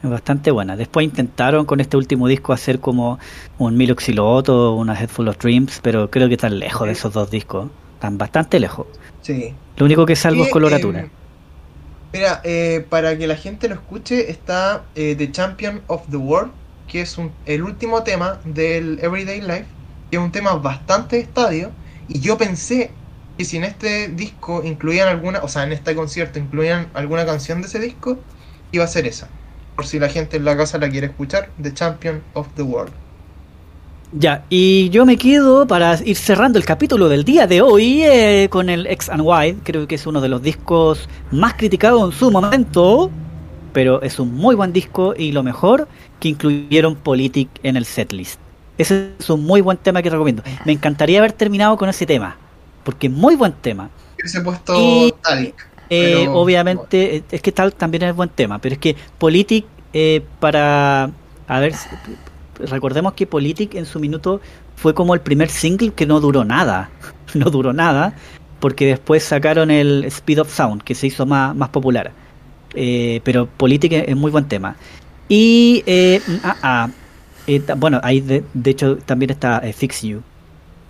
Es 0.03 0.09
bastante 0.09 0.49
buena. 0.49 0.75
Después 0.75 1.03
intentaron 1.05 1.65
con 1.65 1.79
este 1.79 1.95
último 1.97 2.27
disco 2.27 2.53
hacer 2.53 2.79
como 2.79 3.19
un 3.59 3.77
Milo 3.77 3.95
Xiloto, 3.95 4.73
una 4.73 4.99
Head 4.99 5.09
Full 5.09 5.27
of 5.27 5.37
Dreams, 5.37 5.79
pero 5.83 6.09
creo 6.09 6.27
que 6.27 6.33
están 6.35 6.57
lejos 6.57 6.87
de 6.87 6.93
esos 6.93 7.13
dos 7.13 7.29
discos. 7.29 7.69
Están 7.95 8.17
bastante 8.17 8.59
lejos. 8.59 8.87
Sí. 9.21 9.53
Lo 9.77 9.85
único 9.85 10.05
que 10.07 10.15
salvo 10.15 10.43
es 10.43 10.49
coloratura. 10.49 11.01
eh, 11.01 11.09
mira, 12.13 12.41
eh, 12.43 12.85
para 12.89 13.15
que 13.17 13.27
la 13.27 13.35
gente 13.35 13.67
lo 13.69 13.75
escuche, 13.75 14.31
está 14.31 14.85
eh, 14.95 15.15
The 15.15 15.31
Champion 15.31 15.81
of 15.87 16.01
the 16.09 16.17
World, 16.17 16.51
que 16.87 17.01
es 17.01 17.17
un- 17.19 17.31
el 17.45 17.61
último 17.61 18.01
tema 18.01 18.39
del 18.43 18.97
Everyday 19.03 19.41
Life, 19.41 19.65
que 20.09 20.17
es 20.17 20.23
un 20.23 20.31
tema 20.31 20.55
bastante 20.55 21.19
estadio. 21.19 21.69
Y 22.07 22.19
yo 22.19 22.37
pensé 22.39 22.91
que 23.37 23.45
si 23.45 23.57
en 23.57 23.63
este 23.63 24.07
disco 24.09 24.61
incluían 24.63 25.07
alguna, 25.07 25.39
o 25.43 25.47
sea, 25.47 25.63
en 25.63 25.71
este 25.71 25.95
concierto 25.95 26.39
incluían 26.39 26.87
alguna 26.93 27.25
canción 27.25 27.61
de 27.61 27.67
ese 27.67 27.79
disco, 27.79 28.17
iba 28.71 28.83
a 28.83 28.87
ser 28.87 29.05
esa. 29.05 29.29
Por 29.75 29.85
si 29.85 29.99
la 29.99 30.09
gente 30.09 30.37
en 30.37 30.45
la 30.45 30.55
casa 30.55 30.77
la 30.77 30.89
quiere 30.89 31.07
escuchar, 31.07 31.49
The 31.61 31.73
Champion 31.73 32.21
of 32.33 32.47
the 32.55 32.63
World. 32.63 32.93
Ya, 34.13 34.43
y 34.49 34.89
yo 34.89 35.05
me 35.05 35.17
quedo 35.17 35.65
para 35.65 35.97
ir 36.03 36.17
cerrando 36.17 36.59
el 36.59 36.65
capítulo 36.65 37.07
del 37.07 37.23
día 37.23 37.47
de 37.47 37.61
hoy 37.61 38.03
eh, 38.03 38.49
con 38.49 38.69
el 38.69 38.85
X 38.87 39.09
and 39.09 39.23
Y. 39.23 39.53
Creo 39.63 39.87
que 39.87 39.95
es 39.95 40.05
uno 40.05 40.19
de 40.19 40.27
los 40.27 40.41
discos 40.41 41.07
más 41.31 41.53
criticados 41.53 42.03
en 42.03 42.19
su 42.19 42.29
momento, 42.29 43.09
pero 43.71 44.01
es 44.01 44.19
un 44.19 44.35
muy 44.35 44.55
buen 44.55 44.73
disco 44.73 45.13
y 45.17 45.31
lo 45.31 45.43
mejor 45.43 45.87
que 46.19 46.27
incluyeron 46.27 46.95
Politic 46.95 47.49
en 47.63 47.77
el 47.77 47.85
setlist. 47.85 48.37
Ese 48.77 49.11
es 49.17 49.29
un 49.29 49.45
muy 49.45 49.61
buen 49.61 49.77
tema 49.77 50.01
que 50.01 50.09
recomiendo. 50.09 50.43
Me 50.65 50.73
encantaría 50.73 51.19
haber 51.19 51.31
terminado 51.31 51.77
con 51.77 51.87
ese 51.87 52.05
tema, 52.05 52.35
porque 52.83 53.07
es 53.07 53.13
muy 53.13 53.35
buen 53.35 53.53
tema. 53.53 53.89
Hubiese 54.17 54.41
puesto 54.41 54.79
Y-. 54.79 55.13
Eh, 55.93 56.19
Pero- 56.19 56.35
obviamente, 56.35 57.23
es 57.29 57.41
que 57.41 57.51
tal 57.51 57.73
también 57.73 58.03
es 58.03 58.15
buen 58.15 58.29
tema, 58.29 58.59
pero 58.59 58.73
es 58.73 58.79
que 58.79 58.95
Politic, 59.17 59.65
eh, 59.91 60.23
para. 60.39 61.11
A 61.47 61.59
ver, 61.59 61.73
recordemos 62.59 63.11
que 63.13 63.27
Politic 63.27 63.75
en 63.75 63.85
su 63.85 63.99
minuto 63.99 64.39
fue 64.77 64.93
como 64.93 65.13
el 65.13 65.19
primer 65.19 65.49
single 65.49 65.91
que 65.91 66.05
no 66.05 66.19
duró 66.19 66.45
nada. 66.45 66.89
No 67.33 67.49
duró 67.49 67.71
nada, 67.71 68.13
porque 68.59 68.87
después 68.87 69.23
sacaron 69.23 69.71
el 69.71 70.03
Speed 70.03 70.41
of 70.41 70.53
Sound, 70.53 70.83
que 70.83 70.95
se 70.95 71.07
hizo 71.07 71.25
más, 71.25 71.55
más 71.55 71.69
popular. 71.69 72.11
Eh, 72.73 73.21
pero 73.23 73.47
Politic 73.47 73.93
es, 73.93 74.17
muy 74.17 74.31
buen 74.31 74.49
tema. 74.49 74.75
Y. 75.29 75.81
eh, 75.85 76.21
ah, 76.43 76.57
ah, 76.61 76.89
bueno, 77.77 78.01
ahí 78.03 78.19
de, 78.19 78.43
de 78.53 78.71
hecho 78.71 78.97
también 78.97 79.31
está 79.31 79.61
Fix 79.73 80.01
You. 80.01 80.21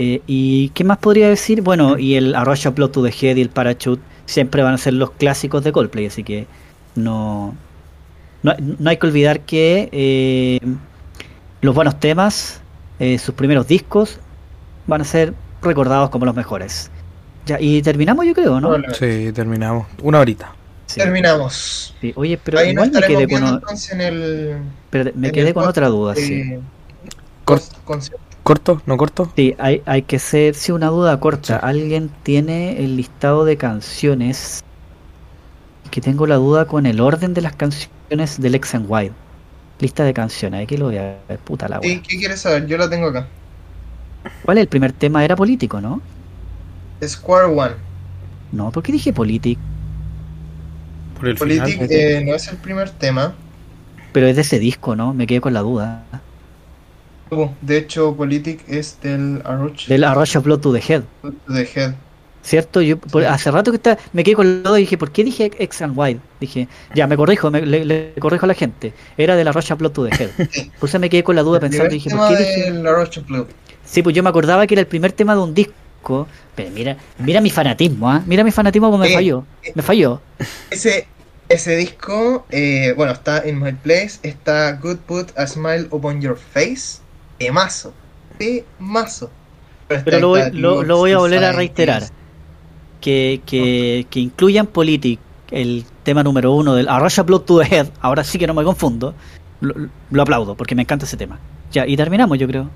Eh, 0.03 0.19
¿Y 0.25 0.69
qué 0.69 0.83
más 0.83 0.97
podría 0.97 1.29
decir? 1.29 1.61
Bueno, 1.61 1.99
y 1.99 2.15
el 2.15 2.33
A 2.33 2.43
Rush 2.43 2.67
of 2.67 2.73
Blood 2.73 2.89
to 2.89 3.03
the 3.03 3.09
Head 3.11 3.35
y 3.37 3.41
el 3.41 3.49
Parachute 3.49 4.01
siempre 4.25 4.63
van 4.63 4.73
a 4.73 4.77
ser 4.79 4.93
los 4.93 5.11
clásicos 5.11 5.63
de 5.63 5.71
Coldplay, 5.71 6.07
así 6.07 6.23
que 6.23 6.47
no, 6.95 7.53
no, 8.41 8.55
no 8.57 8.89
hay 8.89 8.97
que 8.97 9.05
olvidar 9.05 9.41
que 9.41 9.89
eh, 9.91 10.59
los 11.61 11.75
buenos 11.75 11.99
temas, 11.99 12.61
eh, 12.99 13.19
sus 13.19 13.35
primeros 13.35 13.67
discos, 13.67 14.17
van 14.87 15.01
a 15.01 15.03
ser 15.03 15.35
recordados 15.61 16.09
como 16.09 16.25
los 16.25 16.35
mejores. 16.35 16.89
Ya, 17.45 17.57
y 17.59 17.83
terminamos 17.83 18.25
yo 18.25 18.33
creo, 18.33 18.59
¿no? 18.59 18.75
Sí, 18.93 19.31
terminamos. 19.33 19.85
Una 20.01 20.19
horita. 20.19 20.55
Sí, 20.87 20.99
Terminamos. 20.99 21.95
sí. 22.01 22.11
Oye, 22.15 22.39
pero 22.43 22.57
Ahí 22.57 22.71
igual 22.71 22.91
me 22.91 23.01
quedé 23.01 23.27
con, 23.27 23.43
o- 23.43 23.61
en 23.91 24.01
el... 24.01 24.57
espérate, 24.85 25.13
me 25.15 25.27
en 25.27 25.33
quedé 25.33 25.47
el 25.49 25.53
con 25.53 25.67
otra 25.67 25.87
duda, 25.89 26.13
de- 26.15 26.21
sí. 26.21 26.43
Cor- 27.45 27.61
concierto. 27.85 28.25
¿Corto? 28.43 28.81
¿No 28.85 28.97
corto? 28.97 29.33
Sí, 29.35 29.55
hay, 29.59 29.81
hay 29.85 30.03
que 30.03 30.19
ser, 30.19 30.55
sí, 30.55 30.71
una 30.71 30.87
duda 30.87 31.19
corta. 31.19 31.57
¿Alguien 31.57 32.09
tiene 32.23 32.83
el 32.83 32.95
listado 32.95 33.43
de 33.45 33.57
canciones? 33.57 34.63
Que 35.91 36.01
tengo 36.01 36.25
la 36.25 36.35
duda 36.37 36.65
con 36.65 36.87
el 36.87 36.99
orden 36.99 37.35
de 37.35 37.41
las 37.41 37.55
canciones 37.55 38.39
del 38.41 38.55
X 38.55 38.73
and 38.75 38.89
Y. 38.89 39.11
Lista 39.79 40.03
de 40.03 40.13
canciones, 40.13 40.63
aquí 40.63 40.77
lo 40.77 40.85
voy 40.85 40.97
a 40.97 41.23
ver, 41.27 41.43
puta 41.43 41.69
la 41.69 41.79
Sí, 41.81 41.87
wea. 41.87 42.01
¿Qué 42.07 42.17
quieres 42.17 42.41
saber? 42.41 42.65
Yo 42.67 42.77
la 42.77 42.89
tengo 42.89 43.07
acá. 43.07 43.35
¿Cuál 44.41 44.57
es 44.59 44.61
el 44.63 44.67
primer 44.69 44.93
tema? 44.93 45.23
Era 45.25 45.35
político, 45.35 45.81
¿no? 45.81 46.07
Square 47.03 47.47
One. 47.53 47.75
No, 48.51 48.71
¿por 48.71 48.83
qué 48.83 48.91
dije 48.91 49.13
politic? 49.13 49.59
Por 51.13 51.27
el 51.29 51.37
Politic 51.37 51.65
final. 51.75 51.87
eh, 51.89 52.23
no 52.25 52.33
es 52.35 52.47
el 52.47 52.57
primer 52.59 52.89
tema. 52.91 53.41
Pero 54.11 54.27
es 54.27 54.35
de 54.35 54.41
ese 54.43 54.59
disco, 54.59 54.95
¿no? 54.95 55.13
Me 55.13 55.27
quedé 55.27 55.41
con 55.41 55.53
la 55.53 55.61
duda. 55.61 56.30
De 57.61 57.77
hecho, 57.77 58.13
Politic 58.13 58.59
es 58.67 58.97
del 59.01 59.41
Arroch 59.45 59.85
Del 59.87 60.03
A 60.03 60.13
Rush 60.13 60.35
of 60.35 60.43
Blood 60.43 60.59
to 60.59 60.73
the 60.73 60.81
Head. 60.85 61.03
to 61.21 61.31
the 61.53 61.63
Head. 61.73 61.93
¿Cierto? 62.43 62.81
Yo 62.81 62.97
por- 62.97 63.21
Sí. 63.21 63.27
hace 63.29 63.51
rato 63.51 63.71
que 63.71 63.77
está, 63.77 63.97
me 64.11 64.23
quedé 64.25 64.35
con 64.35 64.63
la 64.63 64.69
duda 64.69 64.79
y 64.79 64.81
dije, 64.83 64.97
¿por 64.97 65.11
qué 65.11 65.23
dije 65.23 65.49
X 65.57 65.81
and 65.81 65.95
Y? 65.97 66.19
Dije, 66.41 66.67
ya, 66.93 67.07
me 67.07 67.15
corrijo, 67.15 67.49
me- 67.49 67.65
le, 67.65 67.85
le 67.85 68.13
corrijo 68.19 68.45
a 68.45 68.47
la 68.47 68.53
gente. 68.53 68.91
Era 69.17 69.37
de 69.37 69.45
la 69.45 69.51
of 69.51 69.77
Blood 69.77 69.91
to 69.91 70.07
the 70.09 70.15
Head. 70.23 70.29
Por 70.79 70.89
eso 70.89 70.99
me 70.99 71.09
quedé 71.09 71.23
con 71.23 71.35
la 71.37 71.43
duda 71.43 71.57
El 71.59 71.61
pensando 71.61 71.89
dije, 71.93 72.09
¿por 72.09 72.27
qué 72.29 72.35
dije? 72.37 72.71
del 72.73 72.85
Arroch 72.85 73.25
Blue. 73.27 73.47
Sí, 73.85 74.01
pues 74.03 74.13
yo 74.15 74.23
me 74.23 74.29
acordaba 74.29 74.67
que 74.67 74.73
era 74.73 74.81
el 74.81 74.87
primer 74.87 75.13
tema 75.13 75.33
de 75.33 75.41
un 75.41 75.53
disco. 75.53 76.27
Pero 76.55 76.69
mira, 76.71 76.97
mira 77.19 77.39
mi 77.39 77.49
fanatismo, 77.51 78.09
¿ah? 78.09 78.21
Mira 78.25 78.43
mi 78.43 78.51
fanatismo 78.51 78.87
como 78.91 78.97
me 79.03 79.09
Eh, 79.09 79.13
falló. 79.13 79.45
eh. 79.63 79.71
Me 79.75 79.83
falló. 79.83 80.19
Ese, 80.71 81.05
ese 81.47 81.75
disco, 81.77 82.45
eh, 82.49 82.93
bueno, 82.97 83.13
está 83.13 83.47
in 83.47 83.59
my 83.61 83.71
place, 83.71 84.13
está 84.23 84.73
Good 84.81 84.97
Put 85.07 85.37
a 85.37 85.45
Smile 85.45 85.87
Upon 85.91 86.19
Your 86.21 86.37
Face, 86.37 87.00
temazo, 87.45 87.93
temazo. 88.37 89.29
Pero 89.87 90.19
lo 90.19 90.27
voy, 90.29 90.41
lo, 90.53 90.83
lo 90.83 90.97
voy 90.97 91.11
a 91.11 91.17
volver 91.17 91.43
a 91.43 91.51
reiterar. 91.51 92.03
Que, 93.01 93.41
que, 93.45 94.05
que 94.09 94.19
incluyan 94.19 94.67
Politic, 94.67 95.19
el 95.49 95.85
tema 96.03 96.23
número 96.23 96.51
uno 96.53 96.75
del 96.75 96.87
A 96.87 96.99
Rush 96.99 97.19
of 97.19 97.25
Blood 97.25 97.41
to 97.41 97.59
the 97.59 97.75
Head, 97.75 97.87
ahora 97.99 98.23
sí 98.23 98.37
que 98.37 98.45
no 98.47 98.53
me 98.53 98.63
confundo. 98.63 99.13
Lo, 99.59 99.73
lo 100.11 100.21
aplaudo, 100.21 100.55
porque 100.55 100.75
me 100.75 100.83
encanta 100.83 101.05
ese 101.05 101.17
tema. 101.17 101.39
Ya, 101.71 101.85
y 101.87 101.97
terminamos, 101.97 102.37
yo 102.37 102.47
creo. 102.47 102.69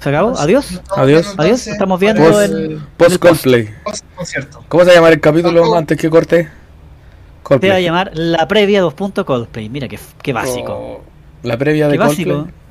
¿Se 0.00 0.08
acabó? 0.08 0.36
Adiós. 0.38 0.80
Adiós. 0.96 1.34
Adiós, 1.36 1.66
estamos 1.66 1.98
viendo 2.00 2.22
Post- 2.22 2.42
el- 2.52 2.80
Post 2.96 3.12
el 3.12 3.18
Coldplay. 3.18 3.68
concierto. 4.16 4.64
¿Cómo 4.68 4.82
se 4.84 4.88
va 4.88 4.92
a 4.92 4.96
llamar 4.96 5.12
el 5.12 5.20
capítulo 5.20 5.76
antes 5.76 5.96
que 5.98 6.08
corte? 6.10 6.36
Te 6.44 6.44
va 6.44 6.50
a 6.50 7.42
Coldplay. 7.42 7.82
llamar 7.82 8.10
la 8.14 8.46
previa 8.48 8.80
2. 8.80 8.94
Coldplay. 9.24 9.68
Mira 9.68 9.88
qué, 9.88 9.98
qué 10.22 10.32
básico. 10.32 10.72
Oh, 10.72 11.02
La 11.42 11.56
previa 11.56 11.86
qué 11.86 11.92
de 11.92 11.98
básico. 11.98 12.30
Coldplay. 12.30 12.52
Básico. 12.52 12.67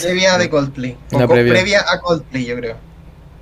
Previa 0.00 0.38
de 0.38 0.50
Coldplay. 0.50 0.96
O 1.12 1.28
previa. 1.28 1.52
previa. 1.52 1.84
a 1.88 2.00
Coldplay, 2.00 2.44
yo 2.44 2.56
creo. 2.56 2.76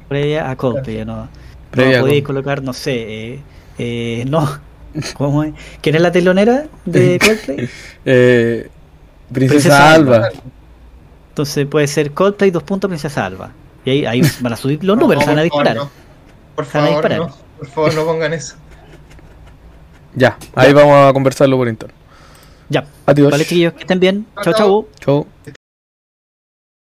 Previa 0.08 0.50
a 0.50 0.56
Coldplay, 0.56 1.04
no. 1.04 1.28
Previa 1.70 1.98
no 1.98 2.04
podéis 2.04 2.24
colocar, 2.24 2.62
no 2.62 2.72
sé, 2.72 2.94
eh, 3.34 3.40
eh, 3.78 4.24
no. 4.28 4.48
¿Cómo 5.16 5.42
es? 5.44 5.54
¿Quién 5.80 5.94
es 5.96 6.00
la 6.00 6.12
telonera 6.12 6.66
de 6.84 7.18
Coldplay? 7.24 7.68
Eh, 8.04 8.68
Princesa, 9.32 9.58
Princesa 9.58 9.94
Alba. 9.94 10.28
Entonces 11.30 11.66
puede 11.66 11.86
ser 11.86 12.12
Coldplay 12.12 12.50
2. 12.50 12.62
Princesa 12.62 13.26
Alba. 13.26 13.50
Y 13.84 13.90
ahí, 13.90 14.06
ahí 14.06 14.22
van 14.40 14.52
a 14.52 14.56
subir 14.56 14.82
los 14.82 14.96
números, 14.96 15.24
No, 15.24 15.30
van 15.32 15.38
a 15.38 15.42
disparar. 15.42 15.78
Por 16.54 16.64
Se 16.66 16.78
van 16.78 16.86
a 16.86 16.90
favor, 16.90 17.02
disparar. 17.08 17.18
no. 17.28 17.36
Por 17.58 17.66
favor, 17.68 17.94
no 17.94 18.04
pongan 18.04 18.32
eso. 18.32 18.56
Ya, 20.14 20.38
ahí 20.54 20.72
vamos 20.72 21.10
a 21.10 21.12
conversarlo 21.12 21.56
por 21.58 21.68
interno. 21.68 21.94
Ya. 22.68 22.84
Adiós. 23.04 23.30
Vale, 23.30 23.44
chiquillos, 23.44 23.74
que 23.74 23.80
estén 23.80 24.00
bien. 24.00 24.26
Chau, 24.42 24.44
Chao, 24.44 24.54
chau. 24.54 24.88
Chau. 24.98 25.26